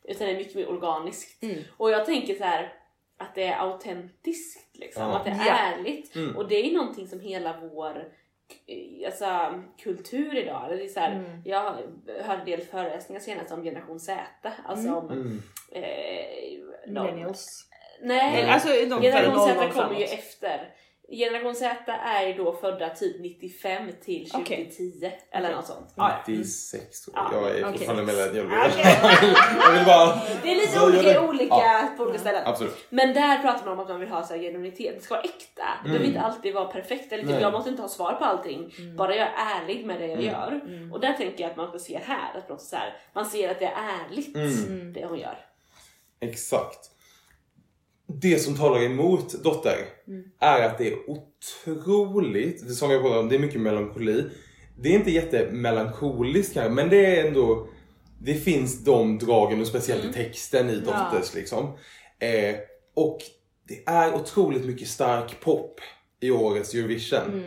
[0.04, 1.44] Utan det är mycket mer organiskt.
[1.44, 1.64] Mm.
[1.78, 2.74] Och jag tänker så här
[3.18, 5.16] att det är autentiskt liksom, Ja.
[5.18, 5.58] att det är Ja.
[5.58, 6.16] ärligt.
[6.16, 6.36] Mm.
[6.38, 8.06] Och det är någonting som hela vår
[8.68, 11.42] eh, alltså, kultur idag, eller det är så här, Mm.
[11.46, 11.62] jag
[12.24, 14.22] hörde en del föreläsningar senast om generation Z,
[14.66, 14.98] alltså Mm.
[15.00, 15.42] om Mm.
[15.72, 15.84] eh,
[16.86, 17.70] de, Millennials.
[18.04, 20.70] Nej, Eller, Alltså de Generation Z 00 kommer ju efter.
[21.10, 24.66] Generation Z är ju då födda typ 95 till Okej.
[24.66, 25.56] 2010 eller Okej.
[25.56, 25.94] något sånt.
[25.98, 26.34] Ja, ja.
[26.34, 27.44] 96 tror Ja, jag.
[27.44, 27.78] Jag är okej.
[27.78, 28.46] fortfarande millennial.
[28.46, 28.96] Okej.
[29.66, 30.22] jag vill bara...
[30.44, 31.28] Det är lite olika, det.
[31.28, 31.90] olika Ja.
[31.98, 32.44] på olika ställen.
[32.46, 32.86] Absolut.
[32.90, 34.96] Men där pratar man om att man vill ha så här genuinitet.
[34.98, 35.64] Det ska vara äkta.
[35.84, 36.16] Det behöver Mm.
[36.16, 37.12] inte alltid vara perfekt.
[37.14, 38.74] Eller typ, jag måste inte ha svar på allting.
[38.98, 40.26] Bara jag är ärlig med det jag Mm.
[40.26, 40.62] gör.
[40.94, 42.38] Och där tänker jag att man ska se här.
[42.38, 43.76] Att man, så här, man ser att det är
[44.10, 44.94] ärligt Mm.
[44.94, 45.38] det hon gör.
[46.20, 46.90] Exakt.
[48.08, 49.78] Det som talar emot Dotter
[50.40, 54.24] är att det är otroligt, som jag pratade om, det är mycket melankoli.
[54.80, 57.68] Det är inte jättemelankoliskt kanske, men det är ändå,
[58.20, 61.66] det finns de dragen och speciellt i texten i Dotters liksom.
[62.20, 62.56] Eh,
[62.96, 63.18] och
[63.68, 65.80] det är otroligt mycket stark pop
[66.20, 67.44] i årets Eurovision.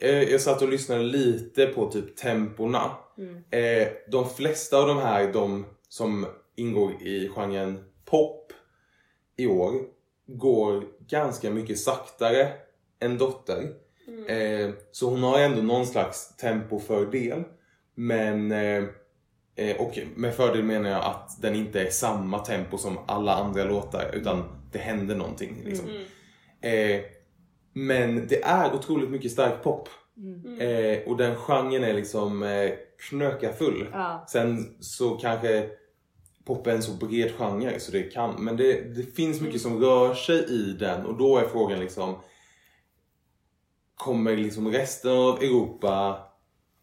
[0.00, 2.90] Eh, jag satt och lyssnade lite på typ temporna.
[3.50, 8.52] Eh, de flesta av de här, de som ingår i genren pop
[9.36, 9.74] i år,
[10.28, 12.48] går ganska mycket saktare
[13.00, 13.68] än Dotter.
[14.28, 17.44] Eh, så hon har ändå någon slags tempofördel.
[17.94, 18.84] Men, eh,
[19.56, 23.64] eh, och med fördel menar jag att den inte är samma tempo som alla andra
[23.64, 25.62] låtar utan det händer någonting.
[25.64, 25.86] Liksom.
[26.60, 27.00] Eh,
[27.72, 29.88] men det är otroligt mycket stark pop.
[30.60, 32.70] Eh, och den genren är liksom eh,
[33.08, 33.88] knökafull.
[33.92, 34.24] Ja.
[34.28, 35.68] Sen så kanske
[36.48, 39.80] pop är en så bred genre så det kan, men det, det finns mycket som
[39.80, 42.16] rör sig i den och då är frågan liksom
[43.94, 46.18] Kommer liksom resten av Europa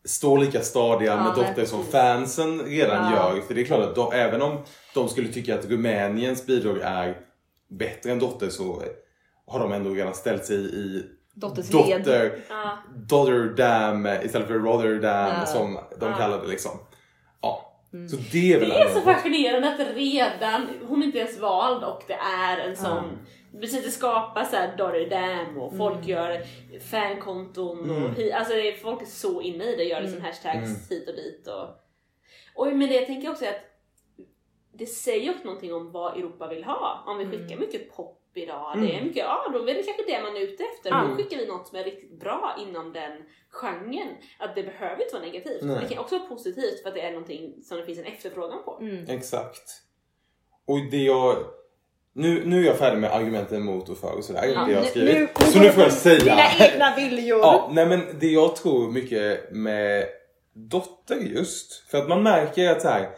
[0.05, 3.33] stå lika stadiga Ja, med Dotter som fansen redan Ja.
[3.35, 3.41] gör?
[3.41, 4.57] För det är klart att de, även om
[4.93, 7.17] de skulle tycka att Rumäniens bidrag är
[7.69, 8.83] bättre än Dotter så
[9.47, 11.03] har de ändå redan ställt sig i
[11.35, 11.99] Dotters led.
[11.99, 12.77] Dotter, Ja.
[12.95, 16.71] Dotterdam istället för Rotterdam som de kallar det liksom.
[17.91, 18.07] Ja.
[18.07, 21.83] Så det är väl Det är så fascinerande att redan, hon är inte ens vald
[21.83, 23.17] och det är en sån
[23.61, 26.41] Precis, det skapas såhär Dory Dam och folk gör
[26.79, 30.91] fankonton och hi, alltså det är, folk är så inne i det, gör liksom hashtags
[30.91, 31.69] hit och dit och,
[32.55, 33.65] och men det jag tänker också är att
[34.73, 37.03] det säger också någonting om vad Europa vill ha.
[37.07, 40.21] Om vi skickar mycket pop idag, det är mycket, ja då är det kanske det
[40.23, 40.91] man är ute efter.
[40.91, 41.09] Mm.
[41.09, 43.11] Då skickar vi något som är riktigt bra inom den
[43.49, 44.07] genren.
[44.39, 45.61] Att det behöver inte vara negativt.
[45.61, 45.77] Nej.
[45.81, 48.63] Det kan också vara positivt för att det är någonting som det finns en efterfrågan
[48.65, 48.77] på.
[48.81, 49.09] Mm.
[49.09, 49.81] Exakt.
[50.67, 51.37] Och det jag...
[52.13, 54.43] Nu, nu är jag färdig med argumenten mot och för och sådär.
[54.43, 55.39] Ja, det jag har nu- skrivit.
[55.39, 56.19] nu- så nu får jag säga.
[56.19, 57.39] Dina egna viljor.
[57.39, 60.05] Ja, nej men det jag tror mycket med
[60.53, 61.89] Dotter just.
[61.89, 63.09] För att man märker att så här,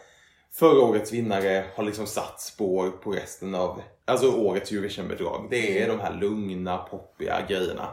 [0.54, 5.48] förra årets vinnare har liksom satt spår på resten av alltså årets Eurovision-bidrag.
[5.50, 7.88] Det är de här lugna, poppiga grejerna.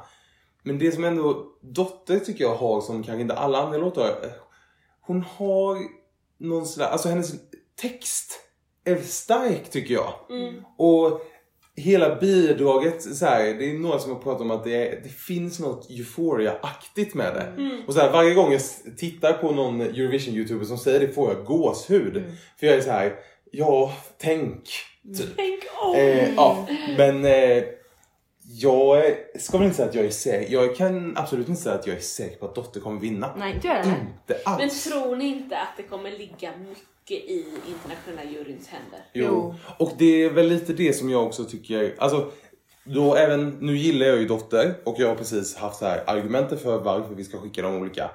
[0.63, 4.15] Men det som ändå Dotter tycker jag har som kanske inte alla andra låtar.
[5.01, 5.79] Hon har
[6.39, 7.33] någon sådär, alltså hennes
[7.81, 8.41] text
[8.85, 10.15] är stark tycker jag.
[10.79, 11.21] Och
[11.77, 15.09] hela bidraget, så här, det är några som har pratat om att det, är, det
[15.09, 17.53] finns något euphoria-aktigt med det.
[17.87, 18.63] Och så här, varje gång jag
[18.97, 22.25] tittar på någon Eurovision-youtuber som säger det får jag gåshud.
[22.61, 23.15] För jag är så här,
[23.51, 24.63] ja, tänk.
[25.17, 25.37] Typ.
[25.37, 25.97] Tänk om!
[25.97, 27.65] Eh, ja, men eh,
[28.47, 30.53] jag ska väl inte säga att jag är säker.
[30.53, 33.35] Jag kan absolut inte säga att jag är säker på att Dotter kommer vinna.
[33.37, 33.79] Nej, inte jag.
[33.79, 33.95] Inte
[34.29, 34.85] Men alls.
[34.85, 39.01] tror ni inte att det kommer ligga mycket i internationella juryns händer?
[39.13, 39.25] Jo.
[39.29, 39.55] Jo.
[39.79, 42.31] Och det är väl lite det som jag också tycker, alltså
[42.85, 46.59] då även, nu gillar jag ju Dotter och jag har precis haft så här argumenten
[46.59, 48.11] för varför vi ska skicka de olika.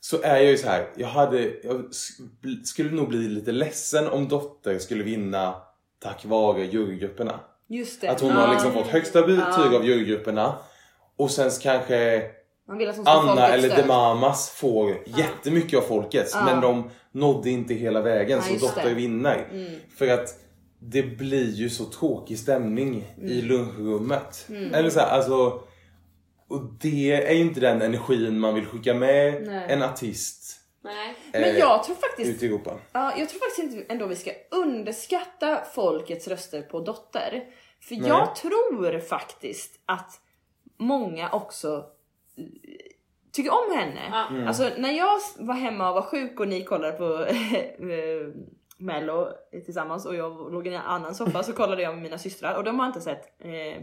[0.00, 1.94] Så är jag ju så här, jag hade, jag
[2.64, 5.54] skulle nog bli lite ledsen om Dotter skulle vinna
[6.02, 7.40] tack vare jurygrupperna.
[7.68, 8.08] Just det.
[8.08, 10.54] Att hon har liksom fått högsta betyg av jurygrupperna
[11.16, 12.22] och sen kanske
[13.04, 13.84] Anna eller stöd.
[13.84, 16.44] Demamas får jättemycket av folkets Ja.
[16.44, 18.88] men de nådde inte hela vägen Ja, så Dotter det.
[18.90, 18.96] Mm.
[18.96, 19.46] vinner.
[19.98, 20.28] För att
[20.78, 23.46] det blir ju så tråkig stämning i Mm.
[23.48, 24.48] lunchrummet.
[24.72, 25.60] Eller så här, alltså,
[26.48, 29.66] och det är ju inte den energin man vill skicka med Nej.
[29.68, 30.56] en artist
[30.86, 31.16] Nej.
[31.32, 32.78] Men eh, jag tror faktiskt ute i Europa.
[32.92, 37.44] Ja, jag tror faktiskt inte ändå vi ska underskatta folkets röster på Dotter.
[37.80, 38.08] För Nej.
[38.08, 40.20] jag tror faktiskt att
[40.76, 41.84] många också
[42.38, 42.44] eh,
[43.32, 44.00] tycker om henne.
[44.10, 44.26] Ja.
[44.30, 44.48] Mm.
[44.48, 47.24] Alltså när jag var hemma och var sjuk och ni kollade på
[47.84, 48.28] eh,
[48.78, 49.28] Mello
[49.64, 52.64] tillsammans och jag låg i en annan soffa så kollade jag med mina systrar och
[52.64, 53.82] de har inte sett eh,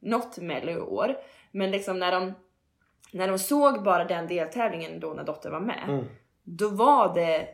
[0.00, 1.16] något Mello i år.
[1.50, 2.32] Men liksom när de,
[3.12, 6.04] när de såg bara den deltävlingen då när Dotter var med Mm.
[6.44, 7.48] Då var det,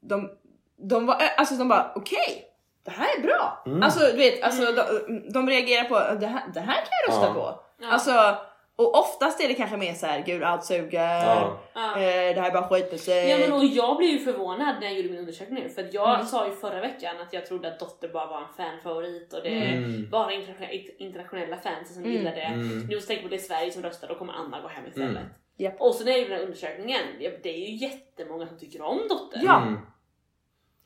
[0.00, 0.30] de,
[0.76, 2.44] de var, alltså de bara okej,
[2.84, 3.62] det här är bra.
[3.66, 3.82] Mm.
[3.82, 7.26] Alltså du vet, alltså, de, de reagerar på det här, det här kan jag rösta
[7.26, 7.34] Ja.
[7.34, 7.60] på.
[7.84, 7.92] Ja.
[7.92, 8.36] Alltså,
[8.76, 11.58] och oftast är det kanske mer så här, gud allt suger, Ja.
[11.96, 13.28] Eh, det här är bara skitmusik.
[13.28, 16.14] Ja, men och jag blev ju förvånad när jag gjorde min undersökning för att jag
[16.14, 16.26] Mm.
[16.26, 19.48] sa ju förra veckan att jag trodde att Dotter bara var en fanfavorit och det
[19.48, 20.10] är Mm.
[20.10, 22.12] bara internationella, internationella fans som Mm.
[22.16, 22.40] gillar det.
[22.42, 22.86] Mm.
[22.86, 25.10] Nu tänka på det är Sverige som röstar, då kommer Anna gå hem istället.
[25.10, 25.22] Mm.
[25.56, 25.80] Japp.
[25.80, 29.00] Och så när jag gjorde den här undersökningen, det är ju jättemånga som tycker om
[29.08, 29.40] Dotter.
[29.44, 29.62] Ja.
[29.62, 29.78] Mm.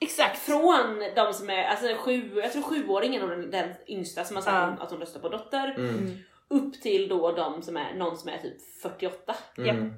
[0.01, 0.39] Exakt.
[0.39, 4.43] Från de som är, alltså sju, jag tror sjuåringen och den, den yngsta som har
[4.43, 4.85] sagt Ja.
[4.85, 6.17] att hon röstar på Dotter, Mm.
[6.49, 9.35] upp till då de som är, någon som är typ 48.
[9.59, 9.95] Mm.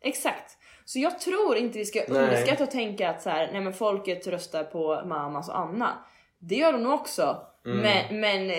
[0.00, 0.56] Exakt.
[0.84, 4.26] Så jag tror inte vi ska underskatta och tänka att så här, nej men folket
[4.26, 6.04] röstar på Mamas och Anna.
[6.38, 7.46] Det gör de nog också.
[7.66, 7.78] Mm.
[7.78, 8.56] Men, men eh,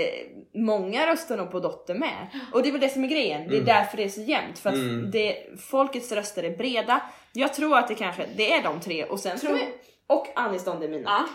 [0.54, 2.28] många röstar nog på Dotter med.
[2.54, 3.48] Och det är väl det som är grejen.
[3.50, 4.60] Det är därför det är så jämnt.
[4.60, 5.12] För att Mm.
[5.12, 7.02] det, folkets röster är breda.
[7.34, 9.68] Jag tror att det kanske det är de tre och sen tror jag,
[10.08, 11.10] och Anis Don Demina.
[11.10, 11.26] Ja,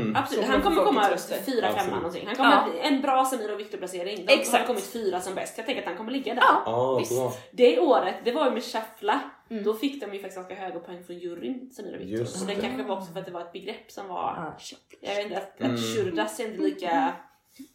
[0.00, 0.16] Mm.
[0.16, 0.44] absolut.
[0.44, 1.08] Han kommer komma
[1.46, 2.26] fyra, femma någonting.
[2.26, 2.68] Han kommer Ja.
[2.70, 4.26] bli en bra Samir och Viktor placering.
[4.26, 4.58] De Exakt.
[4.58, 5.54] har kommit fyra som bäst.
[5.58, 6.42] Jag tänker att han kommer ligga där.
[6.42, 6.62] Ja.
[6.66, 7.16] Ja, Visst.
[7.16, 7.32] bra.
[7.52, 9.20] Det året, det var ju med Shuffla.
[9.50, 9.62] Mm.
[9.64, 12.18] Då fick de ju faktiskt ganska höga poäng från juryn, Samir och Viktor.
[12.18, 12.60] Just Så det det.
[12.60, 14.16] kanske var också för att det var ett begrepp som var...
[14.18, 14.58] Ah,
[15.00, 15.74] Jag vet inte, att, Mm.
[15.74, 17.12] att Shurdas är inte lika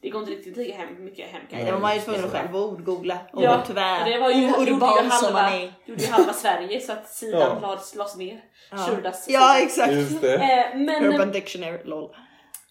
[0.01, 2.01] Det går inte riktigt lika hem, mycket hem kan Nej, jag det var man ju
[2.01, 5.43] tvungen att själv ordgoogla och Ja, tyvärr det var ju, gjorde ju urban som man
[5.43, 5.73] halva, är.
[5.85, 7.59] gjorde ju halva Sverige så att sidan Ja.
[7.59, 8.43] lades, lades ner.
[8.71, 8.77] Ja.
[8.77, 9.93] Shurdas Ja exakt.
[9.93, 10.35] Just det.
[10.35, 12.03] Eh, men Urban Dictionary, lol.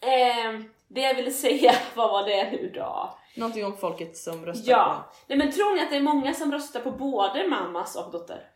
[0.03, 3.19] eh, det jag ville säga, vad var det nu då?
[3.37, 6.35] Någonting om folket som röstar på Ja, nej men tror ni att det är många
[6.35, 8.51] som röstar på både mammas och dotter?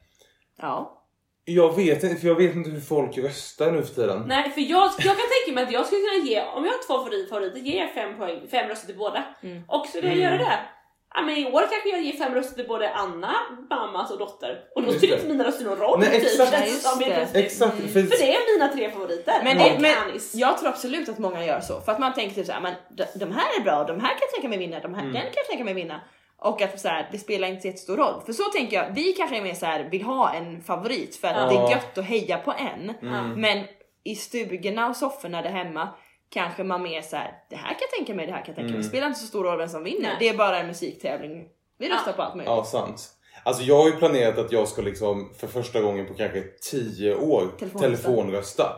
[0.63, 0.95] Ja.
[1.45, 4.25] Jag vet inte, för jag vet inte hur folk röstar nu för tiden.
[4.27, 6.87] Nej, för jag, jag kan tänka mig att jag skulle kunna ge, om jag har
[6.87, 9.25] två favorit- favoriter, ge jag fem, poäng, fem röster till båda.
[9.43, 9.63] Mm.
[9.69, 10.25] Och skulle jag Mm.
[10.29, 10.59] göra det?
[11.15, 13.35] Ja, men i år kanske jag ger fem röster till både Anna,
[13.71, 14.61] mammas och dotter.
[14.75, 16.01] Och då spelar inte mina röster någon roll.
[16.01, 16.51] Nej, typ, exakt.
[16.51, 17.39] känns helt det.
[17.41, 19.35] Exakt, för, För det är mina tre favoriter.
[19.45, 22.47] Men, det, men jag tror absolut att många gör så för att man tänker typ
[22.47, 24.95] såhär, men de, de här är bra, de här kan jag tänka mig vinna, de
[24.95, 25.13] här Mm.
[25.15, 26.01] den kan jag tänka mig vinna.
[26.41, 28.23] Och att så här, det spelar inte så jättestor roll.
[28.27, 31.29] För så tänker jag, vi kanske är mer så här, vill ha en favorit för
[31.29, 31.49] att Ja.
[31.61, 32.95] det är gött att heja på en.
[33.03, 33.41] Mm.
[33.41, 33.65] Men
[34.05, 35.89] i stugorna och sofforna där hemma
[36.31, 38.57] kanske man mer så här, det här kan jag tänka mig, det här kan jag
[38.57, 38.71] tänka mig.
[38.75, 38.83] Mm.
[38.83, 40.01] Det spelar inte så stor roll vem som vinner.
[40.09, 40.17] Nej.
[40.19, 41.49] Det är bara en musiktävling.
[41.79, 41.95] Vi Ja.
[41.95, 42.51] röstar på allt möjligt.
[42.51, 43.09] Ja, sant.
[43.45, 47.15] Alltså jag har ju planerat att jag ska liksom för första gången på kanske 10
[47.15, 47.79] år Telefonrösta.
[47.79, 48.77] telefonrösta.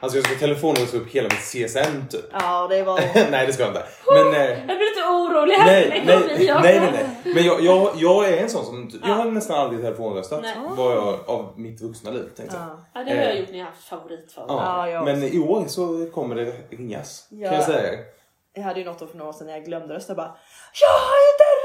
[0.00, 1.38] Alltså jag ska telefonrösta upp hela mitt
[1.68, 2.24] CSN typ.
[2.32, 3.00] Ja, det var...
[3.30, 3.84] nej det ska jag inte.
[4.06, 7.34] Men, eh, Jag blir lite orolig här nej, nej, nej, jag- nej, nej.
[7.34, 9.14] Men jag, jag, jag är en sån som, jag Ja.
[9.14, 10.44] har nästan aldrig telefonröstat.
[10.76, 12.64] Var jag av mitt vuxna liv tänkte jag.
[12.66, 12.80] Ja.
[12.94, 13.40] Ja, det har jag Eh.
[13.40, 14.52] gjort när jag har haft favoritfavorit.
[14.64, 14.86] Ja.
[14.86, 17.26] Ja, jag Men i år så kommer det ringas.
[17.30, 17.48] Ja.
[17.48, 17.98] Kan jag säga.
[18.54, 20.34] Jag hade ju något år för några år sedan när jag glömde rösta bara
[20.80, 21.57] Jag har inte!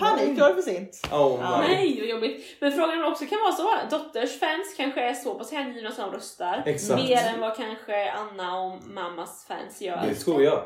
[0.00, 1.08] Panik, då var det för sent.
[1.12, 1.60] Oh, Ja.
[1.68, 1.96] nej.
[2.00, 2.56] Vad jobbigt.
[2.60, 3.96] Men frågan också kan vara så.
[3.96, 6.62] Dotters fans kanske är så pass hängivna som röstar.
[6.66, 7.02] Exakt.
[7.02, 10.06] Mer än vad kanske Anna och mammas fans gör.
[10.08, 10.62] Det tror jag.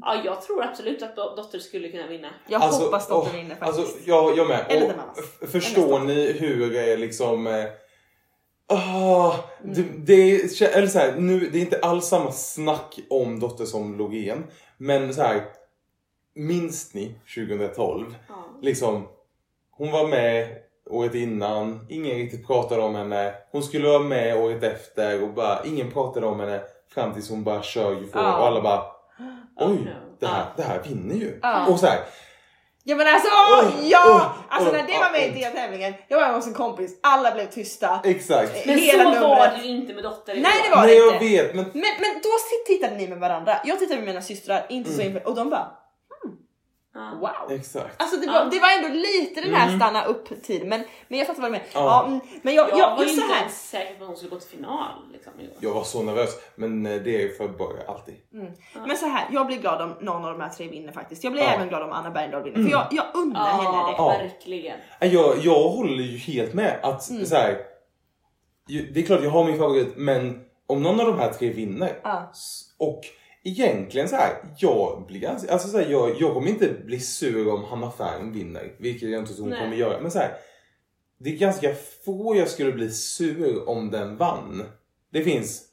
[0.00, 2.28] Ja, jag tror absolut att do- dotter skulle kunna vinna.
[2.48, 3.78] Jag Alltså, hoppas dottern åh, vinner faktiskt.
[3.78, 4.64] Alltså, jag, jag med.
[4.68, 4.94] Eller
[5.42, 7.46] Och förstår Eller ni hur det är liksom...
[7.46, 7.68] Mm.
[9.62, 13.64] det, det, är, eller så här, nu, det är inte alls samma snack om Dotter
[13.64, 14.46] som Loreen.
[14.76, 15.42] Men så här,
[16.34, 18.14] minns ni 2012?
[18.28, 18.47] Ja.
[18.62, 19.08] Liksom,
[19.70, 20.48] hon var med
[20.90, 23.34] året innan, ingen riktigt pratade om henne.
[23.52, 26.60] Hon skulle vara med året efter och bara, ingen pratade om henne
[26.94, 28.38] fram tills hon bara kör Euphoria Ja.
[28.38, 28.82] och alla bara
[29.60, 29.90] Oh, Oj, no.
[30.20, 30.52] det här, Ja.
[30.56, 31.38] det här vinner ju.
[31.42, 31.66] Ja.
[31.66, 31.98] Och så här,
[32.84, 33.28] Ja men alltså
[33.62, 34.00] Oj, ja!
[34.06, 37.46] oj, alltså när det var med i deltävlingen, jag var hos en kompis, alla blev
[37.50, 38.00] tysta.
[38.04, 38.66] exakt.
[38.66, 39.22] Men Hela så numret.
[39.22, 41.24] var det ju inte med dotter Nej, det var- Nej jag inte.
[41.24, 42.28] vet men Men, men då
[42.66, 45.06] tittade ni med varandra, jag tittade med mina systrar, inte så Mm.
[45.16, 45.68] inför, och de bara.
[47.20, 47.50] Wow.
[47.50, 48.02] exakt.
[48.02, 49.80] Alltså det var, det var ändå lite den här Mm.
[49.80, 51.66] stanna upp tid men, men jag fattar vad du menar.
[51.74, 51.80] Ja.
[51.80, 52.06] Ja.
[52.06, 53.40] mm, men jag, Jag jag, var ju just så inte här.
[53.40, 54.88] ens säker på att hon skulle gå till final.
[55.12, 55.52] Liksom, i år.
[55.60, 58.14] Jag var så nervös men eh, det är för bara alltid.
[58.86, 61.24] Men så här, jag blir glad om någon av de här tre vinner faktiskt.
[61.24, 61.48] Jag blir Ja.
[61.50, 63.94] även glad om Anna Bergendahl vinner för jag, jag unnar henne det.
[63.98, 64.76] Ja, verkligen.
[65.00, 67.26] Nej, Jag, jag håller ju helt med att Mm.
[67.26, 67.58] så här,
[68.68, 71.50] ju- det är klart jag har min favorit men om någon av de här tre
[71.52, 72.30] vinner Ja.
[72.32, 73.00] s- och
[73.48, 77.48] egentligen så här, jag blir ganska, alltså så här, jag, jag kommer inte bli sur
[77.52, 79.60] om Hanna Färm vinner, vilket jag inte tror hon Nej.
[79.60, 80.00] kommer göra.
[80.00, 80.32] Men så här,
[81.18, 81.74] det är ganska
[82.04, 84.62] få jag skulle bli sur om den vann.
[85.12, 85.64] Det finns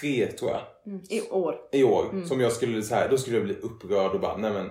[0.00, 1.56] tre tror jag Mm, I år.
[1.72, 2.26] i år Mm.
[2.26, 4.70] som jag skulle så här, då skulle jag bli upprörd och bara nej men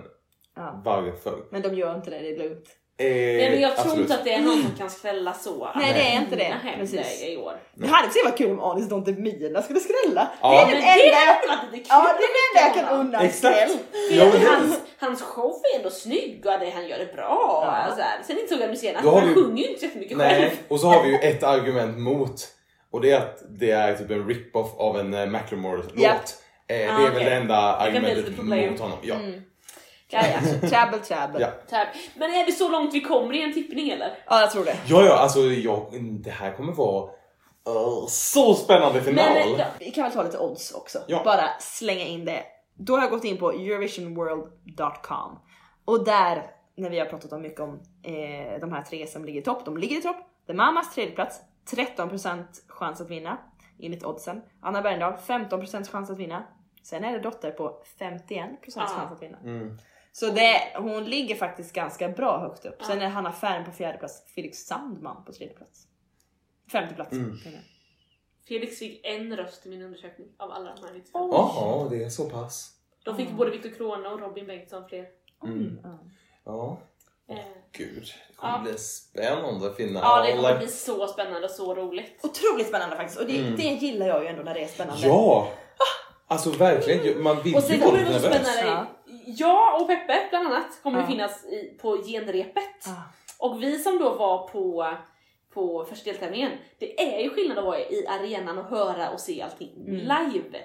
[0.56, 0.82] Ja.
[0.84, 1.44] varför?
[1.50, 2.68] Men de gör inte det, det är lugnt.
[3.00, 4.00] Eh, Nej, men jag tror absolut.
[4.02, 5.68] inte att det är någon som kan skrälla så.
[5.76, 6.54] Nej, det är inte det.
[6.78, 7.20] Precis.
[7.20, 7.52] det i år.
[7.74, 10.30] Det hade varit så jävla kul om Anis Don Mina skulle skrälla.
[10.40, 10.50] Ja.
[10.50, 13.70] Det är den det enda jag, varit ja, det är jag kan unna skräll.
[14.10, 17.62] Det- hans, hans show är ändå snygg och det, han gör det bra.
[17.88, 17.94] Ja.
[17.96, 18.18] Så här.
[18.26, 20.16] Sen insåg jag nu senast Då att har han vi- sjunger ju inte så själv.
[20.18, 22.48] Nej, och så har vi ju ett argument mot.
[22.92, 25.92] Och det är att det är typ en rip-off av en uh, Macklemore-låt.
[25.96, 26.10] Ja.
[26.10, 26.14] Eh,
[26.66, 27.24] det Ah, är väl okej.
[27.24, 28.70] det enda argumentet problem.
[28.70, 28.98] mot honom.
[29.02, 29.14] Ja.
[29.14, 29.42] Mm.
[30.10, 30.40] Ja, ja.
[30.68, 31.40] Trouble, trouble.
[31.40, 31.48] Ja.
[31.70, 31.86] Ja.
[32.14, 34.10] Men är det så långt vi kommer i en tippning eller?
[34.26, 34.76] jag tror det.
[34.86, 37.04] ja, ja, alltså jag, det här kommer vara
[37.68, 39.24] uh, så spännande final.
[39.34, 39.64] Men, ja.
[39.78, 40.98] Vi kan väl ta lite odds också.
[41.06, 41.22] Ja.
[41.24, 42.42] Bara slänga in det.
[42.74, 45.38] Då har jag gått in på eurovisionworld.com
[45.84, 46.46] och där
[46.76, 49.64] när vi har pratat om mycket om eh, de här tre som ligger i topp.
[49.64, 50.16] De ligger i topp.
[50.46, 51.40] The Mamas tredje plats
[51.70, 53.38] 13% chans att vinna
[53.82, 54.42] enligt oddsen.
[54.62, 56.44] Anna Bergendahl 15% chans att vinna.
[56.82, 58.86] Sen är det Dotter på 51% Ah.
[58.86, 59.38] chans att vinna.
[59.38, 59.78] Mm.
[60.12, 62.82] Så det, hon ligger faktiskt ganska bra högt upp.
[62.82, 63.04] Sen Ja.
[63.06, 65.86] är Hanna Färm på fjärde plats, Felix Sandman på tredje plats.
[66.72, 67.12] Femte plats.
[67.12, 67.38] Mm.
[68.48, 71.28] Felix fick en röst i min undersökning av alla de här 95.
[71.32, 72.72] Jaha, det är så pass.
[73.04, 73.36] De fick Mm.
[73.38, 75.06] både Viktor Krona och Robin Bengtsson fler.
[75.44, 75.78] Mm.
[75.84, 75.98] Ja.
[76.44, 76.78] Ja,
[77.28, 77.36] Eh,
[77.72, 78.02] gud.
[78.28, 78.58] Det kommer Ja.
[78.62, 80.02] bli spännande final.
[80.04, 82.20] Ja, det kommer bli så spännande och så roligt.
[82.22, 83.56] Otroligt spännande faktiskt och det, Mm.
[83.56, 85.06] det gillar jag ju ändå när det är spännande.
[85.06, 85.48] Ja!
[86.26, 88.54] Alltså verkligen, man vill Och ju sen vara kommer det vara nervös.
[88.56, 88.86] spännande.
[89.38, 91.06] Jag och Peppe bland annat kommer Ja.
[91.06, 92.86] finnas i, på genrepet.
[92.86, 93.02] Ah.
[93.46, 94.94] Och vi som då var på,
[95.54, 99.42] på första deltävlingen, det är ju skillnad att vara i arenan och höra och se
[99.42, 99.94] allting Mm.
[99.96, 100.58] live.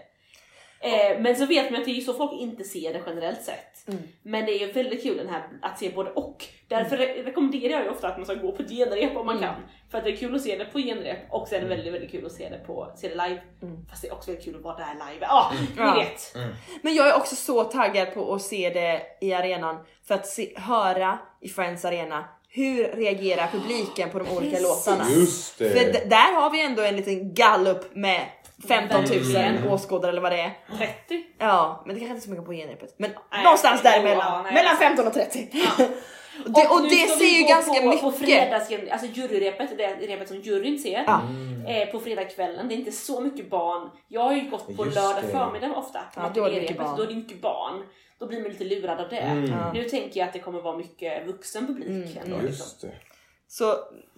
[0.85, 3.41] Eh, men så vet man att det är ju så folk inte ser det generellt
[3.43, 3.87] sett.
[3.87, 3.99] Mm.
[4.23, 6.45] Men det är ju väldigt kul den här att se både och.
[6.67, 9.49] Därför re- rekommenderar jag ju ofta att man ska gå på genrep om man Mm.
[9.49, 9.55] kan.
[9.91, 11.93] För att det är kul att se det på genrep och sen är det väldigt,
[11.93, 13.41] väldigt kul att se det, på, se det live.
[13.61, 13.85] Mm.
[13.89, 15.25] Fast det är också väldigt kul att vara där live.
[15.29, 15.95] Ja, ni Ja.
[15.95, 16.35] vet.
[16.81, 19.77] Men jag är också så taggad på att se det i arenan
[20.07, 24.87] för att se, höra i Friends Arena hur reagerar publiken på de olika Precis.
[24.87, 25.09] låtarna.
[25.09, 25.69] Just det.
[25.69, 28.21] För där har vi ändå en liten gallup med
[28.67, 29.67] 15 000 Verkligen.
[29.67, 30.51] åskådare eller vad det är.
[30.77, 31.23] 30.
[31.37, 32.95] Ja, men det kanske inte är så mycket på genrepet.
[32.97, 34.43] Men Nej, någonstans ja, däremellan.
[34.43, 34.83] nej, mellan alltså.
[34.83, 35.39] 15 och 30.
[36.45, 38.25] och det, och nu det ska ser vi ju gå ganska på, På mycket.
[38.25, 41.03] fredagsgen, alltså juryrepet, det repet som juryn ser.
[41.07, 41.21] Ja.
[41.67, 43.89] Eh, på fredagskvällen, det är inte så mycket barn.
[44.07, 45.27] Jag har ju gått på Just lördag det.
[45.27, 45.99] förmiddag ofta.
[45.99, 46.97] på Ja, då är det barn.
[46.97, 47.83] Då är det mycket barn.
[48.19, 49.17] Då blir man lite lurad av det.
[49.17, 49.51] Mm.
[49.51, 49.73] Ja.
[49.73, 51.87] Nu tänker jag att det kommer vara mycket vuxen publik.
[51.87, 52.45] Mm, ändå, mm.
[52.45, 52.89] liksom.
[53.47, 53.71] Så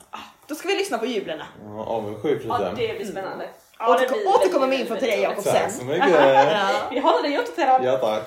[0.09, 1.39] ah, då ska vi lyssna på jublen.
[1.63, 2.47] Ja, avundsjuk lite.
[2.47, 3.49] Ja, det blir spännande.
[3.79, 5.43] Ja, det Återko- blir återkommer med info till dig, Jakob.
[5.43, 5.71] Tack sen.
[5.71, 6.09] så mycket.
[6.11, 6.87] Ja.
[6.91, 7.85] Vi håller dig uppdaterad.
[7.85, 8.23] Ja tack.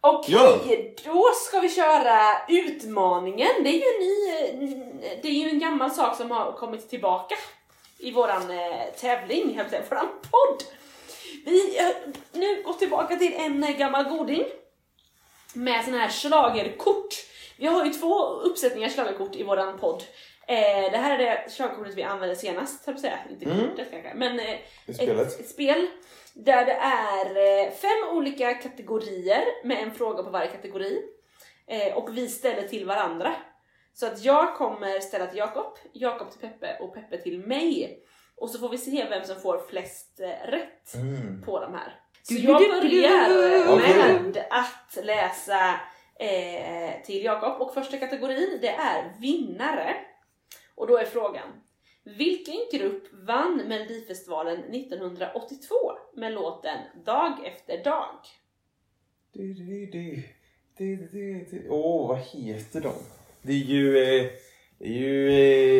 [0.00, 0.34] Okej,
[1.04, 1.12] Ja.
[1.12, 3.48] då ska vi köra utmaningen.
[3.64, 4.74] Det är ju en ny,
[5.22, 7.34] det är ju en gammal sak som har kommit tillbaka
[7.98, 10.62] i våran eh, tävling, höll jag våran podd.
[11.44, 11.94] Vi har
[12.32, 14.44] nu gått tillbaka till en eh, gammal goding
[15.54, 17.14] med såna här schlagerkort.
[17.56, 20.02] Vi har ju två uppsättningar schlagerkort i våran podd.
[20.48, 23.18] Eh, det här är det schlagerkortet vi använde senast, höll jag säga.
[23.30, 23.68] Inte Mm.
[23.70, 24.54] kortet kanske, men eh,
[24.86, 25.86] ett, ett spel
[26.34, 27.26] där det är
[27.66, 31.02] eh, fem olika kategorier med en fråga på varje kategori.
[31.66, 33.34] Eh, och vi ställer till varandra.
[33.94, 38.02] Så att jag kommer ställa till Jakob, Jakob till Peppe och Peppe till mig.
[38.36, 41.42] Och så får vi se vem som får flest eh, rätt Mm.
[41.42, 42.00] på de här.
[42.22, 45.74] Så jag börjar med att läsa
[46.18, 49.94] eh, till Jakob och första kategorin det är vinnare.
[50.78, 51.48] Och då är frågan
[52.04, 55.74] vilken grupp vann Melodifestivalen 1982
[56.16, 58.14] med låten Dag efter dag?
[59.32, 60.22] Du, du, du.
[60.76, 61.68] Du, du, du.
[61.70, 62.92] Åh, vad heter de?
[63.42, 63.98] Det är ju...
[63.98, 64.30] Eh,
[64.78, 65.30] det är ju...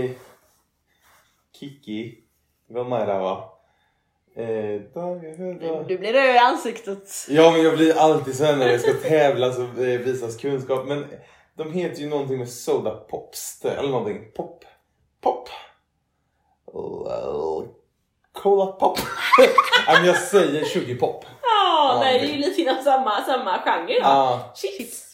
[0.05, 0.11] Eh,
[1.53, 2.25] Kiki.
[2.69, 2.85] Där
[3.21, 3.53] va?
[4.35, 5.89] Eh, dag, dag.
[5.89, 7.27] Du blir röd i ansiktet.
[7.29, 10.87] Ja men jag blir alltid så här när det ska tävlas och eh, visas kunskap.
[10.87, 11.07] Men
[11.55, 13.65] de heter ju någonting med Soda Pops.
[13.65, 14.33] Eller någonting.
[14.37, 14.65] Pop.
[15.21, 15.49] Pop.
[16.73, 17.69] Well,
[18.33, 18.99] Cola Pop.
[19.87, 21.25] Men jag säger Sugar Pop.
[21.43, 23.93] Ja, nej, det- är ju lite inom samma, samma genre.
[24.01, 24.03] Ja.
[24.05, 25.05] Ah, Chips!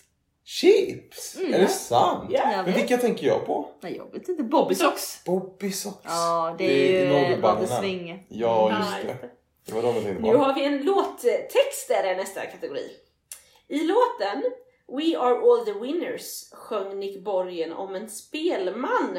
[0.46, 1.36] chips!
[1.36, 1.64] Mm, är ja.
[1.64, 2.30] det sant?
[2.30, 2.62] Ja.
[2.66, 3.68] Men vilka tänker jag på?
[3.80, 4.42] Nej jag vet inte.
[4.42, 5.24] Bobby Socks.
[5.24, 6.04] Bobby Socks.
[6.04, 7.80] Ja det är ju Låt det här.
[7.80, 8.14] svinga.
[8.28, 9.28] Ja Ja, just det.
[9.66, 9.74] det.
[9.74, 12.90] Var de jag tänkte Nu har vi en låttext där är nästa kategori.
[13.68, 14.42] I låten
[14.88, 19.18] We are all the winners sjöng Nick Borgen om en spelman.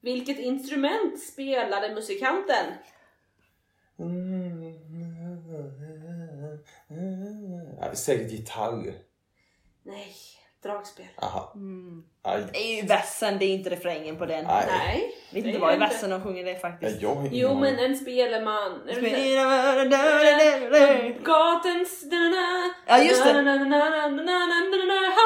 [0.00, 2.66] Vilket instrument spelade musikanten?
[7.80, 8.94] Ja, säkert gitarr.
[9.82, 10.14] Nej,
[10.62, 11.06] dragspel.
[11.16, 11.52] Aha.
[11.54, 12.04] Mm.
[12.22, 12.44] Aj.
[12.52, 14.44] Det är ju versen, det är inte refrängen på den.
[14.44, 14.64] Nej.
[14.68, 15.14] Nej.
[15.32, 17.02] Vet det inte vad i versen de sjunger det Ja, faktiskt.
[17.02, 18.80] jag har ingen Jo men en spelman.
[18.86, 19.84] Ja
[21.24, 22.04] Gatens...
[22.86, 23.32] Ja, just det.
[23.32, 23.44] Han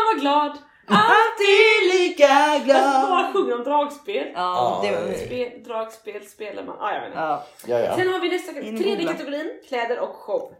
[0.06, 0.58] var glad.
[0.86, 3.10] Alltid lika glad.
[3.10, 4.26] bara sjunger om dragspel.
[4.34, 5.14] Ja, det var...
[5.26, 6.76] Spel, dragspel spelar man.
[6.80, 7.10] Ah, jag vet.
[7.14, 7.44] Ja.
[7.66, 7.96] Ja, ja.
[7.96, 10.52] Sen har vi nästa In i tredje kategorin, kläder och show.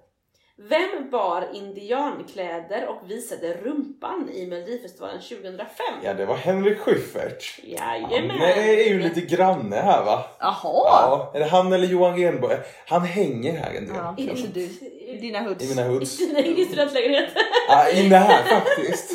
[0.68, 5.66] Vem bar indiankläder och visade rumpan i Melodifestivalen 2005?
[6.02, 7.58] ja, det var Henrik Schyffert.
[7.62, 8.30] Jajamän!
[8.30, 10.24] Han är ju lite granne här va?
[10.38, 10.54] Jaha!
[10.62, 12.56] Ja, är det han eller Johan Renborg?
[12.86, 13.96] Han hänger här en del.
[13.96, 14.60] Ja, kanske du.
[14.60, 15.64] i, Dina hoods.
[15.64, 16.20] I mina hoods.
[16.20, 17.30] i, i din studentlägenhet.
[17.68, 19.12] Ja, inne här faktiskt.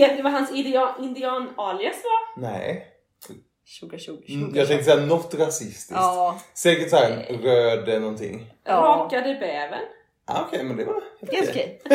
[0.00, 2.42] Vet ni vad hans indian, indian-alias var?
[2.42, 2.86] Nej.
[3.64, 4.58] Tjoga tjoga Mm, tjoga.
[4.58, 5.90] jag tänkte säga något rasistiskt.
[5.92, 6.40] Ja.
[6.54, 8.46] Säkert såhär röd någonting.
[8.64, 8.72] Ja.
[8.72, 9.84] Rakade bävern.
[10.24, 11.80] Ah, Okej, men det var helt okej.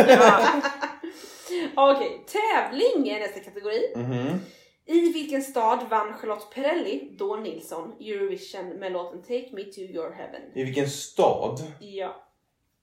[1.76, 2.26] okej.
[2.28, 3.94] Tävling är nästa kategori.
[3.96, 4.40] Mhm.
[4.86, 10.12] I vilken stad vann Charlotte Perrelli, då Nilsson, Eurovision med låten Take Me To Your
[10.12, 10.42] Heaven?
[10.56, 11.64] I vilken stad?
[11.80, 12.24] Ja.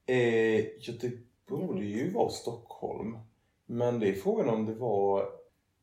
[0.06, 1.10] Eh, ja, det
[1.48, 3.18] borde ju vara Stockholm.
[3.70, 5.24] Men det är frågan om det var...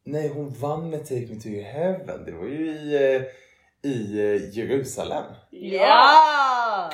[0.04, 2.26] Nej, hon vann med Take Me To Your Heaven.
[2.26, 3.22] Det var ju i, eh,
[3.92, 5.24] i eh, Jerusalem.
[5.52, 6.92] ja!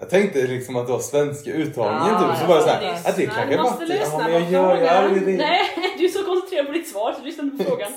[0.00, 2.38] Jag tänkte liksom att det var svenska uttagningen Ja, typ.
[2.38, 3.10] Så ja, bara så här, ja.
[3.10, 3.62] att det kanske du var...
[3.62, 5.14] måste lyssna ja, på men jag gör, ja, frågan.
[5.14, 5.36] det, det.
[5.36, 5.60] Nej,
[5.98, 7.92] du är så koncentrerad på ditt svar så du lyssnar inte på frågan.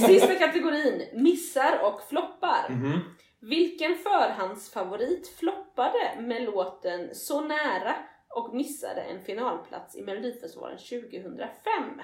[0.00, 2.68] Sista kategorin, missar och floppar.
[2.70, 3.00] Mhm.
[3.40, 7.94] Vilken förhandsfavorit floppade med låten Så nära
[8.28, 12.00] och missade en finalplats i Melodifestivalen 2005?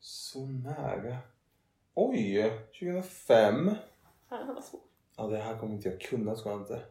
[0.00, 1.18] Så nära.
[1.94, 3.70] Oj, 2005.
[4.30, 4.90] Ja, det var svårt.
[5.16, 6.82] Ja, det här kommer inte jag kunna tror jag inte.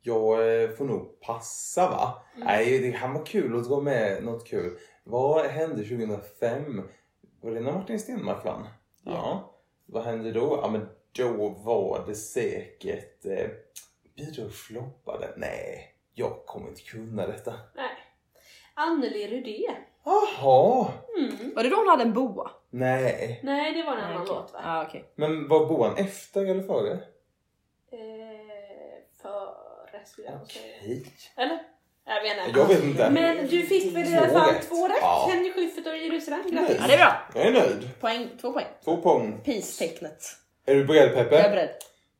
[0.00, 2.22] Jag eh, får nog passa va?
[2.36, 4.78] Nej, det kan vara kul att dra med något kul.
[5.04, 6.82] Vad hände 2005?
[7.40, 8.68] Var det när Martin Stenmarck vann?
[9.04, 9.54] Ja.
[9.86, 10.58] Vad hände då?
[10.62, 13.26] Ja men då var det säkert...
[13.26, 13.48] Eh,
[14.16, 15.34] bidrag floppade?
[15.36, 17.54] Nej, jag kommer inte kunna detta.
[17.74, 17.90] Nej.
[18.74, 19.70] Anneli Rudé.
[20.04, 20.88] Jaha!
[21.18, 21.54] Mm.
[21.54, 22.50] Var det då hon hade en boa?
[22.70, 23.40] Nej.
[23.42, 24.60] Nej, det var en annan låt va?
[24.64, 25.12] Ja, okej.
[25.14, 26.92] Men var boan efter eller före?
[26.92, 26.98] Eh,
[29.22, 30.64] före skulle jag nog säga.
[30.80, 31.12] Okej.
[31.36, 31.58] Eller?
[32.04, 32.58] Jag vet inte.
[32.60, 33.10] Jag vet inte.
[33.10, 34.96] Men du fick väl i alla Två fall två rätt?
[35.00, 35.28] Ja.
[35.30, 36.42] Henry Schyffert och Jerusalem.
[36.50, 36.76] Grattis!
[36.80, 37.14] Ja, det är bra.
[37.34, 37.90] Jag är nöjd.
[38.00, 38.66] Poäng, två poäng.
[38.84, 39.40] Två poäng.
[39.44, 40.22] Peace-tecknet.
[40.66, 41.34] Är du beredd Peppe?
[41.34, 41.70] Jag är beredd.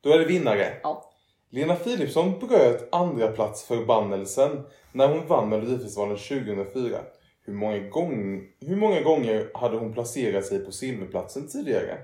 [0.01, 0.73] Då är det vinnare.
[0.83, 1.06] Ja.
[1.49, 6.97] Lena Philipsson bröt andra plats förbannelsen när hon vann Melodifestivalen 2004.
[7.45, 11.97] Hur många, gång, hur många gånger hade hon placerat sig på silverplatsen tidigare?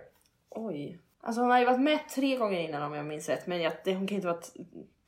[0.49, 0.99] Oj.
[1.21, 3.47] Alltså hon har ju varit med tre gånger innan om jag minns rätt.
[3.47, 4.59] Men jag, det, hon kan inte vara t-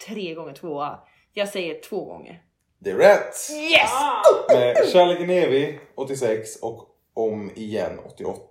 [0.07, 0.99] tre gånger tvåa.
[1.33, 2.43] Jag säger två gånger.
[2.79, 3.35] Det är rätt!
[3.71, 3.91] Yes!
[3.93, 8.41] Ah, Med Kärleken är evig 86 och Om igen 88.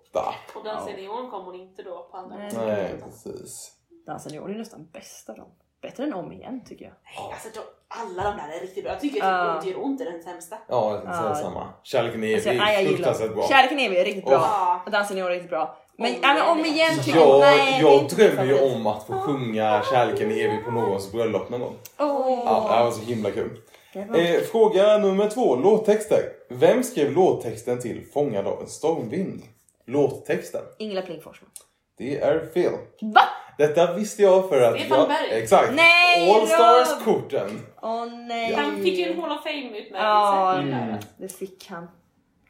[0.55, 2.51] och Dansen i ån kom hon inte då på andra Nej.
[2.51, 2.67] plats.
[2.67, 3.73] Nej, precis.
[4.07, 5.49] Dansen i år är nästan bäst av dem.
[5.85, 6.95] Bättre än om igen tycker jag.
[7.05, 8.93] Nej, alltså de, alla de där är riktigt bra.
[8.93, 9.27] Jag tycker Ja.
[9.27, 10.57] att Ont gör ont är den sämsta.
[10.69, 11.69] Ja, jag säga samma.
[11.83, 13.49] Kärleken är Alltså, nej, fruktansvärt bra.
[13.49, 14.83] Kärleken är riktigt bra.
[14.87, 15.79] Och Dansen är riktigt bra.
[15.99, 16.99] Men, men om igen.
[17.05, 17.29] tycker jag...
[17.29, 21.51] Jag, nej, jag drömmer ju om att få sjunga Kärleken är evig på någons bröllop
[21.51, 21.75] någon gång.
[21.99, 22.43] Åh.
[22.47, 23.61] Ja, det var så himla kul.
[23.95, 26.23] Eh, fråga nummer två, låttexter.
[26.49, 29.43] Vem skrev låttexten till Fångad av en stormvind?
[29.87, 30.63] Låttexten.
[30.79, 31.51] Ingela Pling Forsman.
[31.99, 32.73] Det är fel.
[33.01, 33.21] Va?
[33.59, 35.09] Detta visste jag för att Stefan jag...
[35.09, 35.31] Berg.
[35.43, 35.75] Exakt.
[35.75, 36.49] Nej, All Rob!
[36.49, 37.61] Stars-korten.
[37.83, 38.55] Åh nej.
[38.55, 39.97] Han fick ju en Hall of Fame-utmärkelse.
[39.99, 40.97] Ja, Mm.
[41.19, 41.89] det fick han.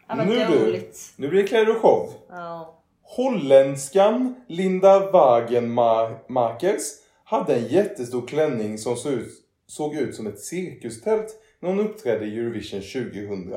[0.08, 0.90] Ja, vad Nu du.
[1.16, 2.12] Nu blir det kläder och show.
[2.30, 2.80] Ja.
[3.02, 6.82] Holländskan Linda Wagenmakers
[7.24, 9.28] hade en jättestor klänning som såg ut,
[9.66, 11.26] såg ut som ett cirkustält
[11.60, 13.54] när hon uppträdde i Eurovision 2000.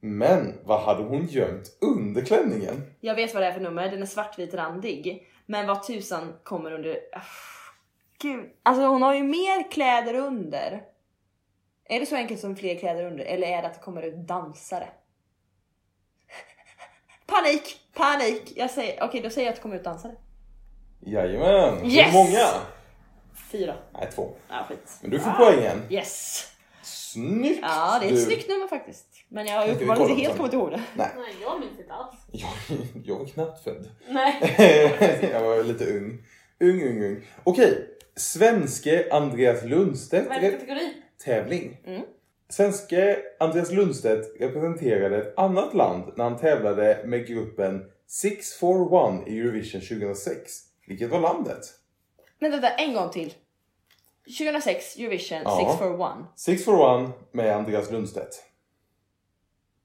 [0.00, 2.82] Men vad hade hon gömt under klänningen?
[3.00, 5.26] Jag vet vad det är för nummer, den är svartvit randig.
[5.46, 6.98] Men vad tusan kommer under...
[7.12, 7.20] Ah,
[8.18, 10.82] Gud, alltså hon har ju mer kläder under.
[11.84, 13.24] Är det så enkelt som fler kläder under?
[13.24, 14.88] Eller är det att det kommer ut dansare?
[17.26, 17.80] Panik!
[17.94, 18.52] Panik!
[18.56, 20.12] Jag säger, okej då säger jag att det kommer ut dansare.
[21.00, 21.86] Jajamän!
[21.86, 22.06] Yes!
[22.06, 22.48] Hur många?
[23.50, 23.74] Fyra.
[23.92, 24.32] Nej, två.
[24.48, 24.98] Ja skit.
[25.00, 25.82] Men du får poängen.
[25.90, 26.46] Yes!
[26.82, 27.60] Snyggt!
[27.62, 28.24] Ja det är ett du.
[28.24, 29.06] snyggt nummer faktiskt.
[29.34, 30.82] Men jag har uppenbarligen inte helt kommit ihåg det.
[30.96, 31.10] Nej,
[31.42, 32.16] jag minns inte alls.
[32.32, 32.50] Jag,
[33.04, 33.88] jag var knappt född.
[34.08, 34.56] Nej.
[35.32, 36.26] jag var lite ung.
[36.60, 37.26] Ung, ung, ung.
[37.44, 37.88] Okej.
[38.16, 40.94] Svenske Andreas Lundstedt Vad är det kategori?
[41.24, 41.80] tävling.
[41.86, 42.02] Mm.
[42.48, 49.80] Svenske Andreas Lundstedt representerade ett annat land när han tävlade med gruppen 641 i Eurovision
[49.80, 50.52] 2006.
[50.86, 51.60] Vilket var landet?
[52.38, 53.34] Men vänta, en gång till.
[54.38, 55.76] 2006 Eurovision Ja.
[55.78, 56.10] 641.
[56.36, 58.42] 641 med Andreas Lundstedt.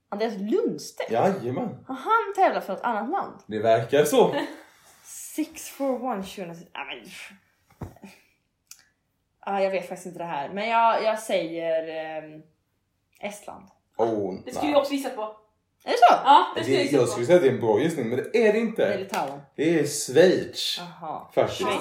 [0.09, 1.11] Andreas Lundstedt?
[1.11, 1.85] Jajamän.
[1.87, 3.33] Har han tävlat för ett annat land?
[3.47, 4.35] Det verkar så.
[5.03, 6.69] 641 2006.
[6.73, 7.09] Ah, men...
[9.39, 10.49] ah, jag vet faktiskt inte det här.
[10.49, 11.87] Men jag, jag säger
[12.23, 12.41] ehm,
[13.19, 13.65] Estland.
[13.97, 14.71] Oh, Det skulle nej.
[14.71, 15.21] jag också gissa på.
[15.83, 16.05] Är det så?
[16.23, 18.17] Ja, det skulle Det, jag jag skulle säga att det är en bra gissning, men
[18.17, 18.97] det är det Det är inte.
[18.97, 19.39] Litauen.
[19.55, 20.79] Det är Schweiz.
[20.79, 21.27] Jaha.
[21.33, 21.61] Faktiskt.
[21.69, 21.79] Ah.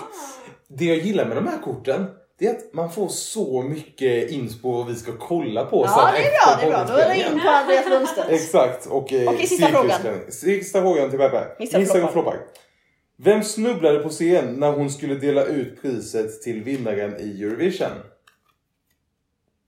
[0.68, 4.72] Det jag gillar med de här korten, det är att man får så mycket inspo
[4.72, 6.70] vad vi ska kolla på Ja, sen det är efter bra.
[6.70, 6.97] Det är bra.
[6.97, 8.28] Då är det in på Andreas Lundstedt.
[8.28, 8.86] Exakt.
[8.86, 10.30] Och, eh, Okej, sista cirkusklänning.
[10.30, 11.47] Sista frågan till Peppe.
[11.59, 12.41] Missar och floppar.
[13.16, 17.91] Vem snubblade på scen när hon skulle dela ut priset till vinnaren i Eurovision?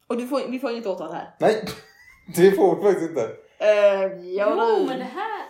[0.07, 1.35] Och du får, vi får inget åtal här.
[1.41, 1.65] Nej,
[2.37, 3.23] det får vi faktiskt inte.
[3.23, 5.41] Uh, ja, Jo, men det här...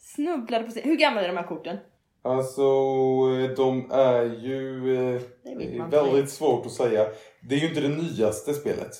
[0.00, 0.82] Snubblade på sig.
[0.82, 1.76] Hur gamla är de här korten?
[2.24, 5.22] Alltså, eh, de är ju eh,
[5.90, 7.06] väldigt svårt att säga.
[7.42, 8.90] Det är ju inte det nyaste spelet.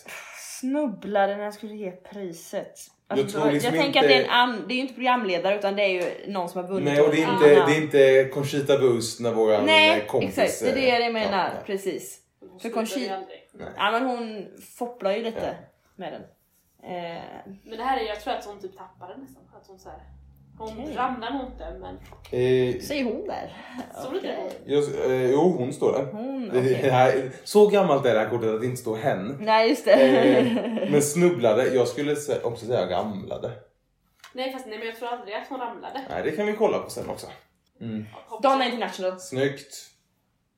[0.61, 2.75] Snubblade när jag skulle ge priset.
[3.09, 4.81] Alltså, Jag tror liksom jag tänker inte- att det är, en an, det är ju
[4.83, 6.85] inte programledare utan det är ju någon som har vunnit.
[6.85, 10.39] Nej, och det är inte, det är inte Conchita Wurst när våran Nej, eh, kompis...
[10.39, 10.61] exakt.
[10.75, 11.39] Det är det jag menar.
[11.39, 11.63] ja, nej.
[11.67, 12.21] Precis.
[12.41, 13.39] Hon För slutade Conchi- ju aldrig.
[13.77, 14.47] Ja men hon
[14.79, 15.67] fopplar ju lite Ja.
[15.97, 16.23] med den.
[16.93, 17.23] Eh,
[17.65, 19.43] Men det här är, jag tror att hon typ tappade nästan.
[19.61, 19.99] Att hon så här,
[20.59, 20.95] hon Okej.
[20.97, 21.99] ramlar nog inte men
[22.31, 23.57] Eh, säger hon där.
[24.01, 24.53] Står det det?
[24.67, 26.05] Jag, eh, jo, hon står där.
[26.13, 26.79] Hon, okej.
[26.83, 29.37] det här, så gammalt är det här kortet att det inte står hen.
[29.41, 29.93] Nej just det.
[29.93, 33.51] Eh, men snubblade, jag skulle också säga ramlade.
[34.33, 36.01] Nej fast nej men jag tror aldrig att hon ramlade.
[36.11, 37.27] Nej, det kan vi kolla på sen också.
[38.43, 39.21] Donna International.
[39.21, 39.91] Snyggt.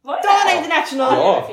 [0.03, 0.65] Var det Donna?
[0.65, 1.15] International!
[1.19, 1.51] Ja.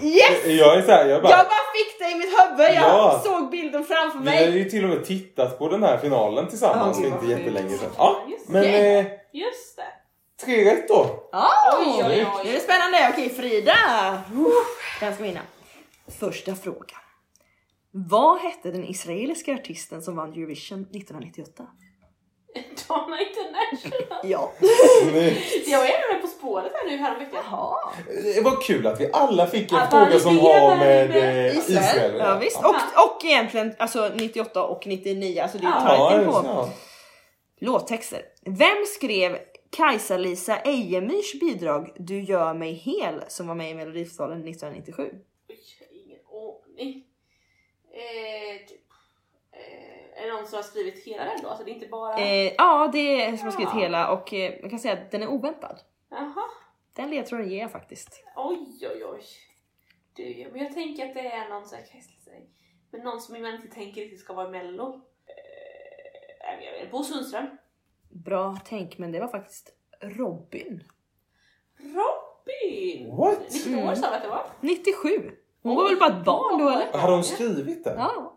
[0.00, 0.46] Yes!
[0.46, 1.30] Jag är såhär, jag bara...
[1.30, 3.20] Jag bara fick det i mitt huvud, jag Ja.
[3.24, 4.58] såg bilden framför Vi har mig.
[4.58, 7.90] ju till och med tittat på den här finalen tillsammans för gud, inte jättelänge sedan.
[7.98, 8.98] Ja, Just men det.
[8.98, 10.44] eh, Just det.
[10.44, 10.94] tre rätt då.
[11.32, 12.40] Oh, Oj, oj, oj.
[12.44, 13.08] Det är spännande.
[13.12, 13.74] Okej Frida.
[15.00, 15.40] Den ska vinna.
[16.20, 16.98] Första frågan.
[17.90, 21.66] Vad hette den israeliska artisten som vann Eurovision 1998?
[22.88, 24.20] Donna International.
[24.24, 24.52] Ja.
[25.66, 27.44] Jag är med På spåret här nu häromveckan.
[27.50, 27.76] Jaha.
[28.34, 31.46] Det var kul att vi alla fick en Att fråga som har med är.
[31.46, 31.84] eh, Israel.
[31.84, 32.16] Israel.
[32.18, 32.58] Ja, visst.
[32.58, 32.74] Och,
[33.16, 36.22] och egentligen alltså 98 och 99, alltså det är ju Ja.
[36.22, 36.46] Ja, på.
[36.48, 36.68] ja.
[37.60, 38.22] Låttexter.
[38.46, 39.38] Vem skrev
[39.76, 45.02] Kajsa-Lisa Ejemyrs bidrag Du gör mig hel som var med i Melodifestivalen 1997?
[45.48, 45.56] Oj,
[45.90, 46.18] ingen
[46.78, 47.04] aning.
[47.94, 48.60] Eh,
[50.22, 51.48] är det någon som har skrivit hela den då?
[51.48, 52.18] Alltså det är inte bara...
[52.18, 55.22] Eh, ja, det är som har skrivit hela och eh, man kan säga att den
[55.22, 55.80] är oväntad.
[56.10, 56.44] Jaha.
[56.92, 58.24] Den ledtråden ger jag faktiskt.
[58.36, 59.22] Oj, oj, oj.
[60.16, 62.40] Du, men jag tänker att det är någon kan jag säga,
[62.90, 65.00] men någon som man inte tänker riktigt ska vara i mello.
[65.26, 67.46] Eh, jag vet Bo Sundström.
[68.10, 69.70] Bra tänk, men det var faktiskt
[70.00, 70.84] Robin.
[71.78, 73.16] Robin!
[73.16, 73.38] What?
[73.52, 73.96] 19 år Mm.
[73.96, 74.46] sa vi att det var.
[74.60, 75.08] 97.
[75.62, 76.92] Hon var väl bara ett barn då eller?
[76.98, 77.98] Hade hon skrivit den?
[77.98, 78.31] Ja.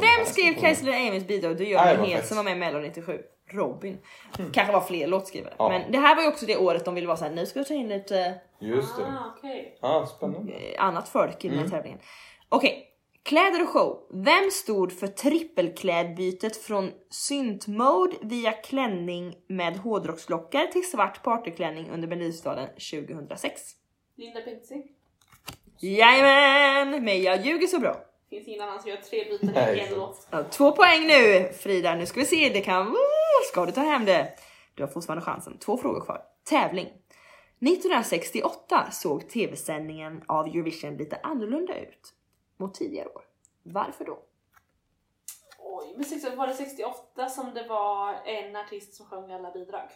[0.00, 2.26] Vem skrev Kajsa Ejemyrs bidrag Du gör mig fett.
[2.26, 3.18] som var med i Mello 97?
[3.50, 3.98] Robin.
[4.52, 5.54] Kanske var fler låtskrivare.
[5.58, 5.68] Ja.
[5.68, 7.64] Men det här var ju också det året de ville vara såhär, nu ska vi
[7.64, 9.04] ta in lite Just det.
[9.04, 9.78] Ah, okej.
[9.82, 10.52] Ja, spännande.
[10.52, 11.98] eh, annat folk i den här tävlingen.
[12.48, 12.88] Okej,
[13.22, 13.98] kläder och show.
[14.10, 22.68] Vem stod för trippelklädbytet från syntmode via klänning med hårdrockslockar till svart partyklänning under Melodifestivalen
[22.68, 23.62] 2006?
[24.16, 24.82] Linda Bengtzing.
[25.80, 27.04] Jajamän!
[27.04, 27.96] Men jag ljuger så bra.
[28.34, 30.50] Finns ingen annan som gör tre byten i en låt.
[30.50, 32.96] Två poäng nu Frida, nu ska vi se, det kan...
[33.50, 34.34] Ska du ta hem det?
[34.74, 35.58] Du har fortfarande chansen.
[35.58, 36.22] Två frågor kvar.
[36.44, 36.86] Tävling.
[36.86, 42.14] 1968 såg tv-sändningen av Eurovision lite annorlunda ut
[42.56, 43.22] mot tidigare år.
[43.62, 44.18] Varför då?
[45.58, 49.88] Oj, men 68 var det 68 som det var en artist som sjöng alla bidrag?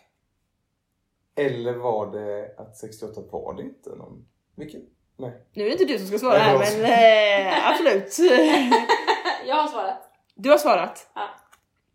[1.34, 4.28] Eller var det att 68 var det inte någon?
[4.54, 4.86] Vilken?
[5.18, 5.32] Nej.
[5.52, 8.18] Nu är det inte du som ska svara Nej, här men eh, absolut.
[9.46, 10.02] Jag har svarat.
[10.34, 11.10] Du har svarat.
[11.14, 11.28] Ja.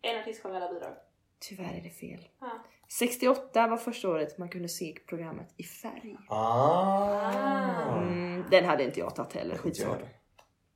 [0.02, 0.92] En artist sjöng alla bidrag.
[1.40, 2.28] Tyvärr är det fel.
[2.40, 2.64] Ja.
[2.98, 6.16] 68 var första året man kunde se programmet i färg.
[6.28, 7.96] Ah.
[7.98, 9.58] Mm, den hade inte jag tagit heller.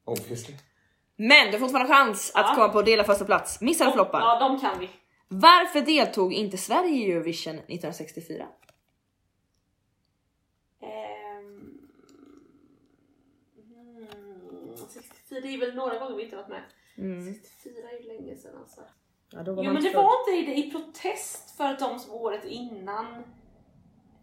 [0.05, 0.55] Obviously.
[1.17, 2.55] Men du har fortfarande chans att Ja.
[2.55, 3.61] komma på dela första plats.
[3.61, 4.19] Missa eller floppa.
[4.19, 4.91] Ja, de kan vi.
[5.29, 8.47] Varför deltog inte Sverige i Eurovision 1964?
[10.83, 11.79] Ehm,
[13.57, 14.77] mm,
[15.43, 16.63] 64, det är väl några gånger vi inte varit med.
[16.99, 17.35] Mm.
[17.35, 18.81] 64 är ju länge sedan alltså.
[19.31, 22.15] Ja, då var Jo men det var inte det i protest för att de som
[22.15, 23.15] året innan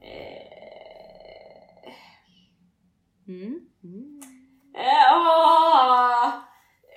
[0.01, 0.55] eh,
[3.27, 3.59] Mm.
[3.83, 4.21] Mm.
[4.75, 6.27] Eh, åh!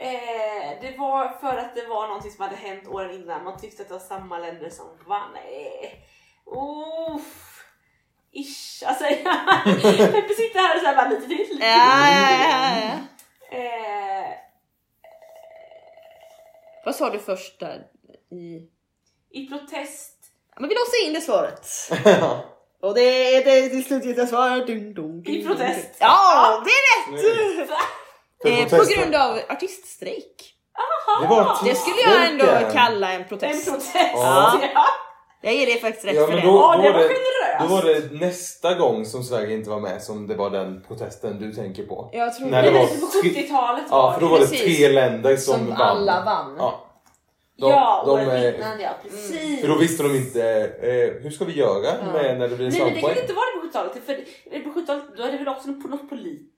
[0.01, 3.45] eh, det var för att det var någonting som hade hänt åren innan.
[3.45, 5.31] Man tyckte att det var samma länder som vann.
[5.35, 6.05] Nej.
[6.47, 7.64] Uff.
[8.33, 8.83] Ish.
[8.87, 9.05] Alltså,
[10.12, 11.59] Peppe sitter här och så här bara lite till.
[11.61, 11.66] Ja,
[12.11, 12.99] ja, ja, ja.
[13.53, 14.30] Eh,
[16.84, 17.82] Vad sa du först där?
[18.30, 18.62] I...
[19.30, 20.14] I protest.
[20.61, 21.66] Men vi låser in det svaret.
[22.82, 24.57] Och det är det till slut jag svarar.
[24.66, 25.96] Dun, dun, dun, I protest.
[25.99, 27.12] Ja, det är
[27.62, 27.70] rätt!
[28.44, 30.55] Eh, på grund av artiststrejk.
[31.20, 33.68] Det Det skulle jag ändå kalla en En protest.
[33.70, 33.92] protest.
[33.94, 34.61] Ja.
[34.74, 34.84] Ja.
[35.41, 36.41] Jag ger det faktiskt rätt Ja, för det.
[36.41, 37.61] då, Ja, då, det var det, generöst.
[37.61, 41.39] då var det nästa gång som Sverige inte var med som det var den protesten
[41.41, 42.11] du tänker på.
[42.12, 44.89] Jag tror Nej, det men var på tre- 70-talet Ja, för då var det tre
[44.89, 45.80] länder som, Som vann.
[45.80, 46.57] alla vann.
[46.59, 46.84] Ja.
[47.61, 49.60] De, ja, de, eh, innan ja, precis.
[49.60, 50.43] För då visste de inte,
[50.82, 52.12] eh, hur ska vi göra Ja.
[52.12, 53.93] med när det blir Nej men det kunde inte vara det på 70-talet.
[54.06, 56.55] För på 70-talet då är det väl också något, något polit.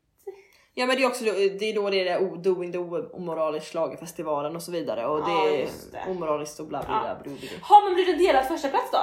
[0.80, 1.30] Ja men det är också det
[1.70, 2.78] är då det är det o- doing the
[3.12, 6.10] omoralisk schlagerfestivalen och så vidare och det Ja, är det.
[6.10, 7.22] omoraliskt och bla bla Ja.
[7.24, 7.34] bla.
[7.62, 8.98] Har man blivit delad första plats då?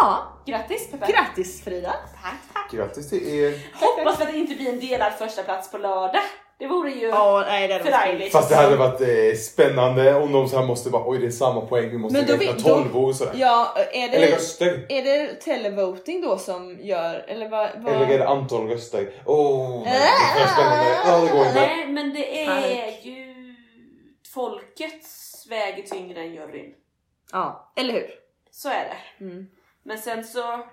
[0.00, 1.12] Ja, Grattis Peppe!
[1.12, 1.94] grattis Frida!
[2.22, 2.70] Tack, tack.
[2.72, 3.54] Grattis till er.
[3.80, 6.22] Hoppas att det inte blir en delad första plats på lördag.
[6.60, 8.32] Det vore ju Ja, nej det förargligt.
[8.32, 11.30] Fast det hade varit eh, spännande om de så här måste bara, oj det är
[11.30, 13.32] samma poäng, vi måste Men då räkna vet- då- 12 och sådär.
[13.36, 14.86] Ja, är Eller det, röster.
[14.88, 17.70] är det televoting då som gör, eller vad?
[17.76, 17.92] vad?
[17.94, 19.22] Eller är det antal röster?
[19.26, 20.90] Åh, oh, det är för spännande.
[21.06, 21.60] Ja, det går inte.
[21.60, 23.54] Nej men det är ju
[24.34, 26.74] folkets väger tyngre än juryn.
[27.32, 28.10] Ja, eller hur?
[28.50, 28.84] Så är
[29.18, 29.24] det.
[29.24, 29.46] Mm.
[29.82, 30.66] Men sen så...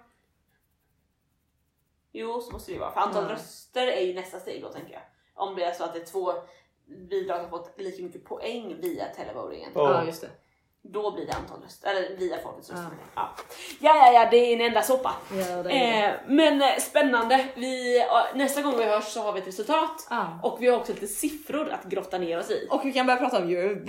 [2.11, 2.91] Jo, så måste det ju vara.
[2.91, 3.34] För antal Ja.
[3.35, 5.01] röster är ju nästa steg då tänker jag.
[5.38, 6.34] Om det är så att det är två
[7.09, 9.72] bidrag har fått lika mycket poäng via televotingen.
[9.76, 10.05] Ja, Ja.
[10.05, 10.30] just det.
[10.89, 12.85] Då blir det antal röster, eller via folkets röster.
[13.15, 13.22] Ja.
[13.22, 13.43] Ja.
[13.80, 13.95] Ja.
[14.05, 15.14] ja, ja, det är en enda soppa.
[15.31, 16.05] Ja, det är det.
[16.05, 17.45] Eh, men eh, spännande.
[17.55, 18.03] Vi,
[18.35, 20.07] nästa gång vi hörs så har vi ett resultat.
[20.09, 20.39] Ja.
[20.43, 22.68] Och vi har också lite siffror att grotta ner oss i.
[22.72, 23.88] Och vi kan börja prata om Eurovision!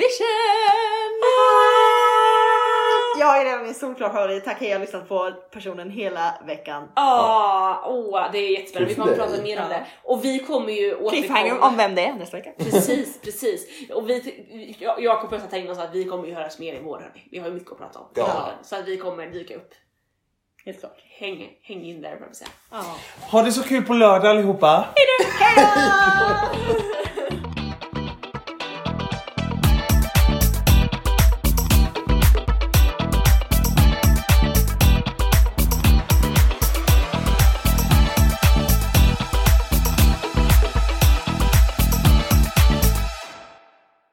[3.20, 4.44] Ja, Lager är min solklara favorit.
[4.44, 6.88] Tack, jag har lyssnat på personen hela veckan.
[6.94, 8.94] Ah, åh, det är jättespännande.
[8.94, 9.78] Vi kommer prata mer om Ja.
[9.78, 9.86] det.
[10.02, 11.68] Och vi kommer ju återkomma.
[11.68, 12.50] om vem det är nästa vecka.
[12.58, 13.66] Precis, precis.
[13.94, 16.80] Och vi, jag, Jakob och jag tänkt oss att vi kommer ju höras mer i
[16.84, 17.12] vår.
[17.30, 18.06] Vi har ju mycket att prata om.
[18.14, 18.48] Ja.
[18.62, 19.70] Så att vi kommer dyka upp.
[20.64, 20.98] Helt klart.
[21.18, 22.50] Häng, häng in där, jag säga.
[22.70, 22.84] Ja.
[23.30, 24.88] Ha det så kul på lördag allihopa!
[24.96, 25.06] Hej
[25.56, 25.64] då!